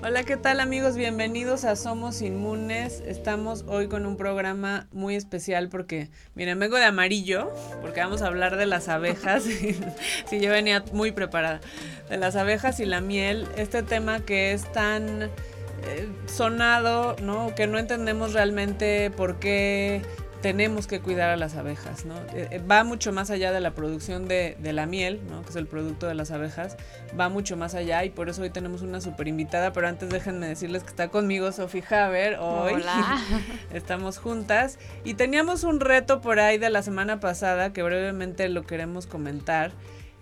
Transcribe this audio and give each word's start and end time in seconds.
Hola, 0.00 0.22
¿qué 0.22 0.36
tal 0.36 0.60
amigos? 0.60 0.94
Bienvenidos 0.94 1.64
a 1.64 1.74
Somos 1.74 2.22
Inmunes. 2.22 3.02
Estamos 3.04 3.64
hoy 3.66 3.88
con 3.88 4.06
un 4.06 4.16
programa 4.16 4.86
muy 4.92 5.16
especial 5.16 5.68
porque, 5.68 6.08
miren, 6.36 6.56
vengo 6.60 6.76
de 6.76 6.84
amarillo 6.84 7.50
porque 7.82 7.98
vamos 7.98 8.22
a 8.22 8.28
hablar 8.28 8.56
de 8.56 8.66
las 8.66 8.88
abejas. 8.88 9.42
sí, 10.26 10.40
yo 10.40 10.50
venía 10.52 10.84
muy 10.92 11.10
preparada. 11.10 11.60
De 12.08 12.16
las 12.16 12.36
abejas 12.36 12.78
y 12.78 12.86
la 12.86 13.00
miel. 13.00 13.48
Este 13.56 13.82
tema 13.82 14.20
que 14.20 14.52
es 14.52 14.70
tan 14.70 15.22
eh, 15.22 16.08
sonado, 16.26 17.16
¿no? 17.20 17.52
Que 17.56 17.66
no 17.66 17.76
entendemos 17.76 18.34
realmente 18.34 19.10
por 19.10 19.40
qué 19.40 20.02
tenemos 20.40 20.86
que 20.86 21.00
cuidar 21.00 21.30
a 21.30 21.36
las 21.36 21.56
abejas, 21.56 22.04
¿no? 22.04 22.14
Eh, 22.32 22.48
eh, 22.50 22.58
va 22.60 22.84
mucho 22.84 23.12
más 23.12 23.30
allá 23.30 23.50
de 23.50 23.60
la 23.60 23.72
producción 23.72 24.28
de, 24.28 24.56
la 24.62 24.86
miel, 24.86 25.20
¿no? 25.28 25.42
Que 25.42 25.50
es 25.50 25.56
el 25.56 25.66
producto 25.66 26.06
de 26.06 26.14
las 26.14 26.30
abejas, 26.30 26.76
va 27.18 27.28
mucho 27.28 27.56
más 27.56 27.74
allá 27.74 28.04
y 28.04 28.10
por 28.10 28.28
eso 28.28 28.42
hoy 28.42 28.50
tenemos 28.50 28.82
una 28.82 29.00
super 29.00 29.26
invitada, 29.26 29.72
pero 29.72 29.88
antes 29.88 30.08
déjenme 30.08 30.46
decirles 30.46 30.84
que 30.84 30.90
está 30.90 31.08
conmigo 31.08 31.50
Sofi 31.50 31.82
Haber 31.90 32.38
hoy. 32.38 32.74
Hola. 32.74 33.20
Estamos 33.72 34.18
juntas 34.18 34.78
y 35.04 35.14
teníamos 35.14 35.64
un 35.64 35.80
reto 35.80 36.20
por 36.20 36.38
ahí 36.38 36.58
de 36.58 36.70
la 36.70 36.82
semana 36.82 37.18
pasada 37.18 37.72
que 37.72 37.82
brevemente 37.82 38.48
lo 38.48 38.64
queremos 38.64 39.06
comentar. 39.06 39.72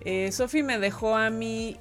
Eh, 0.00 0.32
Sofi 0.32 0.62
me 0.62 0.78
dejó 0.78 1.16
a 1.16 1.28
mí 1.28 1.76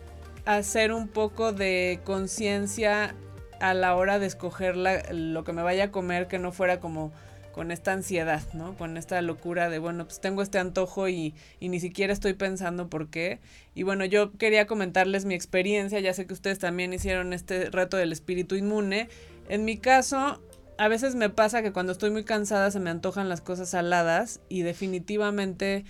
hacer 0.46 0.92
un 0.92 1.08
poco 1.08 1.54
de 1.54 2.02
conciencia 2.04 3.16
a 3.62 3.74
la 3.74 3.96
hora 3.96 4.20
de 4.20 4.26
escoger 4.26 4.76
lo 4.76 5.44
que 5.44 5.54
me 5.54 5.64
vaya 5.64 5.86
a 5.86 5.92
comer 5.92 6.28
que 6.28 6.40
no 6.40 6.52
fuera 6.52 6.80
como 6.80 7.14
con 7.56 7.72
esta 7.72 7.94
ansiedad, 7.94 8.44
¿no? 8.52 8.78
Con 8.78 8.98
esta 8.98 9.22
locura 9.22 9.70
de, 9.70 9.80
bueno, 9.80 10.04
pues 10.04 10.20
tengo 10.20 10.42
este 10.42 10.60
antojo 10.60 11.08
y, 11.08 11.34
ni 11.62 11.80
siquiera 11.80 12.12
estoy 12.12 12.34
pensando 12.34 12.90
por 12.90 13.10
qué. 13.10 13.40
Y 13.74 13.84
bueno, 13.84 14.04
yo 14.04 14.34
quería 14.34 14.68
comentarles 14.68 15.24
mi 15.24 15.36
experiencia, 15.36 16.02
ya 16.02 16.14
sé 16.14 16.28
que 16.28 16.34
ustedes 16.34 16.60
también 16.60 16.92
hicieron 16.92 17.32
este 17.32 17.70
reto 17.70 17.96
del 17.96 18.12
espíritu 18.12 18.56
inmune. 18.56 19.08
En 19.48 19.64
mi 19.64 19.78
caso, 19.78 20.42
a 20.78 20.90
veces 20.90 21.16
me 21.16 21.30
pasa 21.30 21.62
que 21.62 21.72
cuando 21.72 21.94
estoy 21.94 22.12
muy 22.12 22.26
cansada 22.26 22.72
se 22.72 22.82
me 22.82 22.90
antojan 22.90 23.30
las 23.30 23.40
cosas 23.40 23.70
saladas 23.70 24.42
y 24.50 24.64
definitivamente 24.64 25.86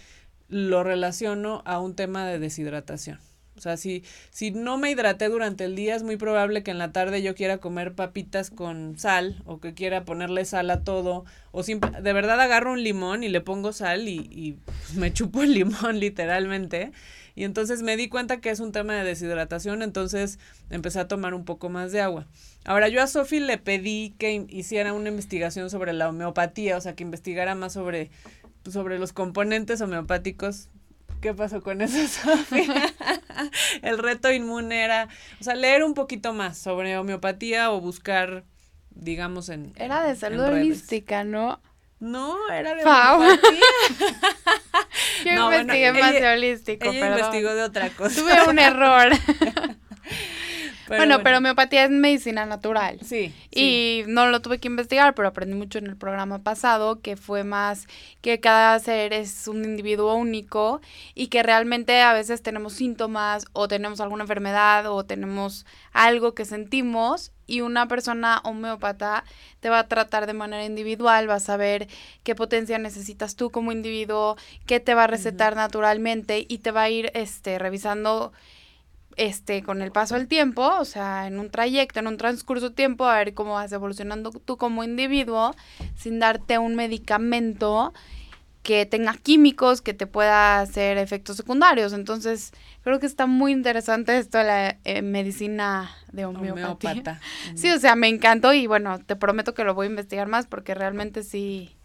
lo 0.48 0.84
relaciono 0.84 1.64
a 1.66 1.80
un 1.80 1.96
tema 1.96 2.28
de 2.28 2.38
deshidratación. 2.38 3.18
O 3.58 3.62
sea, 3.62 3.78
si, 3.78 4.04
si 4.32 4.52
no 4.52 4.78
me 4.78 4.92
hidraté 4.92 5.30
durante 5.30 5.64
el 5.64 5.76
día, 5.76 5.96
es 5.96 6.04
muy 6.04 6.18
probable 6.18 6.62
que 6.62 6.72
en 6.72 6.78
la 6.78 6.92
tarde 6.92 7.22
yo 7.22 7.36
quiera 7.36 7.60
comer 7.60 7.94
papitas 7.94 8.50
con 8.50 8.98
sal 8.98 9.42
o 9.46 9.60
que 9.60 9.74
quiera 9.74 10.04
ponerle 10.04 10.44
sal 10.46 10.70
a 10.70 10.84
todo. 10.84 11.26
O 11.52 11.64
simple, 11.64 11.90
de 12.02 12.14
verdad 12.14 12.40
agarro 12.42 12.74
un 12.74 12.84
limón 12.84 13.24
y 13.24 13.30
le 13.30 13.40
pongo 13.42 13.72
sal 13.72 14.10
y, 14.10 14.18
y 14.18 14.58
me 14.98 15.14
chupo 15.14 15.44
el 15.44 15.54
limón 15.54 16.00
literalmente. 16.00 16.92
Y 17.34 17.44
entonces 17.44 17.82
me 17.82 17.98
di 17.98 18.08
cuenta 18.08 18.40
que 18.40 18.50
es 18.50 18.60
un 18.60 18.72
tema 18.72 18.94
de 18.94 19.04
deshidratación, 19.04 19.82
entonces 19.82 20.40
empecé 20.70 21.00
a 21.00 21.08
tomar 21.08 21.34
un 21.34 21.44
poco 21.44 21.70
más 21.70 21.92
de 21.92 22.02
agua. 22.02 22.28
Ahora 22.64 22.88
yo 22.88 23.02
a 23.02 23.08
Sofi 23.08 23.40
le 23.40 23.58
pedí 23.58 24.16
que 24.18 24.46
hiciera 24.50 24.94
una 24.94 25.10
investigación 25.10 25.70
sobre 25.70 25.92
la 25.92 26.10
homeopatía, 26.10 26.78
o 26.78 26.82
sea, 26.82 26.96
que 26.96 27.04
investigara 27.04 27.54
más 27.54 27.74
sobre, 27.74 28.10
sobre 28.70 29.00
los 29.00 29.12
componentes 29.12 29.82
homeopáticos 29.82 30.70
¿Qué 31.26 31.34
pasó 31.34 31.62
con 31.62 31.82
eso, 31.82 32.08
Sofía? 32.08 32.94
el 33.82 33.98
reto 33.98 34.32
inmune 34.32 34.84
era, 34.84 35.10
o 35.40 35.44
sea, 35.44 35.56
leer 35.56 35.84
un 35.84 35.94
poquito 35.94 36.34
más 36.34 36.58
sobre 36.58 36.98
homeopatía 36.98 37.72
o 37.72 37.82
buscar, 37.82 38.44
digamos, 38.92 39.50
en. 39.50 39.74
Era 39.76 40.04
de 40.04 40.16
salud 40.16 40.44
holística, 40.44 41.24
¿no? 41.24 41.62
No, 42.00 42.38
era 42.52 42.76
de 42.76 42.84
homeopatía. 42.84 43.60
Yo 45.26 45.36
no, 45.36 45.52
investigué 45.52 45.94
más 45.94 46.14
de 46.14 46.28
holístico, 46.28 46.90
ella 46.90 47.10
investigó 47.10 47.56
de 47.56 47.64
otra 47.64 47.90
cosa. 47.90 48.22
Tuve 48.22 48.50
un 48.50 48.60
error 48.60 49.10
bueno, 50.88 51.22
pero 51.24 51.38
homeopatía 51.38 51.86
es 51.86 51.90
medicina 51.90 52.46
natural. 52.46 53.00
Sí, 53.02 53.34
Y 53.52 54.04
no 54.08 54.28
lo 54.28 54.42
tuve 54.42 54.60
que 54.60 54.68
investigar, 54.68 55.16
pero 55.16 55.28
aprendí 55.28 55.56
mucho 55.56 55.80
en 55.80 55.88
el 55.88 55.98
programa 55.98 56.40
pasado, 56.40 57.02
que 57.02 57.18
fue 57.18 57.44
más 57.44 57.88
que 58.22 58.40
cada 58.40 58.78
ser 58.80 59.14
es 59.14 59.48
un 59.48 59.64
individuo 59.64 60.16
único 60.16 60.82
y 61.14 61.28
que 61.28 61.44
realmente 61.44 62.02
a 62.02 62.14
veces 62.14 62.42
tenemos 62.42 62.74
síntomas 62.74 63.46
o 63.54 63.68
tenemos 63.68 64.00
alguna 64.02 64.24
enfermedad 64.24 64.92
o 64.92 65.06
tenemos 65.06 65.66
algo 65.94 66.34
que 66.34 66.46
sentimos 66.46 67.32
y 67.48 67.62
una 67.62 67.88
persona 67.88 68.42
homeópata 68.44 69.24
te 69.60 69.70
va 69.70 69.80
a 69.80 69.88
tratar 69.88 70.26
de 70.28 70.34
manera 70.34 70.66
individual, 70.66 71.30
va 71.30 71.36
a 71.36 71.40
saber 71.40 71.88
qué 72.24 72.36
potencia 72.36 72.78
necesitas 72.78 73.36
tú 73.36 73.52
como 73.52 73.72
individuo, 73.72 74.36
qué 74.66 74.80
te 74.80 74.94
va 74.94 75.06
a 75.06 75.08
recetar 75.08 75.56
naturalmente 75.56 76.46
y 76.48 76.60
te 76.60 76.72
va 76.72 76.84
a 76.84 76.90
ir 76.90 77.12
este 77.14 77.60
revisando 77.60 78.34
este, 79.18 79.64
con 79.64 79.82
el 79.82 79.92
paso 79.92 80.16
del 80.16 80.28
tiempo, 80.28 80.68
o 80.80 80.86
sea, 80.86 81.28
en 81.28 81.40
un 81.40 81.50
trayecto, 81.50 82.00
en 82.00 82.08
un 82.08 82.18
transcurso 82.18 82.70
de 82.70 82.76
tiempo, 82.76 83.06
a 83.06 83.18
ver 83.18 83.34
cómo 83.34 83.54
vas 83.54 83.72
evolucionando 83.72 84.32
tú 84.32 84.58
como 84.58 84.84
individuo, 84.84 85.56
sin 85.96 86.20
darte 86.20 86.58
un 86.58 86.76
medicamento 86.76 87.94
que 88.66 88.88
tenga 88.88 89.14
químicos, 89.14 89.82
que 89.82 89.94
te 89.94 90.08
pueda 90.08 90.60
hacer 90.60 90.98
efectos 90.98 91.38
secundarios. 91.38 91.94
Entonces, 91.94 92.52
creo 92.84 93.00
que 93.00 93.06
está 93.06 93.28
muy 93.28 93.52
interesante 93.52 94.18
esto 94.18 94.40
de 94.40 94.44
la 94.44 94.78
eh, 94.84 95.04
medicina 95.04 95.92
de 96.12 96.26
homeopatía. 96.26 97.22
Sí, 97.56 97.70
o 97.70 97.80
sea, 97.80 97.96
me 97.96 98.08
encantó 98.08 98.54
y 98.54 98.66
bueno, 98.66 98.98
te 99.00 99.16
prometo 99.16 99.54
que 99.54 99.64
lo 99.64 99.76
voy 99.76 99.86
a 99.86 99.90
investigar 99.92 100.28
más 100.28 100.48
porque 100.48 100.74
realmente 100.74 101.22
sí, 101.22 101.76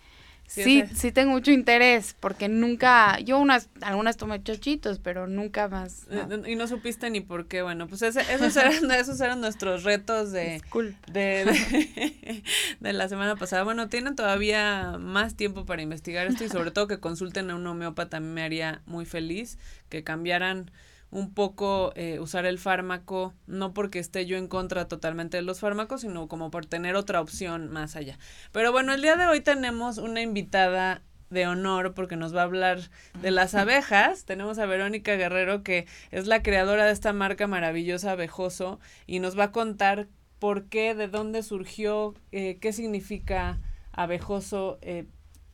Sí, 0.50 0.82
sí, 0.94 1.12
tengo 1.12 1.30
mucho 1.30 1.52
interés, 1.52 2.16
porque 2.18 2.48
nunca, 2.48 3.20
yo 3.20 3.38
unas, 3.38 3.68
algunas 3.82 4.16
tomé 4.16 4.42
chochitos, 4.42 4.98
pero 4.98 5.28
nunca 5.28 5.68
más. 5.68 6.08
Eh, 6.10 6.42
y 6.48 6.56
no 6.56 6.66
supiste 6.66 7.08
ni 7.08 7.20
por 7.20 7.46
qué, 7.46 7.62
bueno, 7.62 7.86
pues 7.86 8.02
esos, 8.02 8.56
eran, 8.56 8.90
esos 8.90 9.20
eran 9.20 9.40
nuestros 9.40 9.84
retos 9.84 10.32
de, 10.32 10.60
de, 11.06 12.42
de, 12.80 12.92
la 12.92 13.08
semana 13.08 13.36
pasada. 13.36 13.62
Bueno, 13.62 13.88
tienen 13.88 14.16
todavía 14.16 14.96
más 14.98 15.36
tiempo 15.36 15.66
para 15.66 15.82
investigar 15.82 16.26
esto 16.26 16.42
y 16.42 16.48
sobre 16.48 16.72
todo 16.72 16.88
que 16.88 16.98
consulten 16.98 17.48
a 17.50 17.54
un 17.54 17.64
homeópata, 17.68 18.16
a 18.16 18.20
mí 18.20 18.26
me 18.26 18.42
haría 18.42 18.82
muy 18.86 19.04
feliz 19.04 19.56
que 19.88 20.02
cambiaran 20.02 20.72
un 21.10 21.34
poco 21.34 21.92
eh, 21.96 22.20
usar 22.20 22.46
el 22.46 22.58
fármaco, 22.58 23.34
no 23.46 23.74
porque 23.74 23.98
esté 23.98 24.26
yo 24.26 24.36
en 24.36 24.48
contra 24.48 24.86
totalmente 24.88 25.36
de 25.36 25.42
los 25.42 25.60
fármacos, 25.60 26.02
sino 26.02 26.28
como 26.28 26.50
por 26.50 26.66
tener 26.66 26.96
otra 26.96 27.20
opción 27.20 27.68
más 27.68 27.96
allá. 27.96 28.18
Pero 28.52 28.72
bueno, 28.72 28.92
el 28.92 29.02
día 29.02 29.16
de 29.16 29.26
hoy 29.26 29.40
tenemos 29.40 29.98
una 29.98 30.20
invitada 30.22 31.02
de 31.30 31.46
honor 31.46 31.94
porque 31.94 32.16
nos 32.16 32.34
va 32.34 32.40
a 32.40 32.44
hablar 32.44 32.80
de 33.22 33.30
las 33.30 33.54
abejas. 33.54 34.24
Tenemos 34.24 34.58
a 34.58 34.66
Verónica 34.66 35.14
Guerrero 35.14 35.62
que 35.62 35.86
es 36.10 36.26
la 36.26 36.42
creadora 36.42 36.84
de 36.84 36.92
esta 36.92 37.12
marca 37.12 37.46
maravillosa 37.46 38.12
Abejoso 38.12 38.80
y 39.06 39.20
nos 39.20 39.38
va 39.38 39.44
a 39.44 39.52
contar 39.52 40.08
por 40.38 40.64
qué, 40.66 40.94
de 40.94 41.06
dónde 41.08 41.42
surgió, 41.42 42.14
eh, 42.32 42.58
qué 42.60 42.72
significa 42.72 43.60
abejoso, 43.92 44.78
eh, 44.82 45.06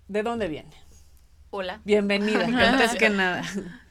de 0.09 0.23
dónde 0.23 0.49
viene. 0.49 0.71
Hola. 1.51 1.81
Bienvenida, 1.85 2.45
antes 2.69 2.95
que 2.95 3.11
nada. 3.11 3.43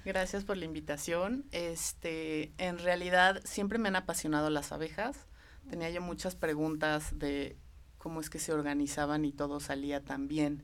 Gracias 0.05 0.45
por 0.45 0.55
la 0.55 0.65
invitación. 0.65 1.45
Este, 1.51 2.53
en 2.59 2.77
realidad 2.77 3.41
siempre 3.43 3.79
me 3.79 3.87
han 3.87 3.95
apasionado 3.95 4.51
las 4.51 4.71
abejas. 4.71 5.25
Tenía 5.67 5.89
yo 5.89 5.99
muchas 5.99 6.35
preguntas 6.35 7.17
de 7.17 7.57
cómo 7.97 8.21
es 8.21 8.29
que 8.29 8.37
se 8.37 8.53
organizaban 8.53 9.25
y 9.25 9.31
todo 9.31 9.59
salía 9.59 10.05
tan 10.05 10.27
bien. 10.27 10.63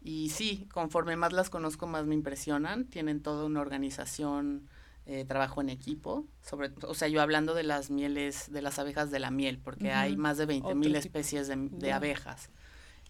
Y 0.00 0.30
sí, 0.30 0.66
conforme 0.72 1.16
más 1.16 1.34
las 1.34 1.50
conozco, 1.50 1.86
más 1.86 2.06
me 2.06 2.14
impresionan. 2.14 2.86
Tienen 2.86 3.20
toda 3.20 3.44
una 3.44 3.60
organización, 3.60 4.70
eh, 5.04 5.26
trabajo 5.26 5.60
en 5.60 5.68
equipo. 5.68 6.26
Sobre, 6.40 6.70
o 6.82 6.94
sea, 6.94 7.08
yo 7.08 7.20
hablando 7.20 7.52
de 7.52 7.64
las 7.64 7.90
mieles, 7.90 8.50
de 8.50 8.62
las 8.62 8.78
abejas 8.78 9.10
de 9.10 9.18
la 9.18 9.30
miel, 9.30 9.58
porque 9.58 9.92
hay 9.92 10.16
más 10.16 10.38
de 10.38 10.46
20 10.46 10.74
mil 10.74 10.96
especies 10.96 11.48
de, 11.48 11.92
abejas. 11.92 12.48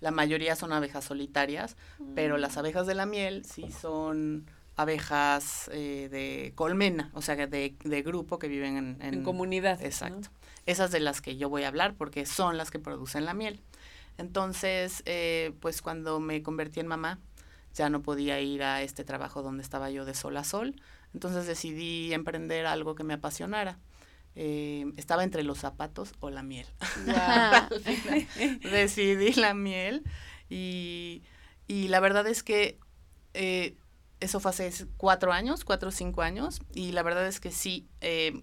La 0.00 0.10
mayoría 0.10 0.56
son 0.56 0.72
abejas 0.72 1.04
solitarias, 1.04 1.76
pero 2.16 2.36
las 2.36 2.56
mm. 2.56 2.58
abejas 2.58 2.86
de 2.88 2.94
la 2.94 3.06
miel 3.06 3.44
sí 3.44 3.70
son 3.70 4.46
abejas 4.78 5.68
eh, 5.72 6.08
de 6.08 6.52
colmena, 6.54 7.10
o 7.12 7.20
sea, 7.20 7.34
de, 7.34 7.76
de 7.82 8.02
grupo 8.02 8.38
que 8.38 8.46
viven 8.46 8.76
en, 8.76 8.98
en, 9.02 9.24
comunidad. 9.24 9.82
Exacto. 9.82 10.28
Esas 10.66 10.92
de 10.92 11.00
las 11.00 11.20
que 11.20 11.36
yo 11.36 11.48
voy 11.48 11.64
a 11.64 11.68
hablar 11.68 11.96
porque 11.96 12.24
son 12.26 12.56
las 12.56 12.70
que 12.70 12.78
producen 12.78 13.24
la 13.24 13.34
miel. 13.34 13.60
Entonces, 14.18 15.02
eh, 15.04 15.52
pues 15.60 15.82
cuando 15.82 16.20
me 16.20 16.44
convertí 16.44 16.78
en 16.78 16.86
mamá, 16.86 17.18
ya 17.74 17.90
no 17.90 18.02
podía 18.02 18.40
ir 18.40 18.62
a 18.62 18.82
este 18.82 19.02
trabajo 19.02 19.42
donde 19.42 19.64
estaba 19.64 19.90
yo 19.90 20.04
de 20.04 20.14
sol 20.14 20.36
a 20.36 20.44
sol. 20.44 20.80
Entonces 21.12 21.48
decidí 21.48 22.14
emprender 22.14 22.64
algo 22.66 22.94
que 22.94 23.02
me 23.02 23.14
apasionara. 23.14 23.80
Eh, 24.36 24.86
estaba 24.96 25.24
entre 25.24 25.42
los 25.42 25.58
zapatos 25.58 26.12
o 26.20 26.30
la 26.30 26.44
miel. 26.44 26.66
decidí 28.62 29.32
la 29.32 29.54
miel 29.54 30.04
y, 30.48 31.24
y, 31.66 31.88
la 31.88 31.98
verdad 31.98 32.28
es 32.28 32.44
que 32.44 32.78
eh, 33.34 33.76
eso 34.20 34.40
fue 34.40 34.50
hace 34.50 34.86
cuatro 34.96 35.32
años, 35.32 35.64
cuatro 35.64 35.88
o 35.88 35.92
cinco 35.92 36.22
años, 36.22 36.60
y 36.74 36.92
la 36.92 37.02
verdad 37.02 37.26
es 37.26 37.40
que 37.40 37.50
sí, 37.50 37.86
eh, 38.00 38.42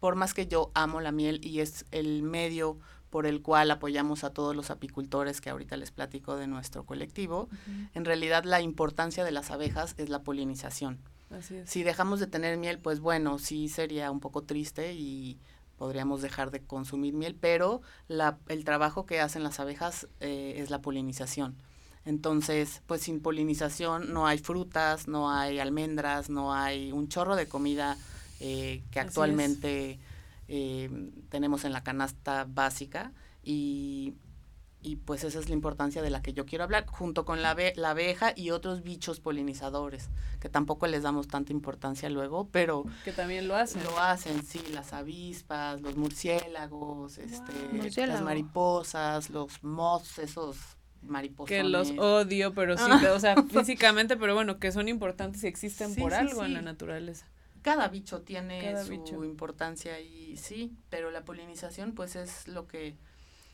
por 0.00 0.14
más 0.14 0.34
que 0.34 0.46
yo 0.46 0.70
amo 0.74 1.00
la 1.00 1.12
miel 1.12 1.40
y 1.44 1.60
es 1.60 1.84
el 1.90 2.22
medio 2.22 2.78
por 3.10 3.26
el 3.26 3.40
cual 3.40 3.70
apoyamos 3.70 4.24
a 4.24 4.30
todos 4.30 4.54
los 4.54 4.70
apicultores 4.70 5.40
que 5.40 5.48
ahorita 5.50 5.76
les 5.76 5.90
platico 5.90 6.36
de 6.36 6.46
nuestro 6.46 6.84
colectivo, 6.84 7.48
en 7.94 8.04
realidad 8.04 8.44
la 8.44 8.60
importancia 8.60 9.24
de 9.24 9.30
las 9.30 9.50
abejas 9.50 9.94
es 9.96 10.08
la 10.08 10.22
polinización. 10.22 11.00
Si 11.64 11.82
dejamos 11.82 12.20
de 12.20 12.26
tener 12.26 12.56
miel, 12.58 12.78
pues 12.78 13.00
bueno, 13.00 13.38
sí 13.38 13.68
sería 13.68 14.10
un 14.10 14.20
poco 14.20 14.42
triste 14.42 14.94
y 14.94 15.38
podríamos 15.76 16.22
dejar 16.22 16.50
de 16.50 16.60
consumir 16.62 17.14
miel, 17.14 17.36
pero 17.38 17.82
la, 18.08 18.38
el 18.48 18.64
trabajo 18.64 19.06
que 19.06 19.20
hacen 19.20 19.42
las 19.42 19.60
abejas 19.60 20.08
eh, 20.20 20.54
es 20.58 20.70
la 20.70 20.80
polinización. 20.80 21.56
Entonces, 22.06 22.82
pues 22.86 23.02
sin 23.02 23.20
polinización 23.20 24.12
no 24.12 24.28
hay 24.28 24.38
frutas, 24.38 25.08
no 25.08 25.30
hay 25.30 25.58
almendras, 25.58 26.30
no 26.30 26.54
hay 26.54 26.92
un 26.92 27.08
chorro 27.08 27.34
de 27.34 27.48
comida 27.48 27.98
eh, 28.38 28.84
que 28.92 29.00
actualmente 29.00 29.98
eh, 30.46 31.10
tenemos 31.30 31.64
en 31.64 31.72
la 31.72 31.82
canasta 31.82 32.46
básica 32.48 33.12
y, 33.42 34.14
y, 34.82 34.96
pues 34.96 35.24
esa 35.24 35.40
es 35.40 35.48
la 35.48 35.56
importancia 35.56 36.00
de 36.00 36.10
la 36.10 36.22
que 36.22 36.32
yo 36.32 36.46
quiero 36.46 36.62
hablar, 36.62 36.86
junto 36.86 37.24
con 37.24 37.42
la, 37.42 37.56
la 37.74 37.90
abeja 37.90 38.32
y 38.36 38.50
otros 38.52 38.84
bichos 38.84 39.18
polinizadores, 39.18 40.08
que 40.38 40.48
tampoco 40.48 40.86
les 40.86 41.02
damos 41.02 41.26
tanta 41.26 41.52
importancia 41.52 42.08
luego, 42.08 42.48
pero... 42.52 42.84
Que 43.04 43.10
también 43.10 43.48
lo 43.48 43.56
hacen. 43.56 43.82
Lo 43.82 43.98
hacen, 43.98 44.44
sí, 44.44 44.62
las 44.72 44.92
avispas, 44.92 45.80
los 45.80 45.96
murciélagos, 45.96 47.18
este, 47.18 48.06
las 48.06 48.22
mariposas, 48.22 49.30
los 49.30 49.64
moths, 49.64 50.20
esos 50.20 50.75
mariposas. 51.08 51.48
Que 51.48 51.64
los 51.64 51.90
odio, 51.98 52.54
pero 52.54 52.76
sí, 52.76 52.84
ah. 52.86 53.12
o 53.14 53.20
sea, 53.20 53.36
físicamente, 53.50 54.16
pero 54.16 54.34
bueno, 54.34 54.58
que 54.58 54.72
son 54.72 54.88
importantes 54.88 55.44
y 55.44 55.46
existen 55.46 55.94
por 55.94 56.14
algo 56.14 56.44
en 56.44 56.54
la 56.54 56.62
naturaleza. 56.62 57.26
Cada 57.62 57.88
bicho 57.88 58.22
tiene 58.22 58.74
su 58.84 59.24
importancia 59.24 59.98
y 60.00 60.36
sí, 60.36 60.72
pero 60.88 61.10
la 61.10 61.24
polinización 61.24 61.92
pues 61.92 62.14
es 62.14 62.46
lo 62.46 62.66
que 62.68 62.94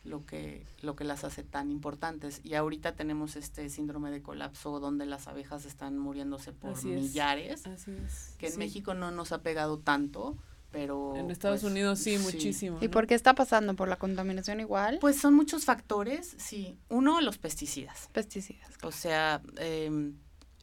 lo 0.04 0.26
que 0.26 0.66
lo 0.80 0.96
que 0.96 1.04
las 1.04 1.22
hace 1.24 1.44
tan 1.44 1.70
importantes 1.70 2.40
y 2.42 2.54
ahorita 2.54 2.96
tenemos 2.96 3.36
este 3.36 3.68
síndrome 3.68 4.10
de 4.10 4.20
colapso 4.20 4.80
donde 4.80 5.06
las 5.06 5.28
abejas 5.28 5.64
están 5.64 5.96
muriéndose 5.96 6.52
por 6.52 6.84
millares 6.84 7.66
Así 7.66 7.92
es. 8.04 8.34
que 8.36 8.48
en 8.48 8.58
México 8.58 8.94
no 8.94 9.12
nos 9.12 9.30
ha 9.30 9.42
pegado 9.42 9.78
tanto 9.78 10.36
pero 10.72 11.14
en 11.16 11.30
Estados 11.30 11.60
pues, 11.60 11.70
Unidos 11.70 11.98
sí, 12.00 12.18
muchísimo. 12.18 12.78
¿Y 12.80 12.88
por 12.88 13.06
qué 13.06 13.14
está 13.14 13.34
pasando? 13.34 13.76
¿Por 13.76 13.88
la 13.88 13.96
contaminación 13.96 14.58
igual? 14.58 14.98
Pues 15.00 15.20
son 15.20 15.34
muchos 15.34 15.64
factores, 15.64 16.34
sí. 16.38 16.76
Uno, 16.88 17.20
los 17.20 17.38
pesticidas. 17.38 18.08
Pesticidas. 18.12 18.70
O 18.82 18.90
sea, 18.90 19.42
eh, 19.58 20.12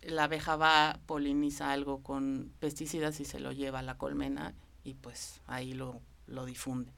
la 0.02 0.26
abeja 0.26 0.56
va, 0.56 1.00
poliniza 1.06 1.72
algo 1.72 2.02
con 2.02 2.52
pesticidas 2.60 3.20
y 3.20 3.26
se 3.26 3.40
lo 3.40 3.52
lleva 3.52 3.80
a 3.80 3.84
la 3.84 3.98
colmena 3.98 4.56
y 4.84 4.96
pues 4.96 5.42
ahí 5.46 5.74
lo, 5.74 6.02
lo 6.28 6.46
difunde. 6.46 6.92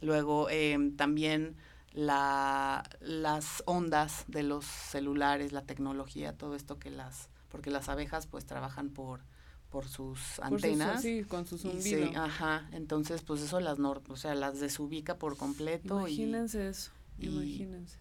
Luego 0.00 0.48
eh, 0.50 0.76
también 0.96 1.56
la, 1.92 2.88
las 3.00 3.62
ondas 3.66 4.24
de 4.28 4.42
los 4.42 4.64
celulares, 4.64 5.52
la 5.52 5.62
tecnología, 5.62 6.32
todo 6.32 6.54
esto 6.54 6.78
que 6.78 6.90
las, 6.90 7.28
porque 7.48 7.70
las 7.70 7.88
abejas 7.88 8.26
pues 8.26 8.46
trabajan 8.46 8.90
por 8.90 9.20
por 9.70 9.86
sus 9.86 10.38
antenas. 10.40 11.02
sí, 11.02 11.24
con 11.24 11.46
su 11.46 11.58
zumbido. 11.58 12.10
ajá, 12.16 12.68
entonces 12.72 13.22
pues 13.22 13.42
eso 13.42 13.60
las 13.60 13.78
o 13.78 14.16
sea, 14.16 14.34
las 14.34 14.60
desubica 14.60 15.18
por 15.18 15.36
completo. 15.36 16.00
Imagínense 16.00 16.68
eso, 16.68 16.90
imagínense. 17.18 17.98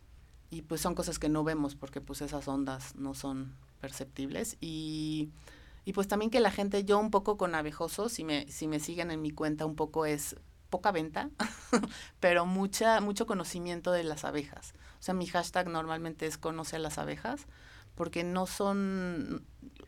Y 0.49 0.61
pues 0.61 0.79
son 0.79 0.95
cosas 0.95 1.19
que 1.19 1.27
no 1.27 1.43
vemos 1.43 1.75
porque 1.75 1.99
pues 1.99 2.21
esas 2.21 2.47
ondas 2.47 2.95
no 2.95 3.13
son 3.13 3.53
perceptibles 3.81 4.57
y, 4.61 5.29
y 5.83 5.93
pues 5.93 6.07
también 6.07 6.31
que 6.31 6.39
la 6.39 6.51
gente, 6.51 6.85
yo 6.85 6.99
un 6.99 7.11
poco 7.11 7.37
con 7.37 7.53
abejosos, 7.53 8.13
si 8.13 8.23
me, 8.23 8.49
si 8.49 8.67
me 8.67 8.79
siguen 8.79 9.11
en 9.11 9.21
mi 9.21 9.31
cuenta 9.31 9.65
un 9.65 9.75
poco 9.75 10.05
es 10.05 10.37
poca 10.69 10.91
venta, 10.91 11.29
pero 12.19 12.45
mucha, 12.45 13.01
mucho 13.01 13.25
conocimiento 13.25 13.91
de 13.91 14.03
las 14.03 14.25
abejas. 14.25 14.73
O 14.99 15.03
sea, 15.03 15.13
mi 15.13 15.27
hashtag 15.27 15.69
normalmente 15.69 16.25
es 16.25 16.37
conoce 16.37 16.77
a 16.77 16.79
las 16.79 16.97
abejas, 16.97 17.47
porque 17.95 18.23
no 18.23 18.45
son, 18.45 19.45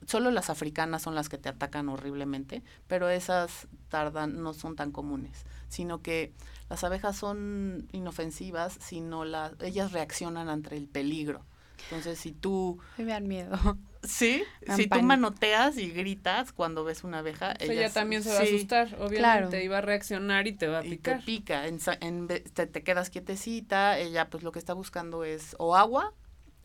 solo 0.09 0.31
las 0.31 0.50
africanas 0.50 1.03
son 1.03 1.13
las 1.13 1.29
que 1.29 1.38
te 1.38 1.50
atacan 1.50 1.88
horriblemente, 1.88 2.63
pero 2.88 3.09
esas 3.09 3.67
tardan, 3.89 4.41
no 4.41 4.53
son 4.53 4.75
tan 4.75 4.91
comunes, 4.91 5.45
sino 5.67 6.01
que 6.01 6.33
las 6.69 6.83
abejas 6.83 7.15
son 7.15 7.88
inofensivas, 7.91 8.77
sino 8.79 9.23
las, 9.23 9.53
ellas 9.61 9.91
reaccionan 9.91 10.50
ante 10.50 10.75
el 10.75 10.88
peligro. 10.88 11.45
Entonces, 11.83 12.19
si 12.19 12.31
tú... 12.31 12.79
Me 12.97 13.06
dan 13.06 13.27
miedo. 13.27 13.57
Sí, 14.03 14.44
si 14.75 14.88
tú 14.88 15.01
manoteas 15.01 15.77
y 15.77 15.91
gritas 15.91 16.53
cuando 16.53 16.85
ves 16.85 17.03
una 17.03 17.19
abeja, 17.19 17.53
ella 17.59 17.91
también 17.91 18.23
se 18.23 18.29
va 18.29 18.39
a 18.39 18.44
asustar, 18.44 18.95
obviamente, 18.97 19.61
iba 19.61 19.79
a 19.79 19.81
reaccionar 19.81 20.47
y 20.47 20.53
te 20.53 20.67
va 20.67 20.79
a 20.79 20.81
picar. 20.83 21.17
Y 21.17 21.19
te 21.19 21.25
pica, 21.25 21.67
en, 21.67 22.27
te, 22.27 22.39
te, 22.39 22.83
quedas 22.83 23.09
quietecita, 23.09 24.00
ella 24.00 24.29
pues 24.29 24.44
lo 24.44 24.53
que 24.53 24.59
está 24.59 24.73
buscando 24.73 25.25
es 25.25 25.53
o 25.59 25.75
agua 25.75 26.13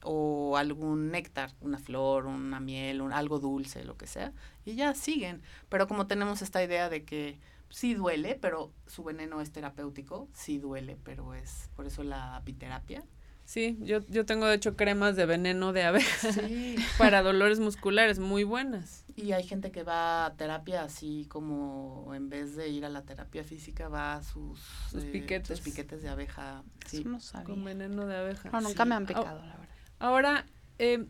o 0.05 0.57
algún 0.57 1.11
néctar, 1.11 1.51
una 1.61 1.79
flor, 1.79 2.27
una 2.27 2.61
miel, 2.61 3.01
un, 3.01 3.13
algo 3.13 3.41
dulce, 3.41 3.85
lo 3.85 3.97
que 3.97 4.07
sea, 4.07 4.33
y 4.65 4.77
ya 4.77 4.95
siguen. 4.95 5.43
Pero 5.69 5.89
como 5.89 6.07
tenemos 6.07 6.43
esta 6.43 6.63
idea 6.63 6.89
de 6.89 7.05
que 7.05 7.39
sí 7.71 7.95
duele, 7.95 8.39
pero 8.41 8.73
su 8.87 9.03
veneno 9.03 9.41
es 9.41 9.51
terapéutico, 9.51 10.29
sí 10.33 10.59
duele, 10.59 10.97
pero 11.03 11.35
es 11.35 11.71
por 11.75 11.87
eso 11.87 12.05
la 12.05 12.37
apiterapia. 12.37 13.05
Sí, 13.47 13.77
yo, 13.83 14.01
yo 14.09 14.25
tengo 14.25 14.47
de 14.47 14.55
hecho 14.55 14.75
cremas 14.75 15.17
de 15.17 15.27
veneno 15.27 15.75
de 15.75 15.83
abeja 15.83 16.29
para 16.99 17.23
dolores 17.23 17.61
musculares 17.61 18.19
muy 18.19 18.43
buenas. 18.43 19.05
Y 19.17 19.33
hay 19.33 19.45
gente 19.45 19.71
que 19.71 19.83
va 19.83 20.27
a 20.27 20.35
terapia 20.35 20.83
así 20.83 21.27
como 21.29 22.13
en 22.15 22.31
vez 22.31 22.57
de 22.57 22.69
ir 22.69 22.87
a 22.87 22.89
la 22.89 23.03
terapia 23.03 23.45
física 23.45 23.89
va 23.89 24.15
a 24.15 24.23
sus, 24.23 24.59
sus 24.91 25.05
piquetes. 25.05 25.61
piquetes 25.61 26.03
de 26.03 26.09
abeja. 26.09 26.63
Sí. 26.87 27.05
Con 27.45 27.65
veneno 27.65 28.07
de 28.07 28.17
abeja. 28.17 28.51
No, 28.51 28.63
nunca 28.63 28.85
me 28.87 28.95
han 28.95 29.07
picado, 29.07 29.45
la 29.45 29.57
verdad. 29.57 29.64
Ahora, 30.05 30.45
eh, 30.79 31.07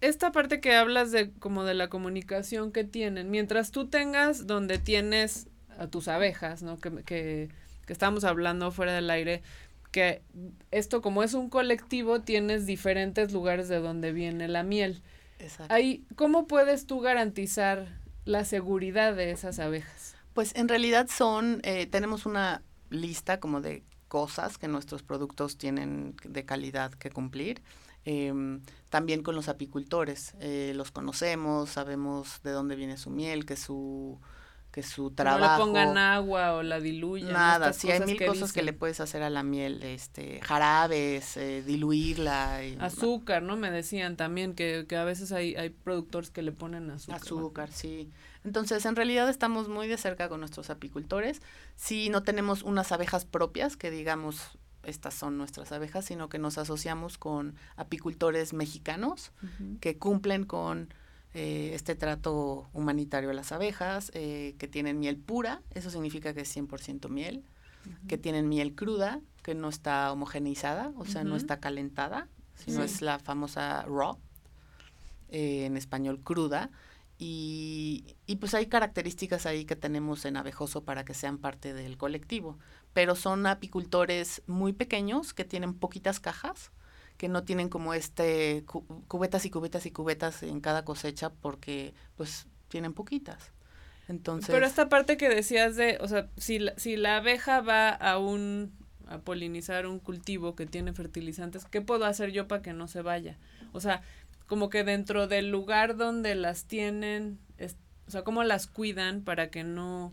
esta 0.00 0.32
parte 0.32 0.62
que 0.62 0.74
hablas 0.74 1.12
de 1.12 1.30
como 1.32 1.64
de 1.64 1.74
la 1.74 1.90
comunicación 1.90 2.72
que 2.72 2.82
tienen, 2.82 3.30
mientras 3.30 3.70
tú 3.70 3.88
tengas 3.88 4.46
donde 4.46 4.78
tienes 4.78 5.48
a 5.78 5.88
tus 5.88 6.08
abejas, 6.08 6.62
¿no? 6.62 6.78
Que, 6.78 7.04
que, 7.04 7.50
que 7.84 7.92
estábamos 7.92 8.24
hablando 8.24 8.72
fuera 8.72 8.94
del 8.94 9.10
aire, 9.10 9.42
que 9.90 10.22
esto 10.70 11.02
como 11.02 11.22
es 11.22 11.34
un 11.34 11.50
colectivo, 11.50 12.22
tienes 12.22 12.64
diferentes 12.64 13.30
lugares 13.30 13.68
de 13.68 13.78
donde 13.80 14.12
viene 14.12 14.48
la 14.48 14.62
miel. 14.62 15.02
Exacto. 15.38 15.74
Ahí, 15.74 16.06
¿cómo 16.16 16.46
puedes 16.46 16.86
tú 16.86 17.00
garantizar 17.00 17.88
la 18.24 18.46
seguridad 18.46 19.14
de 19.14 19.32
esas 19.32 19.58
abejas? 19.58 20.16
Pues 20.32 20.54
en 20.54 20.68
realidad 20.68 21.08
son, 21.10 21.60
eh, 21.62 21.86
tenemos 21.88 22.24
una 22.24 22.62
lista 22.88 23.38
como 23.38 23.60
de 23.60 23.82
cosas 24.08 24.56
que 24.56 24.66
nuestros 24.66 25.02
productos 25.02 25.58
tienen 25.58 26.16
de 26.24 26.46
calidad 26.46 26.90
que 26.94 27.10
cumplir. 27.10 27.60
Em, 28.04 28.60
también 28.90 29.22
con 29.22 29.34
los 29.34 29.48
apicultores, 29.48 30.34
eh, 30.40 30.72
los 30.74 30.90
conocemos, 30.90 31.70
sabemos 31.70 32.40
de 32.42 32.50
dónde 32.50 32.76
viene 32.76 32.96
su 32.96 33.10
miel, 33.10 33.46
que 33.46 33.56
su 33.56 34.20
que 34.74 34.82
su 34.82 35.12
trabajo. 35.12 35.66
No 35.66 35.66
le 35.66 35.72
pongan 35.72 35.98
agua 35.98 36.54
o 36.54 36.64
la 36.64 36.80
diluyan. 36.80 37.32
Nada, 37.32 37.72
sí, 37.72 37.92
hay 37.92 38.00
mil 38.00 38.26
cosas 38.26 38.52
que 38.52 38.64
le 38.64 38.72
puedes 38.72 38.98
hacer 38.98 39.22
a 39.22 39.30
la 39.30 39.44
miel, 39.44 39.80
este, 39.84 40.40
jarabes, 40.42 41.36
eh, 41.36 41.62
diluirla. 41.64 42.58
azúcar, 42.80 43.44
¿no? 43.44 43.56
Me 43.56 43.70
decían 43.70 44.16
también 44.16 44.52
que, 44.54 44.86
que 44.88 44.96
a 44.96 45.04
veces 45.04 45.30
hay, 45.30 45.54
hay 45.54 45.70
productores 45.70 46.30
que 46.30 46.42
le 46.42 46.50
ponen 46.50 46.90
azúcar. 46.90 47.20
Azúcar, 47.22 47.70
sí. 47.70 48.10
Entonces, 48.42 48.84
en 48.84 48.96
realidad 48.96 49.28
estamos 49.28 49.68
muy 49.68 49.86
de 49.86 49.96
cerca 49.96 50.28
con 50.28 50.40
nuestros 50.40 50.70
apicultores. 50.70 51.40
Si 51.76 52.08
no 52.08 52.24
tenemos 52.24 52.64
unas 52.64 52.90
abejas 52.90 53.24
propias, 53.24 53.76
que 53.76 53.92
digamos, 53.92 54.58
estas 54.86 55.14
son 55.14 55.38
nuestras 55.38 55.72
abejas, 55.72 56.04
sino 56.04 56.28
que 56.28 56.38
nos 56.38 56.58
asociamos 56.58 57.18
con 57.18 57.54
apicultores 57.76 58.52
mexicanos 58.52 59.32
que 59.80 59.98
cumplen 59.98 60.44
con 60.44 60.92
eh, 61.34 61.72
este 61.74 61.96
trato 61.96 62.68
humanitario 62.72 63.30
a 63.30 63.34
las 63.34 63.50
abejas, 63.50 64.12
eh, 64.14 64.54
que 64.56 64.68
tienen 64.68 65.00
miel 65.00 65.16
pura, 65.16 65.62
eso 65.74 65.90
significa 65.90 66.32
que 66.32 66.42
es 66.42 66.56
100% 66.56 67.08
miel, 67.08 67.44
que 68.08 68.16
tienen 68.16 68.48
miel 68.48 68.74
cruda, 68.74 69.20
que 69.42 69.54
no 69.54 69.68
está 69.68 70.12
homogeneizada, 70.12 70.92
o 70.96 71.04
sea, 71.04 71.24
no 71.24 71.36
está 71.36 71.58
calentada, 71.58 72.28
sino 72.54 72.82
es 72.84 73.02
la 73.02 73.18
famosa 73.18 73.82
raw, 73.82 74.16
eh, 75.28 75.66
en 75.66 75.76
español 75.76 76.20
cruda, 76.22 76.70
y, 77.18 78.16
y, 78.26 78.36
pues 78.36 78.54
hay 78.54 78.66
características 78.66 79.46
ahí 79.46 79.64
que 79.64 79.76
tenemos 79.76 80.24
en 80.24 80.36
abejoso 80.36 80.82
para 80.82 81.04
que 81.04 81.14
sean 81.14 81.38
parte 81.38 81.72
del 81.72 81.96
colectivo 81.96 82.58
pero 82.94 83.16
son 83.16 83.46
apicultores 83.46 84.42
muy 84.46 84.72
pequeños 84.72 85.34
que 85.34 85.44
tienen 85.44 85.74
poquitas 85.74 86.20
cajas, 86.20 86.70
que 87.18 87.28
no 87.28 87.44
tienen 87.44 87.68
como 87.68 87.92
este 87.92 88.64
cubetas 89.08 89.44
y 89.44 89.50
cubetas 89.50 89.84
y 89.86 89.90
cubetas 89.90 90.42
en 90.42 90.60
cada 90.60 90.84
cosecha 90.84 91.30
porque 91.30 91.92
pues 92.16 92.46
tienen 92.68 92.94
poquitas. 92.94 93.52
Entonces, 94.08 94.50
Pero 94.52 94.66
esta 94.66 94.88
parte 94.88 95.16
que 95.16 95.28
decías 95.28 95.76
de, 95.76 95.98
o 96.00 96.08
sea, 96.08 96.28
si 96.36 96.58
la, 96.58 96.74
si 96.76 96.96
la 96.96 97.16
abeja 97.16 97.60
va 97.60 97.90
a 97.90 98.18
un 98.18 98.72
a 99.06 99.18
polinizar 99.18 99.86
un 99.86 99.98
cultivo 99.98 100.54
que 100.54 100.66
tiene 100.66 100.92
fertilizantes, 100.94 101.66
¿qué 101.66 101.82
puedo 101.82 102.06
hacer 102.06 102.32
yo 102.32 102.48
para 102.48 102.62
que 102.62 102.72
no 102.72 102.88
se 102.88 103.02
vaya? 103.02 103.38
O 103.72 103.80
sea, 103.80 104.02
como 104.46 104.70
que 104.70 104.84
dentro 104.84 105.26
del 105.26 105.50
lugar 105.50 105.96
donde 105.96 106.34
las 106.34 106.64
tienen, 106.64 107.38
o 108.06 108.10
sea, 108.10 108.22
cómo 108.22 108.44
las 108.44 108.66
cuidan 108.66 109.22
para 109.22 109.50
que 109.50 109.64
no 109.64 110.12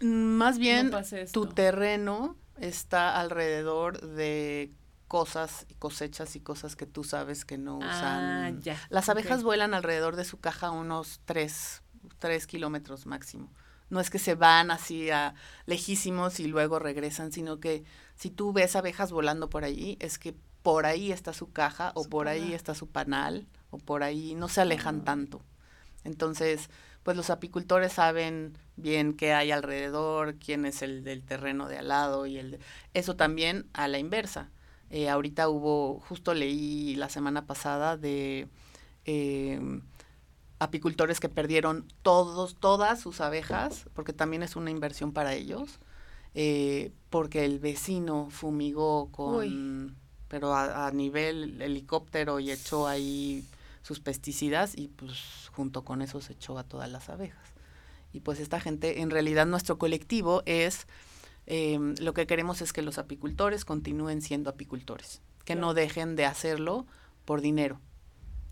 más 0.00 0.58
bien, 0.58 0.90
tu 1.32 1.46
terreno 1.46 2.36
está 2.56 3.20
alrededor 3.20 4.00
de 4.00 4.72
cosas, 5.08 5.66
cosechas 5.78 6.36
y 6.36 6.40
cosas 6.40 6.76
que 6.76 6.86
tú 6.86 7.04
sabes 7.04 7.44
que 7.44 7.58
no 7.58 7.80
ah, 7.82 8.52
usan. 8.52 8.62
Las 8.90 9.08
abejas 9.08 9.42
vuelan 9.42 9.74
alrededor 9.74 10.16
de 10.16 10.24
su 10.24 10.38
caja 10.38 10.70
unos 10.70 11.20
tres, 11.24 11.82
tres 12.18 12.46
kilómetros 12.46 13.06
máximo. 13.06 13.52
no 13.88 14.00
es 14.00 14.08
que 14.08 14.20
se 14.20 14.36
van 14.36 14.70
así 14.70 15.10
a 15.10 15.34
lejísimos 15.66 16.38
y 16.38 16.46
luego 16.46 16.78
regresan, 16.78 17.32
sino 17.32 17.58
que 17.58 17.82
si 18.14 18.30
tú 18.30 18.52
ves 18.52 18.76
abejas 18.76 19.10
volando 19.10 19.50
por 19.50 19.64
allí, 19.64 19.96
es 20.00 20.18
que 20.18 20.36
por 20.62 20.86
ahí 20.86 21.10
está 21.10 21.32
su 21.32 21.50
caja 21.50 21.92
o 21.94 22.04
por 22.04 22.28
ahí 22.28 22.52
está 22.54 22.74
su 22.74 22.88
panal 22.88 23.48
o 23.70 23.78
por 23.78 24.02
ahí 24.02 24.34
no 24.34 24.48
se 24.48 24.60
alejan 24.60 25.02
tanto. 25.02 25.42
Entonces, 26.04 26.70
pues 27.02 27.16
los 27.16 27.30
apicultores 27.30 27.94
saben 27.94 28.56
bien 28.76 29.14
qué 29.14 29.32
hay 29.32 29.50
alrededor, 29.50 30.36
quién 30.36 30.66
es 30.66 30.82
el 30.82 31.04
del 31.04 31.22
terreno 31.22 31.68
de 31.68 31.78
al 31.78 31.88
lado 31.88 32.26
y 32.26 32.38
el 32.38 32.58
eso 32.94 33.16
también 33.16 33.66
a 33.72 33.88
la 33.88 33.98
inversa. 33.98 34.50
Eh, 34.90 35.08
ahorita 35.08 35.48
hubo, 35.48 36.00
justo 36.00 36.34
leí 36.34 36.96
la 36.96 37.08
semana 37.08 37.46
pasada 37.46 37.96
de 37.96 38.48
em, 39.04 39.82
apicultores 40.58 41.20
que 41.20 41.28
perdieron 41.28 41.86
todos, 42.02 42.56
todas 42.56 43.00
sus 43.00 43.20
abejas, 43.20 43.86
porque 43.94 44.12
también 44.12 44.42
es 44.42 44.56
una 44.56 44.70
inversión 44.70 45.12
para 45.12 45.34
ellos, 45.34 45.78
eh, 46.34 46.92
porque 47.08 47.44
el 47.44 47.60
vecino 47.60 48.28
fumigó 48.30 49.10
con, 49.12 49.96
pero 50.28 50.54
a, 50.54 50.86
a, 50.86 50.90
nivel 50.90 51.62
helicóptero 51.62 52.40
y 52.40 52.50
echó 52.50 52.88
ahí 52.88 53.44
sus 53.82 54.00
pesticidas 54.00 54.76
y 54.76 54.88
pues 54.88 55.50
junto 55.52 55.84
con 55.84 56.02
eso 56.02 56.20
se 56.20 56.34
echó 56.34 56.58
a 56.58 56.64
todas 56.64 56.90
las 56.90 57.08
abejas. 57.08 57.54
Y 58.12 58.20
pues 58.20 58.40
esta 58.40 58.60
gente, 58.60 59.00
en 59.00 59.10
realidad 59.10 59.46
nuestro 59.46 59.78
colectivo 59.78 60.42
es, 60.46 60.86
eh, 61.46 61.78
lo 62.00 62.12
que 62.12 62.26
queremos 62.26 62.60
es 62.60 62.72
que 62.72 62.82
los 62.82 62.98
apicultores 62.98 63.64
continúen 63.64 64.22
siendo 64.22 64.50
apicultores, 64.50 65.22
que 65.44 65.54
no 65.54 65.74
dejen 65.74 66.16
de 66.16 66.24
hacerlo 66.24 66.86
por 67.24 67.40
dinero. 67.40 67.80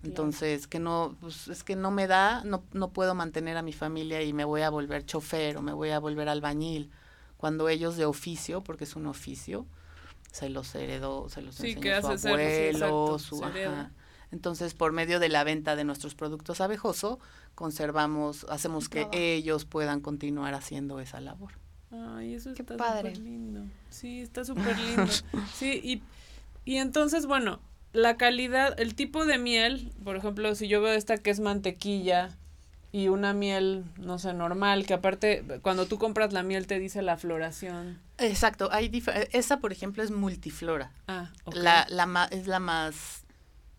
Entonces, 0.04 0.68
que 0.68 0.78
no, 0.78 1.16
pues 1.20 1.49
es 1.49 1.64
que 1.64 1.75
no 1.75 1.90
me 1.90 2.06
da, 2.06 2.44
no, 2.44 2.62
no 2.73 2.92
puedo 2.92 3.16
mantener 3.16 3.56
a 3.56 3.62
mi 3.62 3.73
familia 3.73 4.23
y 4.23 4.32
me 4.32 4.44
voy 4.44 4.62
a 4.62 4.70
volver 4.70 5.04
chofer 5.04 5.56
o 5.56 5.62
me 5.62 5.73
voy 5.73 5.90
a 5.90 5.99
volver 5.99 6.28
albañil, 6.28 6.92
cuando 7.37 7.68
ellos 7.68 7.97
de 7.97 8.04
oficio, 8.04 8.62
porque 8.62 8.85
es 8.85 8.94
un 8.94 9.06
oficio, 9.06 9.66
se 10.30 10.50
los 10.50 10.73
heredó, 10.76 11.28
se 11.28 11.42
los 11.42 11.56
sí, 11.56 11.73
enseñó 11.73 12.16
su 12.18 12.28
abuelo, 12.28 13.18
su, 13.18 13.44
ajá. 13.44 13.90
Entonces, 14.30 14.75
por 14.75 14.92
medio 14.92 15.20
de 15.20 15.28
la 15.28 15.44
venta 15.44 15.76
de 15.76 15.85
nuestros 15.85 16.14
productos 16.14 16.61
abejoso, 16.61 17.18
conservamos, 17.54 18.47
hacemos 18.50 18.88
que 18.88 19.08
ellos 19.12 19.64
puedan 19.64 20.00
continuar 20.00 20.54
haciendo 20.54 21.00
esa 21.00 21.20
labor. 21.20 21.52
Ay, 21.90 22.35
eso 22.35 22.52
Qué 22.54 22.62
está 22.62 22.76
súper 22.76 23.16
lindo. 23.18 23.64
Sí, 23.88 24.20
está 24.20 24.44
súper 24.44 24.78
lindo. 24.78 25.11
sí, 25.54 25.80
y, 25.82 26.02
y 26.70 26.76
entonces, 26.76 27.26
bueno, 27.26 27.61
la 27.92 28.16
calidad, 28.16 28.78
el 28.78 28.94
tipo 28.94 29.25
de 29.25 29.38
miel, 29.38 29.92
por 30.04 30.16
ejemplo, 30.16 30.54
si 30.54 30.68
yo 30.68 30.82
veo 30.82 30.92
esta 30.92 31.16
que 31.16 31.30
es 31.30 31.40
mantequilla 31.40 32.37
y 32.92 33.08
una 33.08 33.32
miel, 33.32 33.85
no 33.97 34.18
sé, 34.18 34.35
normal, 34.35 34.85
que 34.85 34.94
aparte, 34.94 35.44
cuando 35.62 35.87
tú 35.87 35.99
compras 35.99 36.32
la 36.35 36.42
miel 36.42 36.66
te 36.66 36.78
dice 36.78 37.00
la 37.00 37.16
floración. 37.16 37.99
Exacto, 38.18 38.68
hay 38.73 38.90
esa, 39.32 39.61
por 39.61 39.73
ejemplo, 39.73 40.02
es 40.02 40.11
multiflora. 40.11 40.92
Ah, 41.06 41.30
okay. 41.44 41.62
la, 41.62 41.87
la 41.88 42.28
es 42.30 42.47
la 42.47 42.61
más 42.61 43.25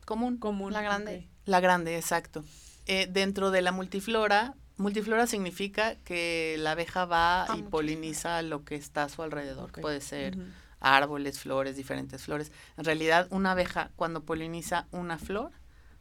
común. 0.10 0.38
Común. 0.38 0.74
La 0.74 0.82
grande. 0.82 1.30
La 1.46 1.60
grande, 1.60 1.96
exacto. 1.96 2.44
Eh, 2.88 3.08
dentro 3.08 3.51
de 3.51 3.62
la 3.62 3.72
multiflora, 3.72 4.56
multiflora 4.78 5.28
significa 5.28 5.96
que 5.98 6.56
la 6.58 6.72
abeja 6.72 7.06
va 7.06 7.44
ah, 7.44 7.56
y 7.56 7.62
poliniza 7.62 8.42
lo 8.42 8.66
que 8.66 8.75
está 8.75 9.04
a 9.04 9.10
su 9.10 9.22
alrededor. 9.22 9.72
Puede 9.72 10.01
ser 10.01 10.36
árboles, 10.80 11.39
flores, 11.39 11.75
diferentes 11.75 12.24
flores. 12.24 12.51
En 12.78 12.86
realidad, 12.86 13.28
una 13.30 13.51
abeja 13.51 13.92
cuando 13.96 14.24
poliniza 14.24 14.88
una 14.92 15.20
flor, 15.20 15.51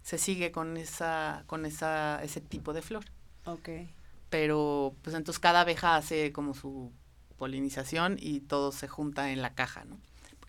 se 0.03 0.17
sigue 0.17 0.53
con 0.53 0.79
esa, 0.79 1.45
con 1.47 1.67
esa, 1.67 2.23
ese 2.23 2.41
tipo 2.41 2.73
de 2.73 2.81
flor. 2.81 3.05
Ok. 3.45 3.69
Pero, 4.31 4.95
pues 5.03 5.15
entonces 5.15 5.39
cada 5.39 5.61
abeja 5.61 5.97
hace 5.97 6.33
como 6.33 6.55
su 6.55 6.93
polinización 7.37 8.17
y 8.19 8.41
todo 8.41 8.73
se 8.73 8.89
junta 8.89 9.33
en 9.33 9.43
la 9.43 9.55
caja, 9.55 9.85
¿no? 9.85 9.99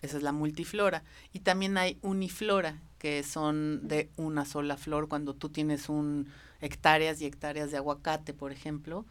Esa 0.00 0.16
es 0.16 0.22
la 0.22 0.32
multiflora. 0.32 1.02
Y 1.32 1.40
también 1.40 1.76
hay 1.76 1.98
uniflora, 2.00 2.80
que 3.00 3.22
son 3.22 3.88
de 3.88 4.10
una 4.16 4.44
sola 4.44 4.76
flor. 4.76 5.08
Cuando 5.08 5.34
tú 5.34 5.48
tienes 5.48 5.88
un 5.88 6.28
hectáreas 6.60 7.20
y 7.22 7.26
hectáreas 7.26 7.70
de 7.70 7.78
aguacate, 7.78 8.34
por 8.34 8.52
ejemplo, 8.52 9.06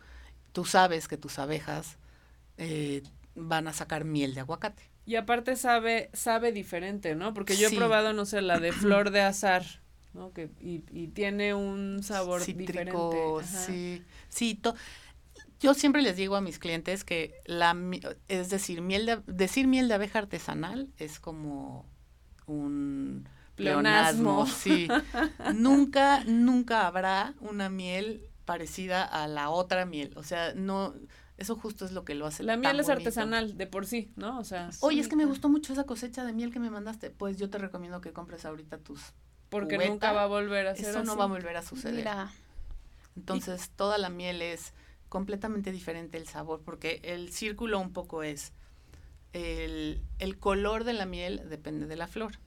tú 0.54 0.64
sabes 0.64 1.08
que 1.08 1.18
tus 1.18 1.40
abejas 1.40 1.98
eh, 2.58 3.02
van 3.34 3.68
a 3.68 3.74
sacar 3.74 4.06
miel 4.06 4.36
de 4.36 4.42
aguacate. 4.42 4.84
Y 5.08 5.16
aparte 5.16 5.56
sabe, 5.56 6.12
sabe 6.14 6.52
diferente, 6.52 7.16
¿no? 7.16 7.34
Porque 7.34 7.58
yo 7.58 7.68
he 7.68 7.76
probado, 7.76 8.14
no 8.14 8.26
sé, 8.26 8.44
la 8.44 8.60
de 8.60 8.72
flor 8.72 9.10
de 9.12 9.22
azar, 9.22 9.66
¿no? 10.14 10.34
Que, 10.34 10.52
y, 10.62 10.84
y 10.92 11.08
tiene 11.08 11.56
un 11.56 12.04
sabor 12.04 12.42
Cítrico, 12.42 13.42
diferente. 13.42 13.66
Sí, 13.66 14.04
sí. 14.30 14.62
yo 15.60 15.74
siempre 15.74 16.04
les 16.04 16.16
digo 16.16 16.36
a 16.36 16.42
mis 16.42 16.60
clientes 16.60 17.04
que 17.04 17.34
la, 17.46 17.76
es 18.28 18.52
decir, 18.52 18.84
miel 18.84 19.08
de, 19.08 19.18
decir 19.26 19.66
miel 19.66 19.88
de 19.88 19.96
abeja 19.96 20.20
artesanal 20.20 20.90
es 21.00 21.20
como 21.20 21.88
un 22.46 23.28
pleonasmo. 23.60 24.48
Sí. 24.48 24.88
nunca, 25.56 26.24
nunca 26.26 26.88
habrá 26.88 27.34
una 27.40 27.70
miel 27.70 28.30
parecida 28.46 29.04
a 29.04 29.28
la 29.28 29.50
otra 29.50 29.86
miel. 29.86 30.12
O 30.16 30.24
sea, 30.24 30.54
no, 30.56 30.96
eso 31.38 31.56
justo 31.56 31.86
es 31.86 31.92
lo 31.92 32.04
que 32.04 32.16
lo 32.16 32.26
hace. 32.26 32.44
La 32.44 32.58
miel 32.58 32.80
es 32.80 32.90
artesanal 32.90 33.58
de 33.58 33.68
por 33.68 33.86
sí, 33.86 34.12
¿no? 34.16 34.40
O 34.40 34.44
sea. 34.44 34.72
Oye, 34.82 35.00
es 35.00 35.08
que 35.08 35.16
me 35.16 35.26
gustó 35.26 35.50
mucho 35.50 35.72
esa 35.72 35.86
cosecha 35.86 36.26
de 36.26 36.34
miel 36.34 36.52
que 36.52 36.60
me 36.60 36.70
mandaste. 36.70 37.12
Pues 37.12 37.38
yo 37.38 37.50
te 37.50 37.58
recomiendo 37.58 38.02
que 38.02 38.12
compres 38.12 38.46
ahorita 38.46 38.80
tus. 38.80 39.14
Porque 39.50 39.78
nunca 39.78 40.12
va 40.12 40.24
a 40.24 40.28
volver 40.28 40.68
a 40.68 40.76
ser 40.76 40.90
Eso 40.90 41.04
no 41.04 41.16
va 41.16 41.24
a 41.24 41.28
volver 41.28 41.58
a 41.58 41.62
suceder. 41.62 42.08
Entonces, 43.16 43.72
toda 43.76 43.98
la 43.98 44.10
miel 44.10 44.42
es 44.42 44.74
completamente 45.10 45.72
diferente 45.72 46.18
el 46.18 46.28
sabor, 46.28 46.62
porque 46.64 47.00
el 47.04 47.32
círculo 47.32 47.80
un 47.80 47.94
poco 47.94 48.24
es. 48.24 48.54
El, 49.32 50.02
el 50.18 50.40
color 50.40 50.86
de 50.86 50.94
la 50.94 51.06
miel 51.06 51.44
depende 51.50 51.86
de 51.86 51.96
la 51.96 52.08
flor. 52.08 52.40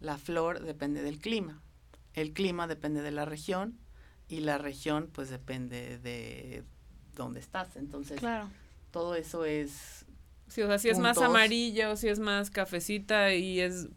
La 0.00 0.18
flor 0.18 0.62
depende 0.64 1.02
del 1.02 1.18
clima. 1.18 1.62
El 2.14 2.32
clima 2.32 2.66
depende 2.66 3.02
de 3.02 3.10
la 3.10 3.24
región 3.24 3.78
y 4.28 4.40
la 4.40 4.58
región 4.58 5.10
pues 5.12 5.30
depende 5.30 5.98
de 5.98 6.64
dónde 7.14 7.40
estás. 7.40 7.76
Entonces, 7.76 8.18
claro. 8.20 8.48
todo 8.90 9.14
eso 9.14 9.44
es... 9.44 10.04
Sí, 10.48 10.62
o 10.62 10.66
sea, 10.66 10.78
si 10.78 10.88
es 10.88 10.98
más 10.98 11.18
amarilla 11.18 11.90
o 11.90 11.96
si 11.96 12.08
es 12.08 12.18
más 12.18 12.50
cafecita 12.50 13.34
y 13.34 13.60
es... 13.60 13.88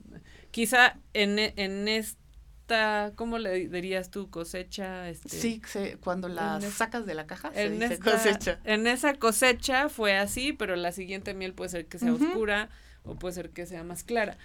Quizá 0.52 0.98
en, 1.14 1.40
e, 1.40 1.54
en 1.56 1.88
esta, 1.88 3.14
¿cómo 3.16 3.38
le 3.38 3.70
dirías 3.70 4.12
tú? 4.12 4.30
Cosecha. 4.30 5.10
Este, 5.10 5.30
sí, 5.30 5.62
cuando 6.02 6.28
la 6.28 6.60
sacas 6.60 7.06
de 7.06 7.14
la 7.14 7.26
caja 7.26 7.52
en 7.56 7.80
se 7.80 8.00
cosecha. 8.00 8.60
En 8.66 8.86
esa 8.86 9.14
cosecha 9.14 9.88
fue 9.88 10.18
así, 10.18 10.52
pero 10.52 10.76
la 10.76 10.92
siguiente 10.92 11.34
miel 11.34 11.54
puede 11.54 11.70
ser 11.70 11.88
que 11.88 12.00
sea 12.00 12.14
oscura 12.14 12.70
o 13.04 13.16
puede 13.16 13.34
ser 13.34 13.52
que 13.52 13.66
sea 13.66 13.86
más 13.86 14.04
clara. 14.04 14.38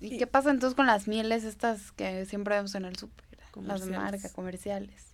¿Y, 0.00 0.18
qué 0.18 0.26
pasa 0.26 0.50
entonces 0.50 0.74
con 0.74 0.86
las 0.86 1.06
mieles 1.08 1.44
estas 1.44 1.92
que 1.92 2.24
siempre 2.26 2.56
vemos 2.56 2.74
en 2.74 2.86
el 2.86 2.96
súper? 2.96 3.26
Las 3.62 3.86
marcas 3.86 4.32
comerciales. 4.32 5.10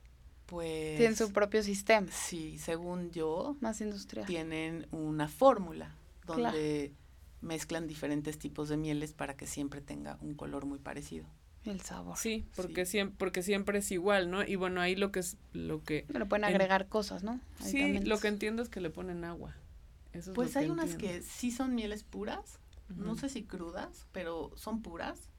Pues. 0.46 0.96
Tienen 0.96 1.16
su 1.16 1.32
propio 1.32 1.62
sistema. 1.62 2.06
Sí, 2.12 2.58
según 2.58 3.10
yo. 3.10 3.56
Más 3.60 3.80
industrial. 3.80 4.26
Tienen 4.26 4.86
una 4.92 5.28
fórmula 5.28 5.96
donde 6.24 6.92
mezclan 7.40 7.86
diferentes 7.86 8.38
tipos 8.38 8.68
de 8.68 8.76
mieles 8.76 9.12
para 9.12 9.36
que 9.36 9.46
siempre 9.46 9.80
tenga 9.80 10.18
un 10.20 10.34
color 10.34 10.66
muy 10.66 10.78
parecido. 10.78 11.26
El 11.64 11.80
sabor. 11.80 12.16
Sí, 12.16 12.46
porque 12.54 12.86
siempre, 12.86 13.16
porque 13.18 13.42
siempre 13.42 13.78
es 13.80 13.90
igual, 13.90 14.30
¿no? 14.30 14.44
Y 14.44 14.54
bueno, 14.54 14.80
ahí 14.80 14.94
lo 14.94 15.10
que 15.10 15.20
es 15.20 15.36
lo 15.52 15.82
que. 15.82 16.06
Le 16.08 16.24
pueden 16.26 16.44
agregar 16.44 16.88
cosas, 16.88 17.24
¿no? 17.24 17.40
sí, 17.60 17.98
lo 18.00 18.20
que 18.20 18.28
entiendo 18.28 18.62
es 18.62 18.68
que 18.68 18.80
le 18.80 18.90
ponen 18.90 19.24
agua. 19.24 19.56
Eso 20.12 20.32
pues 20.32 20.56
hay 20.56 20.70
unas 20.70 20.94
que 20.94 21.22
sí 21.22 21.50
son 21.50 21.74
mieles 21.74 22.04
puras 22.04 22.60
no 22.88 23.16
sé 23.16 23.28
si 23.28 23.44
crudas, 23.44 24.06
pero 24.12 24.52
son 24.56 24.82
puras, 24.82 25.30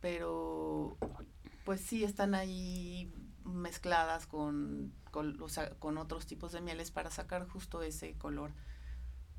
pero 0.00 0.96
pues 1.64 1.80
sí 1.80 2.04
están 2.04 2.34
ahí 2.34 3.12
mezcladas 3.44 4.26
con, 4.26 4.92
con, 5.10 5.38
con 5.78 5.98
otros 5.98 6.26
tipos 6.26 6.52
de 6.52 6.60
mieles 6.60 6.90
para 6.90 7.10
sacar 7.10 7.48
justo 7.48 7.82
ese 7.82 8.14
color. 8.14 8.52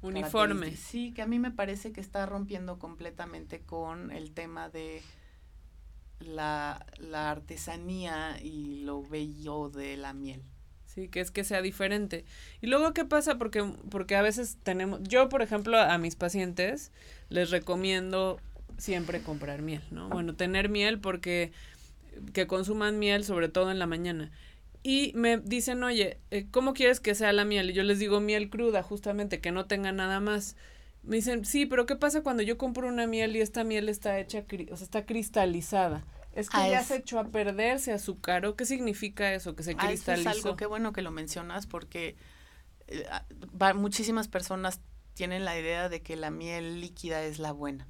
Uniforme. 0.02 0.76
Sí, 0.76 1.14
que 1.14 1.22
a 1.22 1.28
mí 1.28 1.40
me 1.40 1.52
parece 1.52 1.94
que 1.94 2.02
está 2.02 2.26
rompiendo 2.26 2.78
completamente 2.78 3.62
con 3.62 4.12
el 4.12 4.34
tema 4.34 4.70
de 4.70 5.02
la, 6.20 6.86
la 6.98 7.32
artesanía 7.32 8.42
y 8.42 8.82
lo 8.82 9.02
bello 9.02 9.70
de 9.70 9.96
la 9.96 10.14
miel. 10.14 10.44
Sí, 10.94 11.08
que 11.08 11.22
es 11.22 11.32
que 11.32 11.44
sea 11.44 11.62
diferente. 11.62 12.24
Y 12.62 12.68
luego, 12.68 12.94
¿qué 12.94 13.04
pasa? 13.04 13.38
Porque, 13.38 13.64
porque 13.90 14.16
a 14.16 14.22
veces 14.22 14.58
tenemos, 14.62 15.02
yo 15.04 15.28
por 15.28 15.42
ejemplo 15.42 15.80
a 15.80 15.98
mis 15.98 16.16
pacientes 16.16 16.92
les 17.30 17.50
recomiendo 17.50 18.40
siempre 18.78 19.22
comprar 19.22 19.62
miel, 19.62 19.82
¿no? 19.92 20.10
Bueno, 20.10 20.36
tener 20.36 20.70
miel 20.70 21.00
porque 21.00 21.52
que 22.34 22.46
consuman 22.46 23.00
miel 23.00 23.24
sobre 23.24 23.50
todo 23.50 23.72
en 23.72 23.80
la 23.80 23.88
mañana. 23.88 24.32
Y 24.84 25.14
me 25.16 25.38
dicen, 25.38 25.82
oye, 25.84 26.20
eh, 26.30 26.46
¿cómo 26.52 26.74
quieres 26.74 27.00
que 27.00 27.16
sea 27.16 27.32
la 27.32 27.46
miel? 27.46 27.70
Y 27.70 27.74
yo 27.74 27.84
les 27.84 28.00
digo 28.00 28.20
miel 28.20 28.50
cruda, 28.50 28.84
justamente, 28.84 29.40
que 29.40 29.52
no 29.52 29.66
tenga 29.66 29.94
nada 29.94 30.20
más. 30.20 30.58
Me 31.04 31.16
dicen, 31.16 31.46
sí, 31.46 31.66
pero 31.66 31.86
¿qué 31.86 31.96
pasa 31.96 32.22
cuando 32.22 32.44
yo 32.44 32.58
compro 32.58 32.88
una 32.88 33.08
miel 33.08 33.36
y 33.36 33.42
esta 33.42 33.64
miel 33.64 33.90
está 33.90 34.20
hecha, 34.20 34.46
o 34.72 34.76
sea, 34.78 34.86
está 34.86 35.06
cristalizada? 35.06 36.04
Es 36.34 36.50
que 36.50 36.58
ah, 36.58 36.68
ya 36.70 36.84
se 36.84 36.96
echó 36.98 37.20
a 37.20 37.26
perder, 37.26 37.80
se 37.80 37.92
azucaró. 37.94 38.56
¿Qué 38.56 38.66
significa 38.66 39.34
eso? 39.34 39.56
Que 39.56 39.64
se 39.64 39.76
cristalizó. 39.76 40.12
Ah, 40.12 40.14
eso 40.16 40.30
es 40.30 40.46
algo, 40.46 40.58
qué 40.58 40.66
bueno 40.66 40.92
que 40.94 41.02
lo 41.02 41.12
mencionas, 41.12 41.68
porque 41.68 42.16
eh, 42.88 43.06
ah, 43.12 43.26
va- 43.62 43.74
muchísimas 43.74 44.28
personas 44.28 44.82
tienen 45.14 45.46
la 45.46 45.58
idea 45.60 45.90
de 45.90 46.02
que 46.02 46.16
la 46.16 46.32
miel 46.32 46.82
líquida 46.82 47.24
es 47.24 47.40
la 47.40 47.52
buena. 47.52 47.88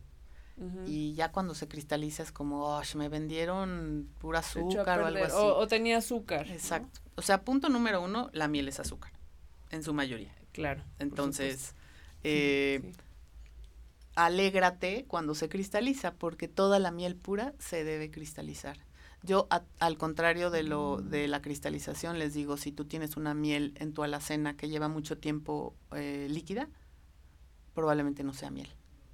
Y 0.86 1.14
ya 1.16 1.32
cuando 1.32 1.56
se 1.56 1.68
cristaliza 1.68 2.22
es 2.22 2.32
como, 2.32 2.78
oh, 2.78 2.82
me 2.96 3.10
vendieron 3.10 4.08
pura 4.20 4.40
azúcar 4.40 5.02
o 5.02 5.06
algo 5.08 5.26
así. 5.26 5.36
O, 5.36 5.58
o 5.58 5.68
tenía 5.68 5.98
azúcar. 5.98 6.46
¿no? 6.48 6.54
Exacto. 6.54 7.00
O 7.16 7.22
sea, 7.24 7.42
punto 7.42 7.70
número 7.70 8.02
uno, 8.04 8.30
la 8.34 8.48
miel 8.48 8.68
es 8.68 8.80
azúcar, 8.80 9.12
en 9.72 9.82
su 9.84 9.94
mayoría. 9.96 10.34
Claro. 10.52 10.84
Entonces, 11.00 11.74
eh, 12.24 12.82
Sí. 12.84 12.92
Alégrate 14.16 15.06
cuando 15.08 15.36
se 15.36 15.50
cristaliza, 15.50 16.14
porque 16.16 16.48
toda 16.48 16.80
la 16.80 16.92
miel 16.92 17.16
pura 17.16 17.54
se 17.60 17.84
debe 17.84 18.12
cristalizar. 18.12 18.78
Yo, 19.24 19.48
a- 19.50 19.64
al 19.80 19.98
contrario 19.98 20.50
de 20.50 20.64
lo 20.64 20.98
de 21.02 21.28
la 21.30 21.42
cristalización, 21.42 22.20
les 22.20 22.34
digo, 22.34 22.58
si 22.58 22.72
tú 22.72 22.86
tienes 22.86 23.16
una 23.16 23.34
miel 23.34 23.74
en 23.78 23.94
tu 23.94 24.04
alacena 24.04 24.58
que 24.58 24.68
lleva 24.70 24.90
mucho 24.90 25.18
tiempo 25.18 25.74
eh, 25.96 26.28
líquida, 26.30 26.68
probablemente 27.74 28.24
no 28.24 28.34
sea 28.34 28.52
miel, 28.52 28.70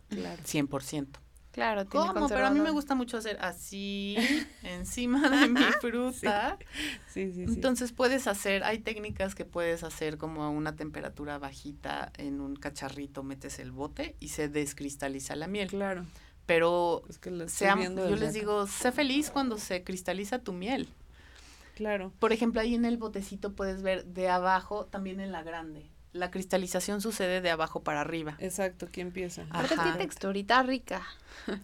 Claro. 0.09 0.41
100%. 0.43 1.19
Claro, 1.59 1.85
tiene 1.85 2.07
¿Cómo? 2.13 2.27
Pero 2.29 2.47
a 2.47 2.51
mí 2.51 2.59
me 2.59 2.71
gusta 2.71 2.95
mucho 2.95 3.17
hacer 3.17 3.37
así, 3.41 4.15
encima 4.63 5.29
de 5.29 5.47
mi 5.49 5.61
fruta. 5.81 6.57
Sí, 7.07 7.31
sí, 7.33 7.45
sí. 7.45 7.53
Entonces 7.53 7.91
puedes 7.91 8.27
hacer, 8.27 8.63
hay 8.63 8.79
técnicas 8.79 9.35
que 9.35 9.45
puedes 9.45 9.83
hacer 9.83 10.17
como 10.17 10.43
a 10.43 10.49
una 10.49 10.75
temperatura 10.75 11.37
bajita 11.37 12.11
en 12.17 12.39
un 12.39 12.55
cacharrito, 12.55 13.23
metes 13.23 13.59
el 13.59 13.71
bote 13.71 14.15
y 14.19 14.29
se 14.29 14.47
descristaliza 14.47 15.35
la 15.35 15.47
miel. 15.47 15.69
claro. 15.69 16.05
Pero 16.45 17.03
Es 17.07 17.19
que 17.19 17.47
sea, 17.47 17.75
yo 17.79 18.15
les 18.15 18.21
acá. 18.23 18.31
digo, 18.31 18.65
sé 18.65 18.91
feliz 18.91 19.29
cuando 19.29 19.59
se 19.59 19.83
cristaliza 19.83 20.39
tu 20.39 20.51
miel. 20.51 20.89
Claro. 21.75 22.11
Por 22.17 22.33
ejemplo, 22.33 22.59
ahí 22.59 22.73
en 22.73 22.85
el 22.85 22.97
botecito 22.97 23.53
puedes 23.53 23.83
ver 23.83 24.03
de 24.05 24.29
abajo, 24.29 24.85
también 24.87 25.19
en 25.19 25.31
la 25.31 25.43
grande. 25.43 25.85
La 26.11 26.31
cristalización 26.31 27.01
sucede 27.01 27.39
de 27.41 27.51
abajo 27.51 27.83
para 27.83 28.01
arriba. 28.01 28.35
Exacto, 28.39 28.87
¿quién 28.91 29.07
empieza? 29.07 29.43
Aparte 29.51 29.75
tiene 29.75 29.97
texturita 29.99 30.63
rica. 30.63 31.05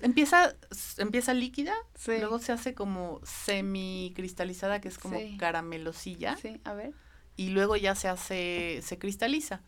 Empieza, 0.01 0.53
empieza 0.97 1.33
líquida, 1.33 1.73
Sí. 1.95 2.11
luego 2.19 2.37
se 2.39 2.51
hace 2.51 2.73
como 2.75 3.21
semicristalizada, 3.23 4.81
que 4.81 4.87
es 4.87 4.97
como 4.97 5.19
Sí. 5.19 5.37
caramelosilla, 5.37 6.35
Sí, 6.37 6.59
a 6.63 6.73
ver. 6.73 6.91
y 7.35 7.49
luego 7.49 7.75
ya 7.75 7.95
se 7.95 8.07
hace, 8.07 8.79
se 8.83 8.97
cristaliza. 8.97 9.61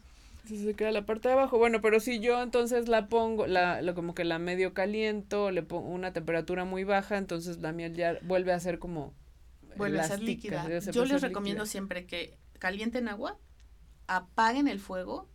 Sí, 0.46 0.63
se 0.63 0.75
queda 0.75 0.91
la 0.91 1.05
parte 1.05 1.27
de 1.27 1.34
abajo. 1.34 1.57
Bueno, 1.57 1.81
pero 1.81 2.00
si 2.00 2.19
yo 2.19 2.41
entonces 2.41 2.88
la 2.88 3.07
pongo, 3.10 3.48
la, 3.48 3.81
lo- 3.81 3.96
como 3.96 4.15
que 4.15 4.24
la 4.24 4.39
medio 4.39 4.74
caliento, 4.74 5.51
le 5.51 5.62
pongo 5.63 5.89
una 5.89 6.13
temperatura 6.13 6.63
muy 6.63 6.86
baja, 6.86 7.17
entonces 7.17 7.57
la 7.60 7.74
miel 7.74 7.96
ya 7.96 8.17
vuelve 8.22 8.53
a 8.53 8.60
ser 8.60 8.79
como 8.79 9.13
Vuelve 9.75 10.00
a 10.00 10.03
ser 10.05 10.22
líquida. 10.24 10.63
Yo 10.91 11.03
les 11.05 11.19
ser 11.19 11.22
recomiendo 11.29 11.63
líquida. 11.63 11.72
siempre 11.72 12.05
que 12.07 12.38
calienten 12.60 13.07
agua, 13.10 13.38
apaguen 14.07 14.67
el 14.67 14.79
fuego 14.79 15.29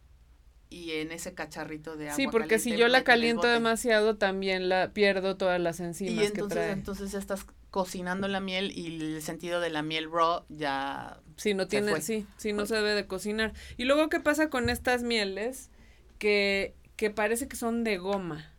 y 0.68 0.92
en 0.92 1.12
ese 1.12 1.34
cacharrito 1.34 1.96
de 1.96 2.06
agua. 2.06 2.16
Sí, 2.16 2.26
porque 2.30 2.58
si 2.58 2.76
yo 2.76 2.88
la 2.88 3.04
caliento 3.04 3.46
demasiado, 3.46 4.16
también 4.16 4.68
la 4.68 4.92
pierdo 4.92 5.36
todas 5.36 5.60
las 5.60 5.80
enzimas 5.80 6.14
y 6.14 6.18
que 6.18 6.40
entonces, 6.40 6.58
trae. 6.58 6.70
entonces 6.70 7.12
ya 7.12 7.18
estás 7.18 7.46
cocinando 7.70 8.28
la 8.28 8.40
miel 8.40 8.70
y 8.76 9.00
el 9.00 9.22
sentido 9.22 9.60
de 9.60 9.70
la 9.70 9.82
miel 9.82 10.10
raw 10.10 10.44
ya 10.48 11.22
Sí, 11.36 11.54
no 11.54 11.66
tiene, 11.66 12.00
sí, 12.00 12.26
sí, 12.36 12.52
no 12.52 12.66
se 12.66 12.76
debe 12.76 12.94
de 12.94 13.06
cocinar. 13.06 13.52
Y 13.76 13.84
luego, 13.84 14.08
¿qué 14.08 14.20
pasa 14.20 14.48
con 14.50 14.68
estas 14.68 15.02
mieles 15.02 15.70
que, 16.18 16.74
que 16.96 17.10
parece 17.10 17.48
que 17.48 17.56
son 17.56 17.84
de 17.84 17.98
goma? 17.98 18.52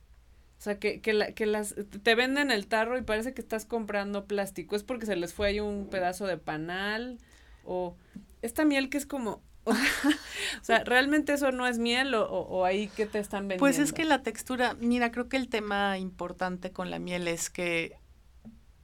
O 0.57 0.61
sea, 0.63 0.79
que, 0.79 1.01
que, 1.01 1.13
la, 1.13 1.33
que 1.33 1.45
las, 1.45 1.75
te 2.03 2.15
venden 2.15 2.51
el 2.51 2.67
tarro 2.67 2.97
y 2.97 3.01
parece 3.01 3.33
que 3.33 3.41
estás 3.41 3.65
comprando 3.65 4.25
plástico. 4.25 4.75
¿Es 4.75 4.83
porque 4.83 5.05
se 5.05 5.15
les 5.15 5.33
fue 5.33 5.47
ahí 5.47 5.59
un 5.59 5.87
pedazo 5.89 6.25
de 6.25 6.37
panal? 6.37 7.19
O 7.63 7.95
esta 8.41 8.65
miel 8.65 8.89
que 8.89 8.97
es 8.97 9.05
como... 9.05 9.41
o 10.61 10.63
sea, 10.63 10.83
¿realmente 10.83 11.33
eso 11.33 11.51
no 11.51 11.67
es 11.67 11.79
miel 11.79 12.13
o, 12.15 12.29
o, 12.29 12.41
o 12.41 12.65
ahí 12.65 12.89
qué 12.95 13.05
te 13.05 13.19
están 13.19 13.43
vendiendo? 13.43 13.59
Pues 13.59 13.79
es 13.79 13.93
que 13.93 14.05
la 14.05 14.21
textura, 14.21 14.75
mira, 14.79 15.11
creo 15.11 15.29
que 15.29 15.37
el 15.37 15.49
tema 15.49 15.97
importante 15.97 16.71
con 16.71 16.89
la 16.89 16.99
miel 16.99 17.27
es 17.27 17.49
que 17.49 17.97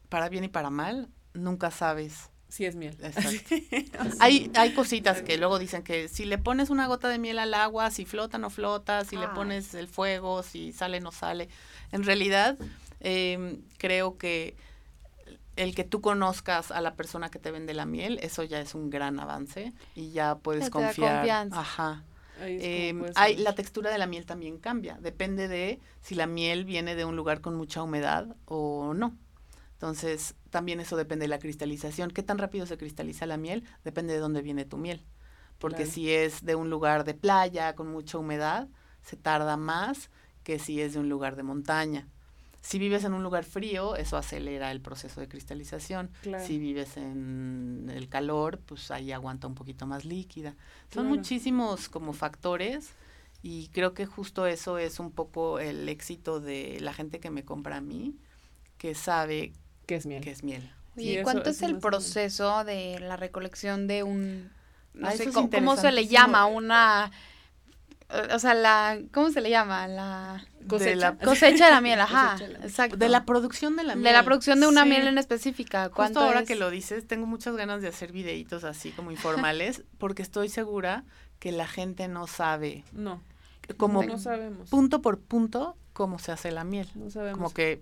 para 0.09 0.29
bien 0.29 0.43
y 0.43 0.49
para 0.49 0.69
mal, 0.69 1.09
nunca 1.33 1.71
sabes. 1.71 2.29
Sí 2.49 2.65
es 2.65 2.75
miel. 2.75 2.97
Exacto. 3.01 3.55
hay, 4.19 4.51
hay 4.55 4.73
cositas 4.73 5.21
que 5.21 5.37
luego 5.37 5.59
dicen 5.59 5.83
que 5.83 6.07
si 6.07 6.25
le 6.25 6.39
pones 6.39 6.71
una 6.71 6.87
gota 6.87 7.07
de 7.07 7.19
miel 7.19 7.37
al 7.37 7.53
agua, 7.53 7.91
si 7.91 8.05
flota 8.05 8.39
no 8.39 8.49
flota, 8.49 9.05
si 9.05 9.17
le 9.17 9.25
Ay. 9.25 9.31
pones 9.35 9.75
el 9.75 9.87
fuego, 9.87 10.41
si 10.41 10.73
sale 10.73 10.99
no 10.99 11.11
sale. 11.11 11.47
En 11.91 12.03
realidad, 12.03 12.57
em, 13.01 13.61
creo 13.77 14.17
que 14.17 14.55
el 15.61 15.75
que 15.75 15.83
tú 15.83 16.01
conozcas 16.01 16.71
a 16.71 16.81
la 16.81 16.95
persona 16.95 17.29
que 17.29 17.39
te 17.39 17.51
vende 17.51 17.73
la 17.73 17.85
miel, 17.85 18.19
eso 18.21 18.43
ya 18.43 18.59
es 18.59 18.75
un 18.75 18.89
gran 18.89 19.19
avance 19.19 19.73
y 19.95 20.11
ya 20.11 20.35
puedes 20.39 20.65
Ya 20.65 20.69
confiar. 20.71 21.15
confianza. 21.17 21.59
Ajá. 21.59 22.03
Eh, 22.41 22.93
hay, 23.15 23.35
la 23.35 23.53
textura 23.53 23.91
de 23.91 23.97
la 23.97 24.07
miel 24.07 24.25
también 24.25 24.57
cambia, 24.59 24.97
depende 25.01 25.49
de 25.49 25.79
si 26.01 26.15
la 26.15 26.25
miel 26.25 26.63
viene 26.63 26.95
de 26.95 27.03
un 27.03 27.17
lugar 27.17 27.41
con 27.41 27.55
mucha 27.55 27.83
humedad 27.83 28.35
o 28.45 28.93
no. 28.93 29.17
Entonces, 29.73 30.35
también 30.49 30.79
eso 30.79 30.95
depende 30.97 31.23
de 31.23 31.29
la 31.29 31.39
cristalización. 31.39 32.11
¿Qué 32.11 32.23
tan 32.23 32.37
rápido 32.37 32.65
se 32.65 32.77
cristaliza 32.77 33.25
la 33.25 33.37
miel? 33.37 33.63
Depende 33.83 34.13
de 34.13 34.19
dónde 34.19 34.41
viene 34.41 34.65
tu 34.65 34.77
miel. 34.77 35.05
Porque 35.57 35.83
Claro. 35.83 35.91
si 35.91 36.11
es 36.13 36.43
de 36.45 36.55
un 36.55 36.69
lugar 36.69 37.03
de 37.03 37.13
playa 37.13 37.75
con 37.75 37.87
mucha 37.91 38.17
humedad, 38.17 38.67
se 39.01 39.17
tarda 39.17 39.57
más 39.57 40.09
que 40.43 40.59
si 40.59 40.81
es 40.81 40.93
de 40.93 40.99
un 40.99 41.09
lugar 41.09 41.35
de 41.35 41.43
montaña. 41.43 42.07
Si 42.69 42.77
vives 42.77 43.03
en 43.03 43.13
un 43.13 43.23
lugar 43.23 43.45
frío, 43.45 43.95
eso 43.95 44.15
acelera 44.15 44.71
el 44.71 44.79
proceso 44.79 45.19
de 45.21 45.27
cristalización. 45.27 46.11
Claro. 46.21 46.45
Si 46.45 46.59
vives 46.59 46.97
en 46.97 47.91
el 47.91 48.07
calor, 48.09 48.59
pues 48.63 48.91
ahí 48.91 49.11
aguanta 49.11 49.47
un 49.47 49.55
poquito 49.55 49.87
más 49.87 50.05
líquida. 50.05 50.51
Son 50.93 51.05
Claro. 51.05 51.09
muchísimos 51.09 51.89
como 51.89 52.13
factores 52.13 52.91
y 53.41 53.69
creo 53.69 53.95
que 53.95 54.05
justo 54.05 54.45
eso 54.45 54.77
es 54.77 54.99
un 54.99 55.09
poco 55.11 55.57
el 55.59 55.89
éxito 55.89 56.39
de 56.39 56.77
la 56.79 56.93
gente 56.93 57.19
que 57.19 57.31
me 57.31 57.43
compra 57.43 57.77
a 57.77 57.81
mí, 57.81 58.15
que 58.77 58.93
sabe 58.93 59.51
¿Qué 59.87 59.95
es 59.95 60.05
miel? 60.05 60.21
que 60.23 60.29
es 60.29 60.43
miel. 60.43 60.71
Sí, 60.95 61.03
¿y 61.05 61.13
eso- 61.15 61.23
¿cuánto 61.23 61.49
es 61.49 61.57
eso 61.57 61.65
el 61.65 61.79
proceso 61.79 62.63
de 62.65 62.99
la 62.99 63.15
recolección 63.17 63.87
de 63.87 64.03
un... 64.03 64.51
No 64.93 65.07
Ah, 65.07 65.11
sé, 65.13 65.31
¿cómo, 65.31 65.49
cómo 65.49 65.75
se 65.75 65.91
le 65.91 66.05
llama? 66.07 66.45
Una... 66.45 67.11
O 68.33 68.39
sea, 68.39 68.53
la... 68.55 68.99
¿Cómo 69.11 69.29
se 69.31 69.39
le 69.41 69.49
llama? 69.51 69.87
La 69.87 70.43
Cosecha. 70.67 70.89
De 70.89 70.95
la, 70.95 71.15
cosecha 71.17 71.65
de 71.65 71.71
la 71.71 71.81
miel, 71.81 71.99
ajá. 72.01 72.31
Cosecha 72.33 72.45
de 72.47 72.53
la 72.53 72.59
miel. 72.59 72.69
Exacto. 72.69 72.97
de 72.97 73.09
la 73.09 73.25
producción 73.25 73.75
de 73.75 73.83
la 73.83 73.95
miel. 73.95 74.03
De 74.03 74.13
la 74.13 74.23
producción 74.23 74.59
de 74.59 74.67
una 74.67 74.83
Sí. 74.83 74.89
miel 74.89 75.07
en 75.07 75.17
específica. 75.17 75.83
Justo 75.83 75.95
¿Cuánto 75.95 76.19
ahora 76.21 76.41
es? 76.41 76.47
que 76.47 76.55
lo 76.55 76.69
dices, 76.71 77.07
tengo 77.07 77.25
muchas 77.27 77.55
ganas 77.55 77.81
de 77.81 77.87
hacer 77.87 78.11
videitos 78.11 78.63
así 78.63 78.91
como 78.91 79.11
informales, 79.11 79.83
porque 79.99 80.21
estoy 80.23 80.49
segura 80.49 81.03
que 81.39 81.51
la 81.51 81.67
gente 81.67 82.07
no 82.07 82.25
sabe 82.27 82.83
No, 82.91 83.21
como 83.77 84.03
no 84.03 84.17
sabemos. 84.17 84.69
punto 84.69 85.01
por 85.01 85.19
punto 85.19 85.77
cómo 85.93 86.17
se 86.19 86.31
hace 86.31 86.51
la 86.51 86.63
miel. 86.63 86.89
No 86.95 87.09
sabemos. 87.11 87.37
Como 87.37 87.53
que, 87.53 87.81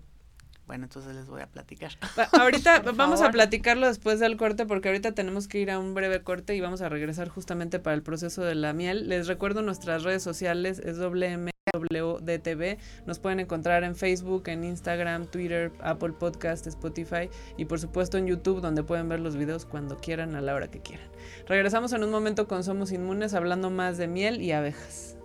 bueno, 0.68 0.84
entonces 0.84 1.14
les 1.16 1.26
voy 1.26 1.40
a 1.40 1.46
platicar. 1.46 1.92
Ahorita 2.38 2.82
vamos 2.94 3.22
a 3.22 3.30
platicarlo 3.30 3.86
después 3.86 4.20
del 4.20 4.36
corte 4.36 4.66
porque 4.66 4.88
ahorita 4.88 5.12
tenemos 5.12 5.48
que 5.48 5.58
ir 5.58 5.70
a 5.70 5.78
un 5.78 5.94
breve 5.94 6.22
corte 6.22 6.54
y 6.54 6.60
vamos 6.60 6.82
a 6.82 6.90
regresar 6.90 7.28
justamente 7.28 7.78
para 7.78 7.94
el 7.94 8.02
proceso 8.02 8.42
de 8.44 8.54
la 8.54 8.74
miel. 8.74 9.08
Les 9.08 9.26
recuerdo 9.26 9.62
nuestras 9.62 10.02
redes 10.02 10.22
sociales 10.22 10.78
es 10.78 10.98
WMWDTV. 10.98 12.76
Nos 13.06 13.18
pueden 13.18 13.40
encontrar 13.40 13.82
en 13.82 13.96
Facebook, 13.96 14.42
en 14.48 14.62
Instagram, 14.62 15.26
Twitter, 15.26 15.72
Apple 15.80 16.12
Podcast, 16.12 16.66
Spotify 16.66 17.30
y 17.56 17.64
por 17.64 17.80
supuesto 17.80 18.18
en 18.18 18.26
YouTube 18.26 18.60
donde 18.60 18.82
pueden 18.82 19.08
ver 19.08 19.20
los 19.20 19.36
videos 19.36 19.64
cuando 19.64 19.96
quieran 19.96 20.36
a 20.36 20.42
la 20.42 20.54
hora 20.54 20.70
que 20.70 20.80
quieran. 20.80 21.08
Regresamos 21.46 21.94
en 21.94 22.04
un 22.04 22.10
momento 22.10 22.46
con 22.46 22.62
Somos 22.62 22.92
Inmunes 22.92 23.32
hablando 23.32 23.70
más 23.70 23.96
de 23.96 24.06
miel 24.06 24.42
y 24.42 24.52
abejas. 24.52 25.16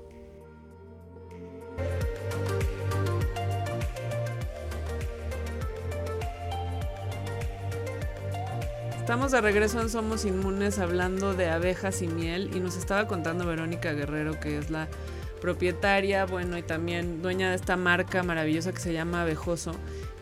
Estamos 9.04 9.34
de 9.34 9.42
regreso 9.42 9.82
en 9.82 9.90
Somos 9.90 10.24
Inmunes 10.24 10.80
hablando 10.80 11.34
de 11.34 11.50
abejas 11.50 12.02
y 12.02 12.08
miel 12.08 12.50
y 12.56 12.62
nos 12.62 12.78
estaba 12.78 13.06
contando 13.06 13.46
Verónica 13.46 13.92
Guerrero 13.92 14.40
que 14.40 14.58
es 14.58 14.70
la 14.70 14.88
propietaria, 15.42 16.26
bueno, 16.26 16.58
y 16.58 16.62
también 16.62 17.22
dueña 17.22 17.50
de 17.50 17.58
esta 17.58 17.76
marca 17.76 18.24
maravillosa 18.24 18.72
que 18.72 18.80
se 18.80 18.94
llama 18.94 19.24
Abejoso. 19.24 19.74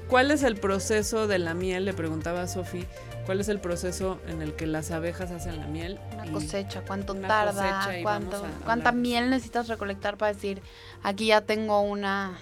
¿Cuál 0.08 0.32
es 0.32 0.42
el 0.42 0.56
proceso 0.56 1.28
de 1.28 1.38
la 1.38 1.54
miel? 1.54 1.86
Le 1.86 1.94
preguntaba 1.94 2.42
a 2.42 2.48
Sofi, 2.48 2.88
¿cuál 3.28 3.40
es 3.40 3.50
el 3.50 3.60
proceso 3.60 4.20
en 4.28 4.42
el 4.42 4.56
que 4.56 4.66
las 4.66 4.90
abejas 4.90 5.30
hacen 5.30 5.60
la 5.60 5.68
miel? 5.68 6.00
Una 6.14 6.32
cosecha, 6.32 6.82
cuánto 6.82 7.14
una 7.14 7.28
tarda, 7.28 7.84
cosecha 7.84 8.02
cuánto, 8.02 8.44
cuánta 8.66 8.92
miel 8.92 9.30
necesitas 9.30 9.68
recolectar 9.68 10.18
para 10.18 10.34
decir, 10.34 10.60
aquí 11.04 11.28
ya 11.28 11.42
tengo 11.42 11.82
una 11.82 12.36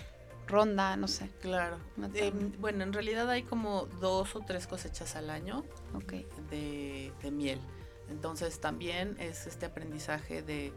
ronda, 0.49 0.97
no 0.97 1.07
sé. 1.07 1.29
Claro. 1.39 1.77
Eh, 2.13 2.31
bueno, 2.59 2.83
en 2.83 2.93
realidad 2.93 3.29
hay 3.29 3.43
como 3.43 3.85
dos 4.01 4.35
o 4.35 4.41
tres 4.41 4.67
cosechas 4.67 5.15
al 5.15 5.29
año 5.29 5.63
de 6.49 7.31
miel. 7.31 7.61
Entonces 8.09 8.59
también 8.59 9.15
es 9.19 9.47
este 9.47 9.67
aprendizaje 9.67 10.41
de 10.41 10.73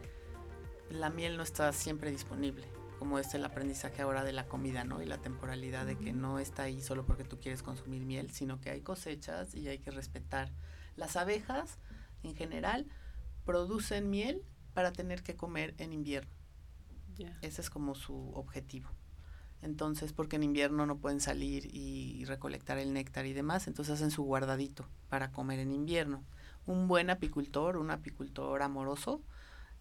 la 0.92 1.10
miel 1.10 1.36
no 1.36 1.42
está 1.42 1.72
siempre 1.72 2.10
disponible, 2.10 2.66
como 2.98 3.18
es 3.18 3.34
el 3.34 3.44
aprendizaje 3.44 4.02
ahora 4.02 4.24
de 4.24 4.32
la 4.32 4.46
comida, 4.46 4.84
¿no? 4.84 5.02
Y 5.02 5.06
la 5.06 5.18
temporalidad 5.18 5.86
de 5.86 5.96
que 5.96 6.12
no 6.12 6.38
está 6.38 6.64
ahí 6.64 6.80
solo 6.80 7.04
porque 7.04 7.24
tú 7.24 7.40
quieres 7.40 7.62
consumir 7.62 8.04
miel, 8.04 8.30
sino 8.30 8.60
que 8.60 8.70
hay 8.70 8.80
cosechas 8.80 9.54
y 9.54 9.68
hay 9.68 9.78
que 9.78 9.90
respetar. 9.90 10.50
Las 10.96 11.16
abejas, 11.16 11.78
en 12.22 12.34
general, 12.34 12.86
producen 13.44 14.10
miel 14.10 14.42
para 14.74 14.92
tener 14.92 15.22
que 15.22 15.36
comer 15.36 15.74
en 15.78 15.92
invierno. 15.92 16.34
Ese 17.40 17.60
es 17.60 17.70
como 17.70 17.94
su 17.94 18.32
objetivo. 18.34 18.90
Entonces, 19.62 20.12
porque 20.12 20.36
en 20.36 20.42
invierno 20.42 20.86
no 20.86 20.98
pueden 20.98 21.20
salir 21.20 21.70
y 21.72 22.24
recolectar 22.24 22.78
el 22.78 22.92
néctar 22.92 23.26
y 23.26 23.32
demás, 23.32 23.68
entonces 23.68 23.94
hacen 23.94 24.10
su 24.10 24.24
guardadito 24.24 24.86
para 25.08 25.30
comer 25.30 25.60
en 25.60 25.72
invierno. 25.72 26.22
Un 26.66 26.88
buen 26.88 27.10
apicultor, 27.10 27.76
un 27.76 27.90
apicultor 27.90 28.62
amoroso, 28.62 29.22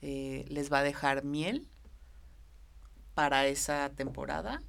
eh, 0.02 0.46
les 0.50 0.72
va 0.72 0.80
a 0.80 0.84
dejar 0.84 1.24
miel 1.24 1.68
para 3.14 3.46
esa 3.46 3.90
temporada 3.90 4.62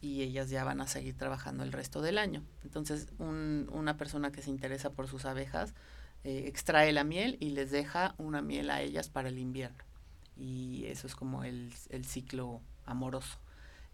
y 0.00 0.22
ellas 0.22 0.48
ya 0.48 0.64
van 0.64 0.80
a 0.80 0.86
seguir 0.86 1.16
trabajando 1.16 1.62
el 1.62 1.72
resto 1.72 2.00
del 2.00 2.18
año. 2.18 2.42
Entonces, 2.64 3.08
una 3.18 3.96
persona 3.96 4.32
que 4.32 4.42
se 4.42 4.50
interesa 4.50 4.90
por 4.90 5.08
sus 5.08 5.26
abejas 5.26 5.74
eh, 6.24 6.44
extrae 6.46 6.92
la 6.92 7.04
miel 7.04 7.36
y 7.38 7.50
les 7.50 7.70
deja 7.70 8.14
una 8.18 8.42
miel 8.42 8.70
a 8.70 8.80
ellas 8.80 9.08
para 9.08 9.28
el 9.28 9.38
invierno. 9.38 9.84
Y 10.36 10.86
eso 10.86 11.06
es 11.06 11.14
como 11.14 11.44
el, 11.44 11.72
ciclo 12.04 12.60
amoroso. 12.86 13.38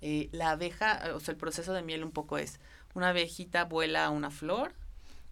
Eh, 0.01 0.29
la 0.33 0.51
abeja, 0.51 1.11
o 1.15 1.21
sea, 1.21 1.33
el 1.33 1.39
proceso 1.39 1.73
de 1.73 1.83
miel 1.83 2.05
un 2.05 2.13
poco 2.13 2.39
es, 2.39 2.61
una 2.95 3.11
abejita 3.11 3.65
vuela 3.65 4.05
a 4.05 4.11
una 4.11 4.31
flor 4.31 4.73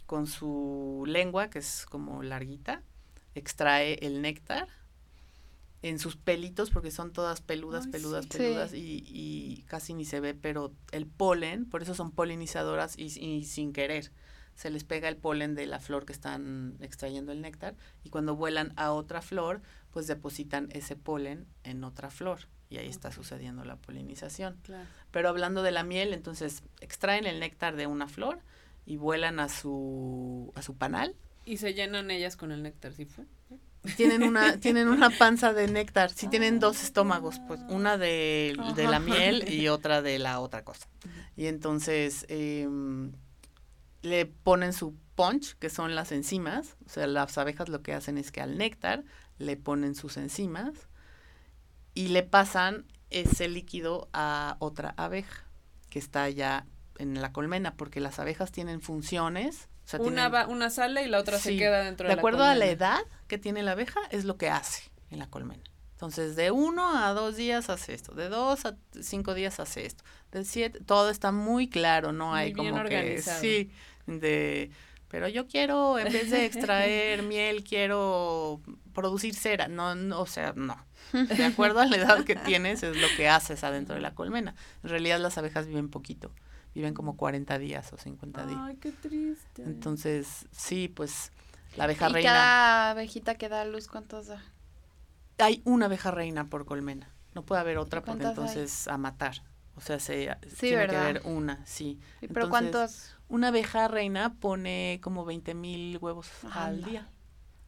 con 0.07 0.27
su 0.27 1.05
lengua, 1.07 1.51
que 1.51 1.59
es 1.59 1.87
como 1.87 2.23
larguita, 2.23 2.83
extrae 3.35 3.95
el 4.07 4.23
néctar 4.23 4.69
en 5.83 5.99
sus 5.99 6.17
pelitos, 6.17 6.71
porque 6.71 6.91
son 6.91 7.13
todas 7.13 7.41
peludas, 7.41 7.87
peludas, 7.87 8.27
peludas, 8.27 8.73
Y, 8.75 9.65
casi 9.69 9.95
ni 9.95 10.05
se 10.05 10.21
ve, 10.21 10.35
pero 10.35 10.73
el 10.91 11.07
polen, 11.07 11.67
por 11.67 11.83
eso 11.83 11.95
son 11.95 12.11
polinizadoras 12.11 12.99
y, 12.99 13.45
sin 13.45 13.73
querer, 13.73 14.11
se 14.55 14.71
les 14.71 14.85
pega 14.85 15.09
el 15.09 15.17
polen 15.17 15.55
de 15.55 15.67
la 15.67 15.79
flor 15.79 16.07
que 16.07 16.13
están 16.13 16.77
extrayendo 16.81 17.31
el 17.31 17.43
néctar, 17.43 17.77
y 18.05 18.11
cuando 18.11 18.35
vuelan 18.35 18.73
a 18.77 18.93
otra 18.93 19.21
flor, 19.23 19.61
pues 19.91 20.07
depositan 20.07 20.69
ese 20.73 20.97
polen 20.97 21.47
en 21.63 21.85
otra 21.85 22.11
flor, 22.11 22.49
y 22.69 22.79
ahí 22.79 22.89
está 22.89 23.13
sucediendo 23.13 23.65
la 23.65 23.77
polinización. 23.77 24.57
Pero 25.11 25.29
hablando 25.29 25.63
de 25.63 25.71
la 25.71 25.83
miel, 25.83 26.13
entonces 26.13 26.63
extraen 26.81 27.27
el 27.27 27.41
néctar 27.41 27.77
de 27.77 27.87
una 27.87 28.09
flor 28.09 28.41
y 28.85 28.97
vuelan 28.97 29.41
a 29.41 29.49
su, 29.49 30.53
a 30.55 30.63
su 30.63 30.77
panal. 30.77 31.15
Y 31.45 31.59
se 31.59 31.75
llenan 31.75 32.11
ellas 32.11 32.37
con 32.37 32.51
el 32.53 32.63
néctar, 32.63 32.93
¿sí 32.93 33.05
fue? 33.05 33.25
tienen 33.95 34.23
una, 34.25 34.57
tienen 34.61 34.89
una 34.89 35.11
panza 35.11 35.53
de 35.53 35.69
néctar, 35.69 36.11
sí 36.11 36.29
tienen 36.29 36.59
dos 36.59 36.83
estómagos, 36.83 37.41
pues 37.47 37.61
una 37.69 37.99
de, 37.99 38.57
la 38.77 38.99
miel 38.99 39.49
y 39.49 39.69
otra 39.69 40.03
de 40.03 40.19
la 40.19 40.41
otra 40.41 40.65
cosa. 40.65 40.89
Y 41.37 41.47
entonces 41.47 42.27
em, 42.29 43.13
le 44.03 44.27
ponen 44.27 44.73
su 44.73 44.95
punch, 45.15 45.55
que 45.59 45.71
son 45.71 45.95
las 45.95 46.13
enzimas, 46.13 46.77
o 46.87 46.89
sea, 46.89 47.07
las 47.07 47.37
abejas 47.39 47.69
lo 47.69 47.83
que 47.83 47.95
hacen 47.95 48.19
es 48.19 48.33
que 48.33 48.41
al 48.41 48.59
néctar 48.59 49.05
le 49.39 49.57
ponen 49.57 49.95
sus 49.95 50.17
enzimas 50.17 50.89
y 51.97 52.09
le 52.09 52.23
pasan 52.23 52.85
ese 53.11 53.49
líquido 53.49 54.09
a 54.13 54.57
otra 54.61 54.95
abeja 54.97 55.45
que 55.91 55.99
está 55.99 56.29
ya 56.31 56.67
en 56.99 57.21
la 57.21 57.33
colmena, 57.33 57.75
porque 57.75 57.99
las 57.99 58.21
abejas 58.21 58.53
tienen 58.53 58.81
funciones 58.81 59.69
una, 59.99 60.47
una 60.49 60.71
sale 60.71 61.05
y 61.05 61.09
la 61.09 61.19
otra 61.19 61.39
se 61.39 61.57
queda 61.57 61.85
dentro 61.85 62.09
de, 62.09 62.17
la 62.17 62.21
colmena. 62.21 62.39
De 62.39 62.45
acuerdo 62.45 62.45
a 62.45 62.55
la 62.55 62.67
edad 62.67 63.01
que 63.29 63.39
tiene 63.39 63.63
la 63.63 63.73
abeja, 63.73 64.01
es 64.11 64.25
lo 64.25 64.37
que 64.37 64.51
hace 64.51 64.91
en 65.11 65.19
la 65.19 65.29
colmena. 65.29 65.63
Entonces, 65.93 66.37
de 66.37 66.51
uno 66.51 66.99
a 66.99 67.13
dos 67.13 67.37
días 67.37 67.71
hace 67.71 67.95
esto, 67.95 68.15
de 68.15 68.29
dos 68.29 68.67
a 68.67 68.77
cinco 69.01 69.33
días 69.33 69.61
hace 69.61 69.87
esto, 69.87 70.05
de 70.33 70.45
siete, 70.45 70.81
todo 70.81 71.09
está 71.09 71.33
muy 71.33 71.71
claro, 71.71 72.13
no 72.13 72.35
hay 72.35 72.53
como 72.53 72.85
que, 72.85 73.23
sí, 73.23 73.73
de, 74.07 74.71
pero 75.09 75.29
yo 75.29 75.47
quiero, 75.47 75.99
en 75.99 76.13
vez 76.13 76.31
de 76.31 76.45
extraer 76.45 77.23
miel, 77.25 77.65
quiero 77.65 78.61
producir 78.93 79.35
cera, 79.35 79.69
no, 79.69 79.95
no, 79.95 80.21
o 80.21 80.27
sea, 80.27 80.53
no. 80.55 80.77
De 81.13 81.45
acuerdo 81.45 81.81
a 81.81 81.87
la 81.87 81.97
edad 81.97 82.25
que 82.25 82.35
tienes, 82.35 82.83
es 82.83 82.97
lo 82.97 83.07
que 83.17 83.29
haces 83.29 83.63
adentro 83.65 83.95
de 83.95 84.01
la 84.01 84.15
colmena. 84.15 84.55
En 84.83 84.91
realidad 84.91 85.21
las 85.21 85.39
abejas 85.39 85.67
viven 85.67 85.89
poquito 85.89 86.33
viven 86.77 86.93
como 86.93 87.17
40 87.17 87.59
días 87.59 87.91
o 87.95 87.97
50 87.97 88.47
días. 88.47 88.61
Ay, 88.63 88.77
qué 88.77 88.93
triste. 88.93 89.63
Entonces, 89.63 90.47
sí, 90.53 90.89
pues 90.89 91.33
la 91.75 91.85
abeja 91.85 92.11
¿Y 92.11 92.13
reina. 92.13 92.31
cada 92.31 92.91
abejita 92.91 93.37
que 93.37 93.49
da 93.49 93.65
luz 93.65 93.89
cuántos 93.89 94.27
da? 94.27 94.43
Hay 95.39 95.63
una 95.65 95.87
abeja 95.87 96.11
reina 96.11 96.51
por 96.51 96.67
colmena. 96.67 97.09
No 97.35 97.43
puede 97.43 97.63
haber 97.63 97.79
otra 97.79 98.03
porque 98.03 98.25
entonces 98.25 98.89
a 98.89 98.99
matar. 98.99 99.43
O 99.77 99.81
sea, 99.81 100.01
se 100.01 100.37
tiene 100.59 100.89
que 100.89 100.97
haber 100.97 101.23
una, 101.25 101.65
sí. 101.67 102.01
¿Pero 102.33 102.49
cuántos? 102.49 103.15
Una 103.29 103.49
abeja 103.49 103.89
reina 103.89 104.35
pone 104.35 105.01
como 105.03 105.25
20 105.25 105.55
mil 105.55 105.99
huevos 105.99 106.31
al 106.53 106.83
día. 106.83 107.09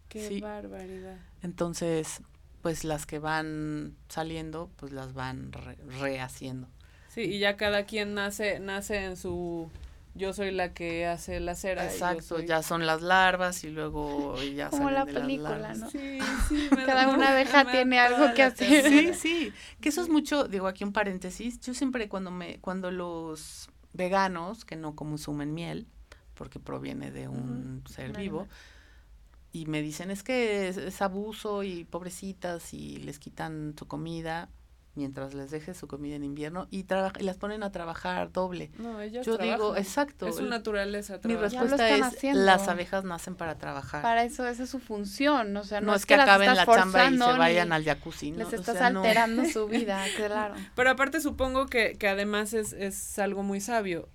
Qué 0.08 0.40
barbaridad. 0.40 1.18
Entonces, 1.42 2.22
pues 2.62 2.84
las 2.84 3.06
que 3.06 3.18
van 3.18 3.96
saliendo, 4.08 4.70
pues 4.76 4.92
las 4.92 5.12
van 5.12 5.52
rehaciendo. 5.52 6.68
Sí, 7.08 7.22
y 7.22 7.38
ya 7.38 7.56
cada 7.56 7.84
quien 7.84 8.14
nace, 8.14 8.58
nace 8.60 9.04
en 9.04 9.16
su 9.16 9.70
yo 10.18 10.32
soy 10.32 10.50
la 10.50 10.74
que 10.74 11.06
hace 11.06 11.40
la 11.40 11.54
cera. 11.54 11.84
Exacto, 11.84 12.40
ya 12.40 12.62
son 12.62 12.84
las 12.84 13.00
larvas 13.00 13.64
y 13.64 13.70
luego 13.70 14.34
ya 14.42 14.68
Como 14.68 14.90
la 14.90 15.06
película, 15.06 15.74
¿no? 15.74 15.88
Sí, 15.90 16.18
sí. 16.48 16.68
Cada 16.86 17.08
una 17.08 17.30
abeja 17.30 17.70
tiene 17.70 17.98
algo 17.98 18.34
que 18.34 18.42
hacer. 18.42 18.88
Sí, 18.88 19.14
sí. 19.14 19.52
Que 19.80 19.88
eso 19.88 20.02
es 20.02 20.08
mucho, 20.08 20.48
digo 20.48 20.66
aquí 20.66 20.84
un 20.84 20.92
paréntesis, 20.92 21.60
yo 21.60 21.72
siempre 21.72 22.08
cuando 22.08 22.30
me, 22.30 22.58
cuando 22.60 22.90
los 22.90 23.70
veganos 23.92 24.64
que 24.64 24.76
no 24.76 24.94
consumen 24.94 25.54
miel, 25.54 25.86
porque 26.34 26.60
proviene 26.60 27.10
de 27.10 27.28
un 27.28 27.82
ser 27.88 28.16
vivo, 28.16 28.46
y 29.52 29.66
me 29.66 29.82
dicen 29.82 30.10
es 30.10 30.22
que 30.22 30.68
es, 30.68 31.02
abuso 31.02 31.62
y 31.62 31.84
pobrecitas 31.84 32.74
y 32.74 32.98
les 32.98 33.18
quitan 33.18 33.74
su 33.78 33.86
comida, 33.86 34.48
mientras 34.98 35.32
les 35.32 35.52
deje 35.52 35.74
su 35.74 35.86
comida 35.86 36.16
en 36.16 36.24
invierno 36.24 36.66
y, 36.72 36.80
y 36.80 37.22
las 37.22 37.36
ponen 37.36 37.62
a 37.62 37.70
trabajar 37.70 38.32
doble. 38.32 38.72
No, 38.78 39.00
ellas 39.00 39.24
Yo 39.24 39.38
digo, 39.38 39.76
exacto. 39.76 40.26
Es 40.26 40.36
su 40.36 40.46
naturaleza. 40.46 41.20
Mi 41.22 41.36
respuesta 41.36 41.88
es, 41.88 42.34
las 42.34 42.66
abejas 42.66 43.04
nacen 43.04 43.36
para 43.36 43.58
trabajar. 43.58 44.02
Para 44.02 44.24
eso, 44.24 44.46
esa 44.46 44.64
es 44.64 44.70
su 44.70 44.80
función, 44.80 45.56
o 45.56 45.62
sea, 45.62 45.80
no, 45.80 45.94
es 45.94 46.04
que, 46.04 46.14
acaben 46.14 46.56
la 46.56 46.66
chamba 46.66 47.06
y 47.06 47.16
se 47.16 47.38
vayan 47.38 47.72
al 47.72 47.84
jacuzzi, 47.84 48.32
Les 48.32 48.52
estás 48.52 48.80
alterando 48.80 49.44
su 49.44 49.66
vida, 49.68 50.04
claro. 50.16 50.56
Pero 50.74 50.90
aparte 50.90 51.20
supongo 51.20 51.66
que, 51.66 51.96
que 51.96 52.08
además 52.08 52.52
es, 52.52 52.72
es 52.72 53.20
algo 53.20 53.44
muy 53.44 53.60
sabio, 53.60 54.08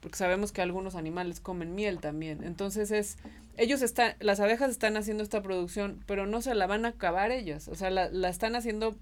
porque 0.00 0.18
sabemos 0.18 0.52
que 0.52 0.60
algunos 0.60 0.94
animales 0.94 1.40
comen 1.40 1.74
miel 1.74 2.00
también, 2.00 2.44
entonces 2.44 2.90
es 2.90 3.16
ellos 3.56 3.82
están, 3.82 4.14
las 4.20 4.40
abejas 4.40 4.70
están 4.70 4.96
haciendo 4.96 5.22
esta 5.22 5.42
producción, 5.42 6.04
pero 6.06 6.26
no 6.26 6.42
se 6.42 6.54
la 6.54 6.66
van 6.66 6.84
a 6.84 6.88
acabar 6.88 7.30
ellas, 7.30 7.66
o 7.68 7.74
sea, 7.74 7.90
la, 7.90 8.10
la 8.10 8.28
están 8.28 8.54
haciendo 8.54 8.94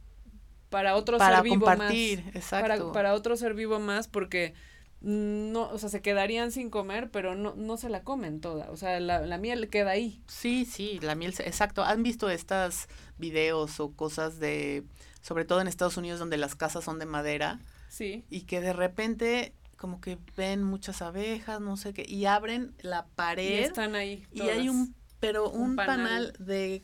para 0.71 0.97
otro 0.97 1.19
ser 1.19 1.43
vivo 1.43 1.65
compartir, 1.67 2.25
más. 2.25 2.37
Exacto. 2.37 2.93
Para, 2.93 3.15
otro 3.15 3.37
ser 3.37 3.55
vivo 3.55 3.79
más 3.79 4.09
porque 4.09 4.55
no, 5.01 5.69
o 5.69 5.79
sea, 5.79 5.89
se 5.89 6.03
quedarían 6.03 6.51
sin 6.51 6.71
comer, 6.71 7.11
pero 7.11 7.35
no, 7.35 7.55
no 7.55 7.77
se 7.77 7.89
la 7.89 8.03
comen 8.03 8.41
toda. 8.41 8.71
O 8.71 8.77
sea, 8.77 8.99
la, 9.01 9.21
la 9.21 9.39
miel 9.39 9.69
queda 9.69 9.91
ahí. 9.91 10.23
Sí, 10.27 10.65
sí, 10.65 10.99
la 11.01 11.15
miel, 11.15 11.35
exacto. 11.39 11.85
¿Han 11.85 12.03
visto 12.03 12.31
estas 12.31 12.89
videos 13.19 13.79
o 13.81 13.93
cosas 13.93 14.39
de, 14.39 14.85
sobre 15.21 15.45
todo 15.45 15.61
en 15.61 15.69
Estados 15.69 15.97
Unidos, 15.97 16.19
donde 16.19 16.37
las 16.37 16.55
casas 16.55 16.85
son 16.85 16.99
de 16.99 17.07
madera? 17.07 17.61
Sí. 17.89 18.25
Y 18.31 18.43
que 18.43 18.61
de 18.61 18.73
repente 18.73 19.55
como 19.77 20.01
que 20.01 20.19
ven 20.37 20.63
muchas 20.63 21.03
abejas, 21.03 21.61
no 21.61 21.77
sé 21.77 21.93
qué, 21.93 22.05
y 22.09 22.25
abren 22.25 22.75
la 22.81 23.07
pared. 23.07 23.61
Y 23.61 23.65
están 23.65 23.95
ahí. 23.95 24.27
Y 24.33 24.41
hay 24.43 24.69
un, 24.69 24.95
pero 25.21 25.51
un, 25.51 25.77
panal 25.77 26.33
de 26.39 26.83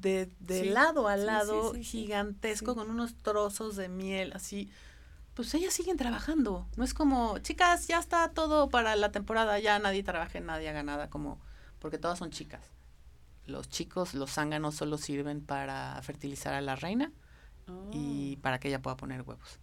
de, 0.00 0.30
de 0.40 0.64
lado 0.66 1.08
a 1.08 1.16
lado 1.16 1.74
gigantesco 1.74 2.74
con 2.74 2.90
unos 2.90 3.14
trozos 3.16 3.76
de 3.76 3.88
miel 3.88 4.32
así. 4.34 4.70
Pues 5.34 5.54
ellas 5.54 5.72
siguen 5.72 5.96
trabajando. 5.96 6.66
No 6.76 6.84
es 6.84 6.92
como, 6.92 7.38
chicas, 7.38 7.86
ya 7.86 7.98
está 7.98 8.30
todo 8.30 8.68
para 8.68 8.96
la 8.96 9.12
temporada, 9.12 9.58
ya 9.58 9.78
nadie 9.78 10.02
trabaje, 10.02 10.40
nadie 10.40 10.68
haga 10.68 10.82
nada, 10.82 11.08
como, 11.08 11.40
porque 11.78 11.98
todas 11.98 12.18
son 12.18 12.30
chicas. 12.30 12.72
Los 13.46 13.68
chicos, 13.68 14.14
los 14.14 14.30
zánganos 14.30 14.74
solo 14.74 14.98
sirven 14.98 15.40
para 15.40 16.00
fertilizar 16.02 16.54
a 16.54 16.60
la 16.60 16.76
reina 16.76 17.12
y 17.92 18.36
oh. 18.36 18.42
para 18.42 18.58
que 18.58 18.68
ella 18.68 18.82
pueda 18.82 18.96
poner 18.96 19.22
huevos. 19.22 19.58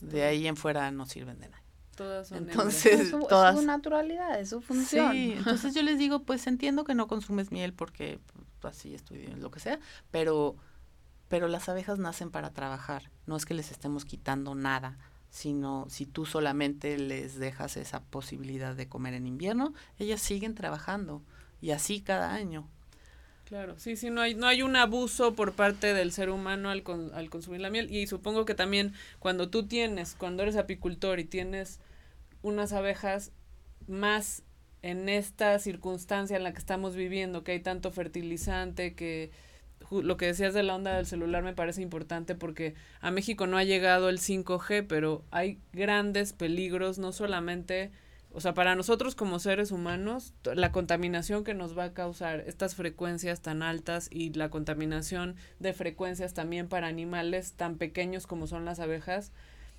de 0.00 0.24
ahí 0.24 0.46
en 0.46 0.56
fuera 0.56 0.90
no 0.90 1.06
sirven 1.06 1.38
de 1.38 1.48
nada. 1.48 1.62
Todas 1.96 2.28
son 2.28 2.38
entonces, 2.38 3.00
es 3.00 3.10
su, 3.10 3.20
todas, 3.26 3.56
su 3.56 3.64
naturalidad, 3.64 4.38
es 4.38 4.50
su 4.50 4.60
función. 4.60 5.12
Sí, 5.12 5.34
entonces 5.36 5.74
yo 5.74 5.82
les 5.82 5.98
digo, 5.98 6.24
pues 6.24 6.46
entiendo 6.46 6.84
que 6.84 6.94
no 6.94 7.06
consumes 7.06 7.50
miel 7.50 7.72
porque 7.72 8.20
así 8.62 8.94
estudio, 8.94 9.36
lo 9.36 9.50
que 9.50 9.60
sea, 9.60 9.78
pero, 10.10 10.56
pero 11.28 11.48
las 11.48 11.68
abejas 11.68 11.98
nacen 11.98 12.30
para 12.30 12.52
trabajar, 12.52 13.10
no 13.26 13.36
es 13.36 13.44
que 13.44 13.54
les 13.54 13.70
estemos 13.70 14.04
quitando 14.04 14.54
nada, 14.54 14.98
sino 15.30 15.86
si 15.88 16.06
tú 16.06 16.24
solamente 16.24 16.98
les 16.98 17.38
dejas 17.38 17.76
esa 17.76 18.00
posibilidad 18.00 18.74
de 18.74 18.88
comer 18.88 19.14
en 19.14 19.26
invierno, 19.26 19.74
ellas 19.98 20.20
siguen 20.20 20.54
trabajando 20.54 21.22
y 21.60 21.70
así 21.70 22.00
cada 22.00 22.32
año. 22.32 22.68
Claro, 23.44 23.78
sí, 23.78 23.96
sí, 23.96 24.10
no 24.10 24.22
hay, 24.22 24.34
no 24.34 24.48
hay 24.48 24.62
un 24.62 24.74
abuso 24.74 25.34
por 25.34 25.52
parte 25.52 25.94
del 25.94 26.10
ser 26.10 26.30
humano 26.30 26.70
al, 26.70 26.82
al 27.14 27.30
consumir 27.30 27.60
la 27.60 27.70
miel 27.70 27.92
y 27.94 28.08
supongo 28.08 28.44
que 28.44 28.54
también 28.54 28.92
cuando 29.20 29.50
tú 29.50 29.66
tienes, 29.66 30.16
cuando 30.16 30.42
eres 30.42 30.56
apicultor 30.56 31.20
y 31.20 31.24
tienes 31.24 31.78
unas 32.42 32.72
abejas 32.72 33.30
más 33.86 34.42
en 34.86 35.08
esta 35.08 35.58
circunstancia 35.58 36.36
en 36.36 36.44
la 36.44 36.52
que 36.52 36.58
estamos 36.58 36.94
viviendo, 36.94 37.42
que 37.42 37.52
hay 37.52 37.60
tanto 37.60 37.90
fertilizante, 37.90 38.94
que 38.94 39.32
lo 39.90 40.16
que 40.16 40.26
decías 40.26 40.54
de 40.54 40.62
la 40.62 40.76
onda 40.76 40.94
del 40.94 41.06
celular 41.06 41.42
me 41.42 41.54
parece 41.54 41.82
importante 41.82 42.36
porque 42.36 42.74
a 43.00 43.10
México 43.10 43.48
no 43.48 43.58
ha 43.58 43.64
llegado 43.64 44.08
el 44.08 44.20
5G, 44.20 44.86
pero 44.88 45.24
hay 45.32 45.58
grandes 45.72 46.32
peligros, 46.32 46.98
no 46.98 47.10
solamente, 47.10 47.90
o 48.32 48.40
sea, 48.40 48.54
para 48.54 48.76
nosotros 48.76 49.16
como 49.16 49.40
seres 49.40 49.72
humanos, 49.72 50.34
la 50.44 50.70
contaminación 50.70 51.42
que 51.42 51.54
nos 51.54 51.76
va 51.76 51.84
a 51.84 51.92
causar 51.92 52.44
estas 52.46 52.76
frecuencias 52.76 53.42
tan 53.42 53.64
altas 53.64 54.08
y 54.12 54.32
la 54.34 54.50
contaminación 54.50 55.34
de 55.58 55.72
frecuencias 55.72 56.32
también 56.32 56.68
para 56.68 56.86
animales 56.86 57.54
tan 57.54 57.76
pequeños 57.76 58.28
como 58.28 58.46
son 58.46 58.64
las 58.64 58.78
abejas, 58.78 59.32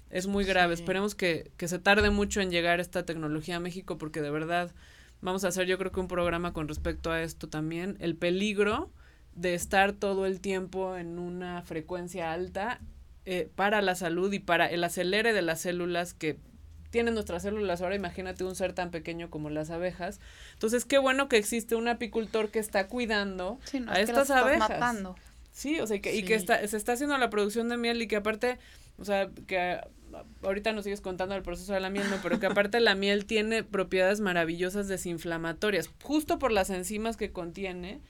es 0.09 0.27
muy 0.27 0.43
grave. 0.43 0.73
Esperemos 0.73 1.15
que, 1.15 1.51
que 1.57 1.67
se 1.67 1.79
tarde 1.79 2.09
mucho 2.09 2.41
en 2.41 2.51
llegar 2.51 2.79
esta 2.81 3.05
tecnología 3.05 3.57
a 3.57 3.61
México 3.61 3.97
porque 3.97 4.21
de 4.21 4.31
verdad 4.31 4.71
vamos 5.21 5.43
a 5.43 5.49
hacer 5.49 5.67
yo 5.67 5.77
creo 5.77 5.91
que 5.91 5.99
un 5.99 6.07
programa 6.07 6.53
con 6.53 6.67
respecto 6.67 7.11
a 7.11 7.21
esto 7.21 7.49
también. 7.49 7.97
El 7.99 8.15
peligro 8.15 8.91
de 9.35 9.53
estar 9.53 9.93
todo 9.93 10.25
el 10.25 10.41
tiempo 10.41 10.97
en 10.97 11.19
una 11.19 11.61
frecuencia 11.61 12.33
alta 12.33 12.81
eh, 13.25 13.49
para 13.55 13.81
la 13.81 13.95
salud 13.95 14.31
y 14.33 14.39
para 14.39 14.67
el 14.67 14.83
acelere 14.83 15.33
de 15.33 15.41
las 15.41 15.61
células 15.61 16.13
que 16.13 16.37
tienen 16.89 17.13
nuestras 17.13 17.43
células. 17.43 17.81
Ahora 17.81 17.95
imagínate 17.95 18.43
un 18.43 18.55
ser 18.55 18.73
tan 18.73 18.91
pequeño 18.91 19.29
como 19.29 19.49
las 19.49 19.69
abejas. 19.69 20.19
Entonces, 20.53 20.85
qué 20.85 20.97
bueno 20.97 21.27
que 21.27 21.37
existe 21.37 21.75
un 21.75 21.87
apicultor 21.87 22.49
que 22.49 22.59
está 22.59 22.87
cuidando 22.87 23.59
a 23.87 23.99
estas 23.99 24.31
abejas. 24.31 24.69
Matando. 24.69 25.15
Sí, 25.51 25.79
o 25.79 25.87
sea, 25.87 25.97
y 25.97 26.01
que, 26.01 26.15
y 26.15 26.23
que 26.23 26.35
está, 26.35 26.65
se 26.67 26.77
está 26.77 26.93
haciendo 26.93 27.17
la 27.17 27.29
producción 27.29 27.67
de 27.67 27.77
miel 27.77 28.01
y 28.01 28.07
que 28.07 28.15
aparte, 28.15 28.59
o 28.97 29.05
sea, 29.05 29.29
que 29.47 29.79
ahorita 30.43 30.71
nos 30.73 30.83
sigues 30.83 31.01
contando 31.01 31.35
el 31.35 31.43
proceso 31.43 31.73
de 31.73 31.79
la 31.79 31.89
miel, 31.89 32.09
¿no? 32.09 32.17
Pero 32.23 32.39
que 32.39 32.45
aparte 32.45 32.79
la 32.79 32.95
miel 32.95 33.25
tiene 33.25 33.63
propiedades 33.63 34.19
maravillosas 34.19 34.87
desinflamatorias, 34.87 35.89
justo 36.03 36.39
por 36.39 36.51
las 36.51 36.69
enzimas 36.69 37.17
que 37.17 37.31
contiene, 37.31 38.01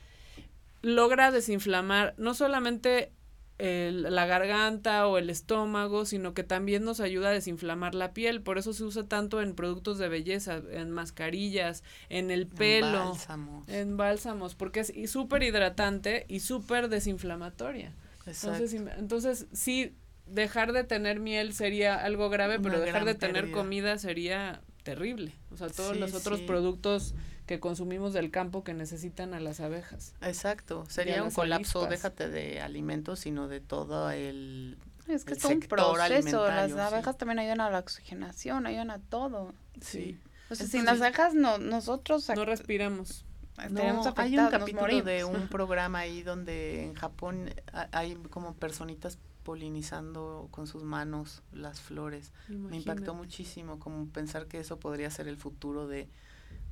logra 0.82 1.32
desinflamar 1.32 2.14
no 2.18 2.34
solamente 2.34 3.12
la 3.60 4.28
garganta 4.28 5.08
o 5.08 5.18
el 5.18 5.32
estómago, 5.32 6.06
sino 6.06 6.36
que 6.36 6.44
también 6.44 6.84
nos 6.84 7.00
ayuda 7.00 7.30
a 7.30 7.32
desinflamar 7.32 7.96
la 7.96 8.14
piel. 8.14 8.42
Por 8.42 8.60
eso 8.60 8.72
se 8.72 8.84
usa 8.84 9.06
tanto 9.06 9.42
en 9.42 9.56
productos 9.56 9.98
de 9.98 10.10
belleza, 10.10 10.62
en 10.72 10.92
mascarillas, 10.92 11.84
en 12.10 12.30
el 12.30 12.46
pelo, 12.46 12.88
en 12.88 12.92
bálsamos, 12.92 13.68
en 13.70 13.98
bálsamos 13.98 14.54
porque 14.54 14.82
es 14.82 14.94
súper 15.10 15.42
hidratante 15.42 16.26
y 16.28 16.42
súper 16.42 16.88
desinflamatoria. 16.88 17.94
Entonces, 18.28 18.74
entonces, 18.74 19.48
sí, 19.54 19.96
dejar 20.30 20.74
de 20.74 20.84
tener 20.84 21.20
miel 21.20 21.54
sería 21.54 21.96
algo 21.96 22.30
grave, 22.30 22.60
pero 22.60 22.80
dejar 22.80 23.06
de 23.06 23.16
tener 23.16 23.52
comida 23.52 23.98
sería 23.98 24.62
terrible. 24.84 25.34
O 25.52 25.58
sea, 25.58 25.70
todos 25.70 25.98
los 25.98 26.14
otros 26.14 26.42
productos 26.42 27.16
que 27.46 27.60
consumimos 27.60 28.14
del 28.14 28.30
campo 28.30 28.64
que 28.64 28.74
necesitan 28.74 29.34
a 29.34 29.40
las 29.40 29.60
abejas. 29.60 30.14
Exacto, 30.22 30.86
sería 30.90 31.24
un 31.24 31.32
colapso, 31.32 31.88
déjate 31.88 32.30
de 32.30 32.62
alimentos, 32.62 33.20
sino 33.20 33.48
de 33.48 33.62
todo 33.62 34.12
el 34.12 34.78
es 35.08 35.24
que 35.24 35.34
es 35.34 35.46
un 35.46 35.60
proceso, 35.62 36.46
las 36.48 36.74
abejas 36.74 37.18
también 37.18 37.40
ayudan 37.40 37.62
a 37.62 37.70
la 37.70 37.80
oxigenación, 37.80 38.68
ayudan 38.68 38.92
a 38.92 39.00
todo. 39.00 39.54
Sí. 39.82 40.20
O 40.50 40.56
sea, 40.56 40.68
sin 40.68 40.86
las 40.86 41.02
abejas 41.02 41.34
no, 41.34 41.58
nosotros 41.58 42.30
no 42.36 42.46
respiramos. 42.46 43.26
No, 43.72 44.14
hay 44.18 44.38
un 44.38 44.50
capítulo 44.50 45.02
de 45.02 45.24
un 45.24 45.48
programa 45.50 46.00
ahí 46.00 46.22
donde 46.22 46.84
en 46.84 46.94
Japón 46.94 47.54
hay 47.92 48.16
como 48.30 48.54
personitas 48.54 49.18
polinizando 49.48 50.50
con 50.52 50.68
sus 50.68 50.84
manos 50.84 51.42
las 51.54 51.80
flores. 51.80 52.34
Me 52.50 52.76
impactó 52.76 53.14
muchísimo 53.14 53.80
como 53.80 54.06
pensar 54.08 54.48
que 54.48 54.60
eso 54.60 54.78
podría 54.78 55.10
ser 55.10 55.30
el 55.30 55.38
futuro 55.38 55.88
de 55.88 56.10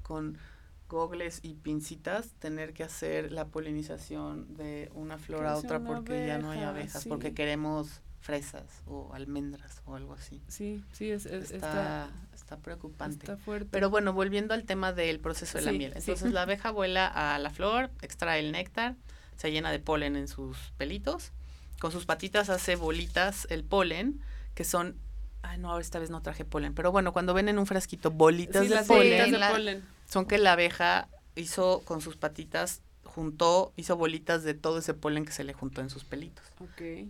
con 0.03 0.37
gogles 0.89 1.39
y 1.41 1.53
pincitas 1.53 2.33
tener 2.33 2.73
que 2.73 2.83
hacer 2.83 3.31
la 3.31 3.47
polinización 3.47 4.57
de 4.57 4.91
una 4.93 5.17
flor 5.17 5.45
a 5.45 5.55
otra 5.55 5.79
porque 5.85 6.27
ya 6.27 6.37
no 6.37 6.51
hay 6.51 6.63
abejas, 6.63 7.05
porque 7.05 7.33
queremos 7.33 8.01
fresas 8.19 8.65
o 8.85 9.13
almendras 9.13 9.81
o 9.85 9.95
algo 9.95 10.11
así. 10.11 10.41
Sí, 10.49 10.83
sí, 10.91 11.11
es, 11.11 11.25
está, 11.27 12.09
está, 12.33 12.57
preocupante. 12.57 13.19
Está 13.19 13.37
fuerte. 13.37 13.69
Pero 13.71 13.89
bueno, 13.89 14.11
volviendo 14.11 14.53
al 14.53 14.65
tema 14.65 14.91
del 14.91 15.21
proceso 15.21 15.59
de 15.59 15.63
la 15.63 15.71
miel. 15.71 15.93
Entonces 15.95 16.33
la 16.33 16.41
abeja 16.41 16.71
vuela 16.71 17.07
a 17.07 17.39
la 17.39 17.51
flor, 17.51 17.89
extrae 18.01 18.41
el 18.41 18.51
néctar, 18.51 18.97
se 19.37 19.53
llena 19.53 19.71
de 19.71 19.79
polen 19.79 20.17
en 20.17 20.27
sus 20.27 20.57
pelitos, 20.77 21.31
con 21.85 21.91
sus 21.91 22.07
patitas 22.07 22.49
hace 22.49 22.75
bolitas 22.75 23.45
el 23.51 23.63
polen, 23.63 24.19
que 24.55 24.63
son 24.63 24.97
Ay, 25.43 25.59
no, 25.59 25.77
esta 25.77 25.99
vez 25.99 26.09
no 26.09 26.23
traje 26.23 26.43
polen. 26.43 26.73
Pero 26.73 26.91
bueno, 26.91 27.13
cuando 27.13 27.35
ven 27.35 27.47
en 27.47 27.59
un 27.59 27.67
frasquito 27.67 28.09
bolitas 28.09 28.67
de, 28.67 28.81
polen, 28.81 29.31
de 29.31 29.47
polen, 29.51 29.85
son 30.09 30.25
que 30.25 30.39
la 30.39 30.53
abeja 30.53 31.07
hizo 31.35 31.83
con 31.85 32.01
sus 32.01 32.17
patitas, 32.17 32.81
juntó, 33.03 33.71
hizo 33.75 33.95
bolitas 33.97 34.41
de 34.41 34.55
todo 34.55 34.79
ese 34.79 34.95
polen 34.95 35.25
que 35.25 35.31
se 35.31 35.43
le 35.43 35.53
juntó 35.53 35.81
en 35.81 35.91
sus 35.91 36.03
pelitos. 36.03 36.43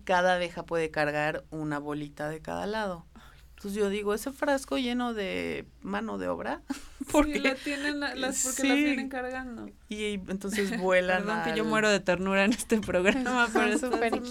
Cada 0.03 0.35
abeja 0.35 0.63
puede 0.63 0.91
cargar 0.91 1.45
una 1.51 1.79
bolita 1.79 2.27
de 2.27 2.41
cada 2.41 2.65
lado. 2.65 3.05
Entonces 3.65 3.82
yo 3.82 3.89
digo, 3.89 4.13
ese 4.13 4.32
frasco 4.32 4.78
lleno 4.78 5.15
de 5.15 5.65
mano 5.82 6.17
de 6.17 6.28
obra, 6.28 6.62
porque 7.12 7.39
la 7.39 7.56
tienen 7.56 7.99
las 7.99 8.43
porque 8.43 8.67
las 8.67 8.78
vienen 8.78 9.10
cargando. 9.10 9.69
Y 9.89 10.13
entonces 10.13 10.80
vuelan. 10.80 11.23
Perdón 11.23 11.43
que 11.43 11.58
yo 11.58 11.65
muero 11.65 11.89
de 11.89 11.99
ternura 11.99 12.45
en 12.45 12.54
este 12.54 12.80
programa, 12.80 13.49
pero 13.54 13.78
súper 13.78 14.21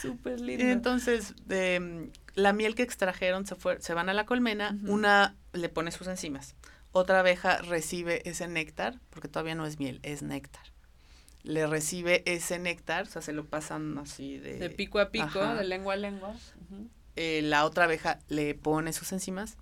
Súper 0.00 0.40
lindo. 0.40 0.64
Y 0.64 0.68
entonces, 0.68 1.34
de, 1.46 2.10
la 2.34 2.52
miel 2.52 2.74
que 2.74 2.82
extrajeron 2.82 3.46
se 3.46 3.54
fue, 3.54 3.80
se 3.80 3.94
van 3.94 4.08
a 4.08 4.14
la 4.14 4.26
colmena, 4.26 4.76
una 4.86 5.36
le 5.52 5.68
pone 5.68 5.92
sus 5.92 6.08
enzimas 6.08 6.56
otra 6.92 7.20
abeja 7.20 7.58
recibe 7.58 8.28
ese 8.28 8.46
néctar, 8.46 9.00
porque 9.10 9.28
todavía 9.28 9.54
no 9.54 9.66
es 9.66 9.78
miel, 9.78 9.98
es 10.02 10.22
néctar. 10.22 10.62
Le 11.42 11.66
recibe 11.66 12.22
ese 12.26 12.58
néctar, 12.58 13.04
o 13.04 13.06
sea, 13.06 13.22
se 13.22 13.32
lo 13.32 13.46
pasan 13.46 13.98
así 13.98 14.38
de... 14.38 14.58
De 14.58 14.70
pico 14.70 15.00
a 15.00 15.10
pico, 15.10 15.44
de 15.54 15.64
lengua 15.64 15.94
a 15.94 15.96
lengua. 15.96 16.36
Eh, 17.16 17.42
la 17.42 17.64
otra 17.64 17.84
abeja 17.84 18.18
le 18.28 18.54
pone 18.54 18.92
sus 18.92 19.12
enzimas, 19.12 19.56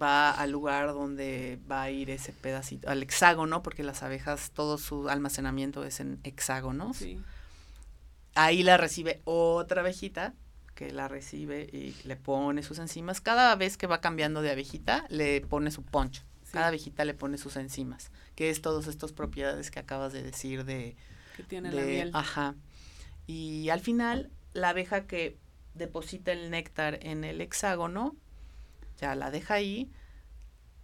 va 0.00 0.30
al 0.30 0.50
lugar 0.50 0.88
donde 0.88 1.60
va 1.70 1.82
a 1.82 1.90
ir 1.90 2.10
ese 2.10 2.32
pedacito, 2.32 2.88
al 2.88 3.02
hexágono, 3.02 3.62
porque 3.62 3.82
las 3.82 4.02
abejas, 4.02 4.50
todo 4.52 4.78
su 4.78 5.08
almacenamiento 5.08 5.84
es 5.84 6.00
en 6.00 6.18
hexágonos. 6.24 6.96
Sí. 6.96 7.20
Ahí 8.34 8.62
la 8.62 8.78
recibe 8.78 9.20
otra 9.24 9.82
abejita, 9.82 10.34
que 10.74 10.90
la 10.90 11.06
recibe 11.06 11.68
y 11.70 11.94
le 12.04 12.16
pone 12.16 12.62
sus 12.62 12.78
enzimas. 12.78 13.20
Cada 13.20 13.54
vez 13.56 13.76
que 13.76 13.86
va 13.86 14.00
cambiando 14.00 14.42
de 14.42 14.50
abejita, 14.50 15.04
le 15.08 15.40
pone 15.42 15.70
su 15.70 15.82
poncho. 15.82 16.22
Cada 16.50 16.68
abejita 16.68 17.04
le 17.04 17.14
pone 17.14 17.38
sus 17.38 17.56
enzimas, 17.56 18.10
que 18.34 18.50
es 18.50 18.60
todas 18.60 18.86
estas 18.86 19.12
propiedades 19.12 19.70
que 19.70 19.78
acabas 19.78 20.12
de 20.12 20.22
decir 20.22 20.64
de... 20.64 20.96
Que 21.36 21.42
tiene 21.42 21.72
la 21.72 21.82
miel. 21.82 22.10
Ajá. 22.12 22.54
Y 23.26 23.70
al 23.70 23.80
final, 23.80 24.30
la 24.52 24.70
abeja 24.70 25.06
que 25.06 25.38
deposita 25.74 26.32
el 26.32 26.50
néctar 26.50 26.98
en 27.02 27.24
el 27.24 27.40
hexágono, 27.40 28.16
ya 28.98 29.14
la 29.14 29.30
deja 29.30 29.54
ahí, 29.54 29.90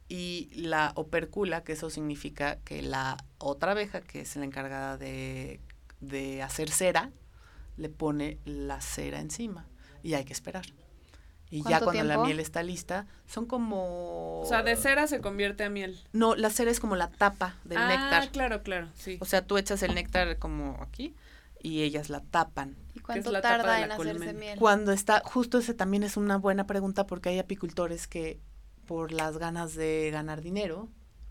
y 0.09 0.51
la 0.55 0.93
opercula, 0.95 1.65
que 1.65 1.73
eso 1.73 1.91
significa 1.91 2.59
que 2.65 2.83
la 2.83 3.19
otra 3.37 3.73
abeja, 3.73 4.01
que 4.01 4.23
es 4.23 4.37
la 4.37 4.45
encargada 4.45 4.97
de, 4.97 5.61
de 6.01 6.43
hacer 6.43 6.71
cera, 6.71 7.11
le 7.77 7.89
pone 7.89 8.39
la 8.45 8.81
cera 8.81 9.21
encima. 9.21 9.67
Y 10.03 10.15
hay 10.15 10.25
que 10.25 10.33
esperar. 10.33 10.65
Y 11.51 11.63
ya 11.63 11.81
cuando 11.81 12.05
la 12.05 12.19
miel 12.19 12.41
está 12.41 12.63
lista, 12.63 13.07
son 13.27 13.47
como... 13.47 14.41
O 14.41 14.47
sea, 14.47 14.63
de 14.63 14.77
cera 14.77 15.07
se 15.07 15.21
convierte 15.21 15.65
a 15.65 15.71
miel. 15.71 15.99
No, 16.13 16.35
la 16.35 16.51
cera 16.51 16.71
es 16.71 16.79
como 16.79 16.95
la 16.95 17.09
tapa 17.09 17.57
del 17.65 17.79
ah, 17.79 17.89
néctar. 17.89 18.31
claro, 18.31 18.63
claro, 18.63 18.89
sí. 18.95 19.17
O 19.21 19.25
sea, 19.25 19.47
tú 19.47 19.57
echas 19.57 19.83
el 19.83 19.95
néctar 19.95 20.39
como 20.39 20.79
aquí 20.83 21.15
y 21.63 21.83
ellas 21.83 22.11
la 22.11 22.21
tapan. 22.21 22.77
¿Y 22.95 23.01
cuánto 23.01 23.33
tarda 23.41 23.83
en 23.83 23.93
hacerse 23.93 24.33
miel? 24.33 24.59
Cuando 24.59 24.93
está, 24.93 25.23
justo 25.25 25.59
ese 25.59 25.75
también 25.75 26.03
es 26.03 26.17
una 26.17 26.37
buena 26.37 26.67
pregunta 26.67 27.07
porque 27.07 27.31
hay 27.31 27.39
apicultores 27.39 28.07
que 28.07 28.41
por 28.87 29.13
las 29.13 29.39
ganas 29.39 29.75
de 29.75 30.11
ganar 30.13 30.41
dinero 30.41 30.89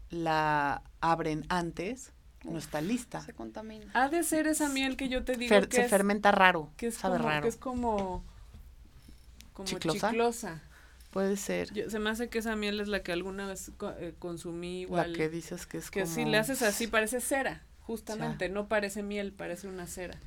la 0.10 0.84
abren 1.02 1.46
antes 1.50 2.14
no 2.44 2.58
está 2.58 2.82
lista. 2.82 3.22
Se 3.22 3.34
contamina. 3.34 3.92
Ha 3.94 4.10
de 4.10 4.24
ser 4.24 4.48
esa 4.48 4.70
miel 4.70 4.96
que 4.96 5.10
yo 5.10 5.24
te 5.24 5.36
digo 5.36 5.60
que 5.68 5.76
se 5.76 5.90
fermenta 5.90 6.32
raro, 6.32 6.72
que 6.78 6.92
sabe 6.92 7.18
raro. 7.18 7.42
Que 7.42 7.50
es 7.50 7.58
como 7.58 8.24
como 9.54 9.68
¿Chiclosa? 9.68 10.62
Puede 11.10 11.36
ser. 11.36 11.70
se 11.90 12.00
me 12.00 12.12
hace 12.12 12.30
que 12.30 12.38
esa 12.38 12.56
miel 12.56 12.80
es 12.80 12.90
la 12.90 13.02
que 13.02 13.12
alguna 13.12 13.48
vez 13.48 13.72
eh, 14.00 14.14
consumí 14.20 14.82
igual. 14.82 15.14
La 15.14 15.18
que 15.18 15.30
dices 15.30 15.66
que 15.66 15.80
es 15.80 15.90
que 15.90 16.06
si 16.06 16.26
le 16.26 16.38
haces 16.38 16.62
así 16.62 16.86
parece 16.86 17.22
cera, 17.22 17.64
justamente, 17.88 18.50
no 18.50 18.68
parece 18.68 19.02
miel, 19.02 19.32
parece 19.32 19.70
una 19.70 19.88
cera. 19.88 20.20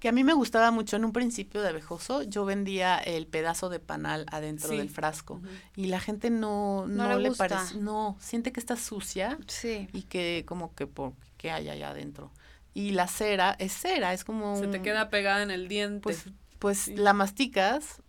Que 0.00 0.08
a 0.08 0.12
mí 0.12 0.24
me 0.24 0.32
gustaba 0.32 0.70
mucho 0.70 0.96
en 0.96 1.04
un 1.04 1.12
principio 1.12 1.60
de 1.60 1.68
abejoso, 1.68 2.22
yo 2.22 2.46
vendía 2.46 2.98
el 2.98 3.26
pedazo 3.26 3.68
de 3.68 3.78
panal 3.78 4.24
adentro 4.32 4.70
del 4.70 4.88
frasco 4.88 5.40
y 5.76 5.86
la 5.86 6.00
gente 6.00 6.30
no, 6.30 6.86
no, 6.88 7.18
le, 7.18 7.30
parece, 7.32 7.76
no, 7.76 8.16
siente 8.18 8.50
que 8.50 8.58
está 8.58 8.76
sucia 8.76 9.38
sí. 9.46 9.88
y 9.92 10.02
que 10.02 10.44
como 10.46 10.74
que 10.74 10.86
por 10.86 11.12
qué 11.36 11.52
hay 11.52 11.68
allá 11.68 11.90
adentro. 11.90 12.32
Y 12.74 12.92
la 12.92 13.06
cera 13.06 13.54
es 13.58 13.74
cera, 13.74 14.14
es 14.14 14.24
como... 14.24 14.56
Se 14.56 14.66
te 14.66 14.80
queda 14.80 15.10
pegada 15.10 15.42
en 15.42 15.50
el 15.50 15.68
diente. 15.68 16.00
Pues, 16.00 16.24
pues 16.58 16.88
la 16.88 17.12
masticas 17.12 18.00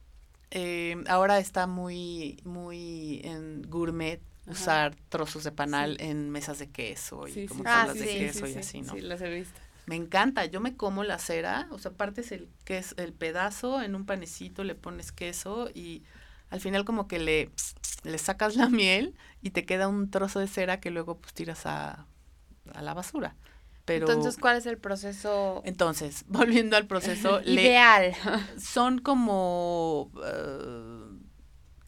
eh, 0.51 1.03
ahora 1.07 1.39
está 1.39 1.67
muy, 1.67 2.39
muy 2.45 3.19
en 3.25 3.63
gourmet 3.63 4.21
usar 4.47 4.95
trozos 5.09 5.43
de 5.43 5.51
panal 5.51 5.97
en 5.99 6.29
mesas 6.29 6.59
de 6.59 6.69
queso 6.69 7.27
y 7.27 7.47
como 7.47 7.63
ah, 7.65 7.93
de 7.93 8.05
queso 8.05 8.47
y 8.47 8.55
así, 8.55 8.81
¿no? 8.81 8.93
Sí, 8.93 9.01
las 9.01 9.21
he 9.21 9.29
visto. 9.29 9.59
Me 9.85 9.95
encanta, 9.95 10.45
yo 10.45 10.61
me 10.61 10.75
como 10.75 11.03
la 11.03 11.17
cera, 11.17 11.67
o 11.71 11.77
sea, 11.77 11.91
partes 11.91 12.31
el, 12.31 12.49
es 12.67 12.95
el 12.97 13.13
pedazo 13.13 13.81
en 13.81 13.95
un 13.95 14.05
panecito, 14.05 14.63
le 14.63 14.75
pones 14.75 15.11
queso 15.11 15.69
y 15.73 16.03
al 16.49 16.61
final 16.61 16.85
como 16.85 17.07
que 17.07 17.19
le, 17.19 17.49
le 18.03 18.17
sacas 18.17 18.55
la 18.55 18.69
miel 18.69 19.15
y 19.41 19.49
te 19.49 19.65
queda 19.65 19.87
un 19.87 20.09
trozo 20.09 20.39
de 20.39 20.47
cera 20.47 20.79
que 20.79 20.89
luego 20.89 21.17
pues 21.17 21.33
tiras 21.33 21.65
a, 21.65 22.05
a 22.73 22.81
la 22.81 22.93
basura. 22.93 23.35
Pero, 23.85 24.07
entonces, 24.09 24.39
¿cuál 24.39 24.57
es 24.57 24.65
el 24.65 24.77
proceso? 24.77 25.61
Entonces, 25.65 26.23
volviendo 26.27 26.77
al 26.77 26.87
proceso 26.87 27.41
ideal. 27.41 28.13
son 28.57 28.99
como, 28.99 30.11
uh, 30.13 31.19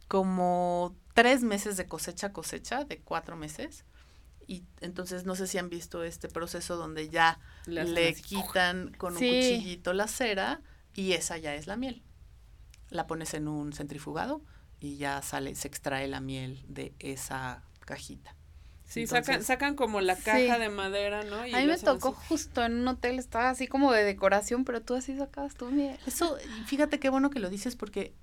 como 0.09 0.95
tres 1.15 1.43
meses 1.43 1.77
de 1.77 1.87
cosecha 1.87 2.31
cosecha, 2.31 2.83
de 2.83 2.99
cuatro 2.99 3.35
meses. 3.35 3.85
Y 4.47 4.63
entonces 4.81 5.25
no 5.25 5.33
sé 5.33 5.47
si 5.47 5.57
han 5.57 5.69
visto 5.69 6.03
este 6.03 6.27
proceso 6.27 6.75
donde 6.75 7.09
ya 7.09 7.39
le 7.65 8.13
quitan 8.13 8.93
con 8.99 9.13
un 9.13 9.19
cuchillito 9.19 9.93
la 9.93 10.07
cera 10.07 10.61
y 10.93 11.13
esa 11.13 11.37
ya 11.37 11.55
es 11.55 11.65
la 11.65 11.77
miel. 11.77 12.03
La 12.89 13.07
pones 13.07 13.33
en 13.33 13.47
un 13.47 13.73
centrifugado 13.73 14.43
y 14.79 14.97
ya 14.97 15.21
sale, 15.23 15.55
se 15.55 15.67
extrae 15.67 16.07
la 16.07 16.19
miel 16.19 16.63
de 16.67 16.93
esa 16.99 17.63
cajita. 17.79 18.35
Sí, 18.83 19.07
sacan, 19.07 19.43
sacan 19.43 19.75
como 19.75 19.99
la 20.01 20.15
caja 20.15 20.59
de 20.59 20.69
madera, 20.69 21.23
¿no? 21.23 21.37
a 21.37 21.45
mí 21.45 21.65
me 21.65 21.77
tocó 21.79 22.11
justo 22.11 22.63
en 22.63 22.73
un 22.73 22.87
hotel, 22.87 23.17
estaba 23.17 23.49
así 23.49 23.67
como 23.67 23.91
de 23.91 24.03
decoración, 24.03 24.63
pero 24.63 24.81
tú 24.81 24.93
así 24.93 25.17
sacabas 25.17 25.55
tu 25.55 25.71
miel. 25.71 25.97
Eso, 26.05 26.37
fíjate 26.67 26.99
qué 26.99 27.09
bueno 27.09 27.31
que 27.31 27.39
lo 27.39 27.49
dices 27.49 27.75
porque 27.75 28.13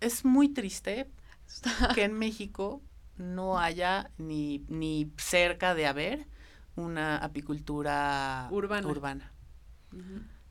es 0.00 0.26
muy 0.26 0.50
triste 0.50 1.08
que 1.94 2.04
en 2.04 2.12
México 2.12 2.82
no 3.16 3.58
haya 3.58 4.10
ni, 4.18 4.64
ni 4.68 5.12
cerca 5.16 5.74
de 5.74 5.86
haber 5.86 6.26
una 6.76 7.18
apicultura 7.18 8.48
urbana. 8.50 8.88
urbana. 8.88 9.32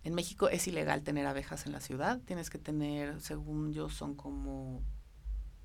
En 0.03 0.13
México 0.15 0.47
es 0.47 0.67
ilegal 0.67 1.03
tener 1.03 1.27
abejas 1.27 1.65
en 1.65 1.73
la 1.73 1.81
ciudad. 1.81 2.21
Tienes 2.25 2.49
que 2.49 2.57
tener, 2.57 3.19
según 3.21 3.73
yo, 3.73 3.89
son 3.89 4.15
como 4.15 4.81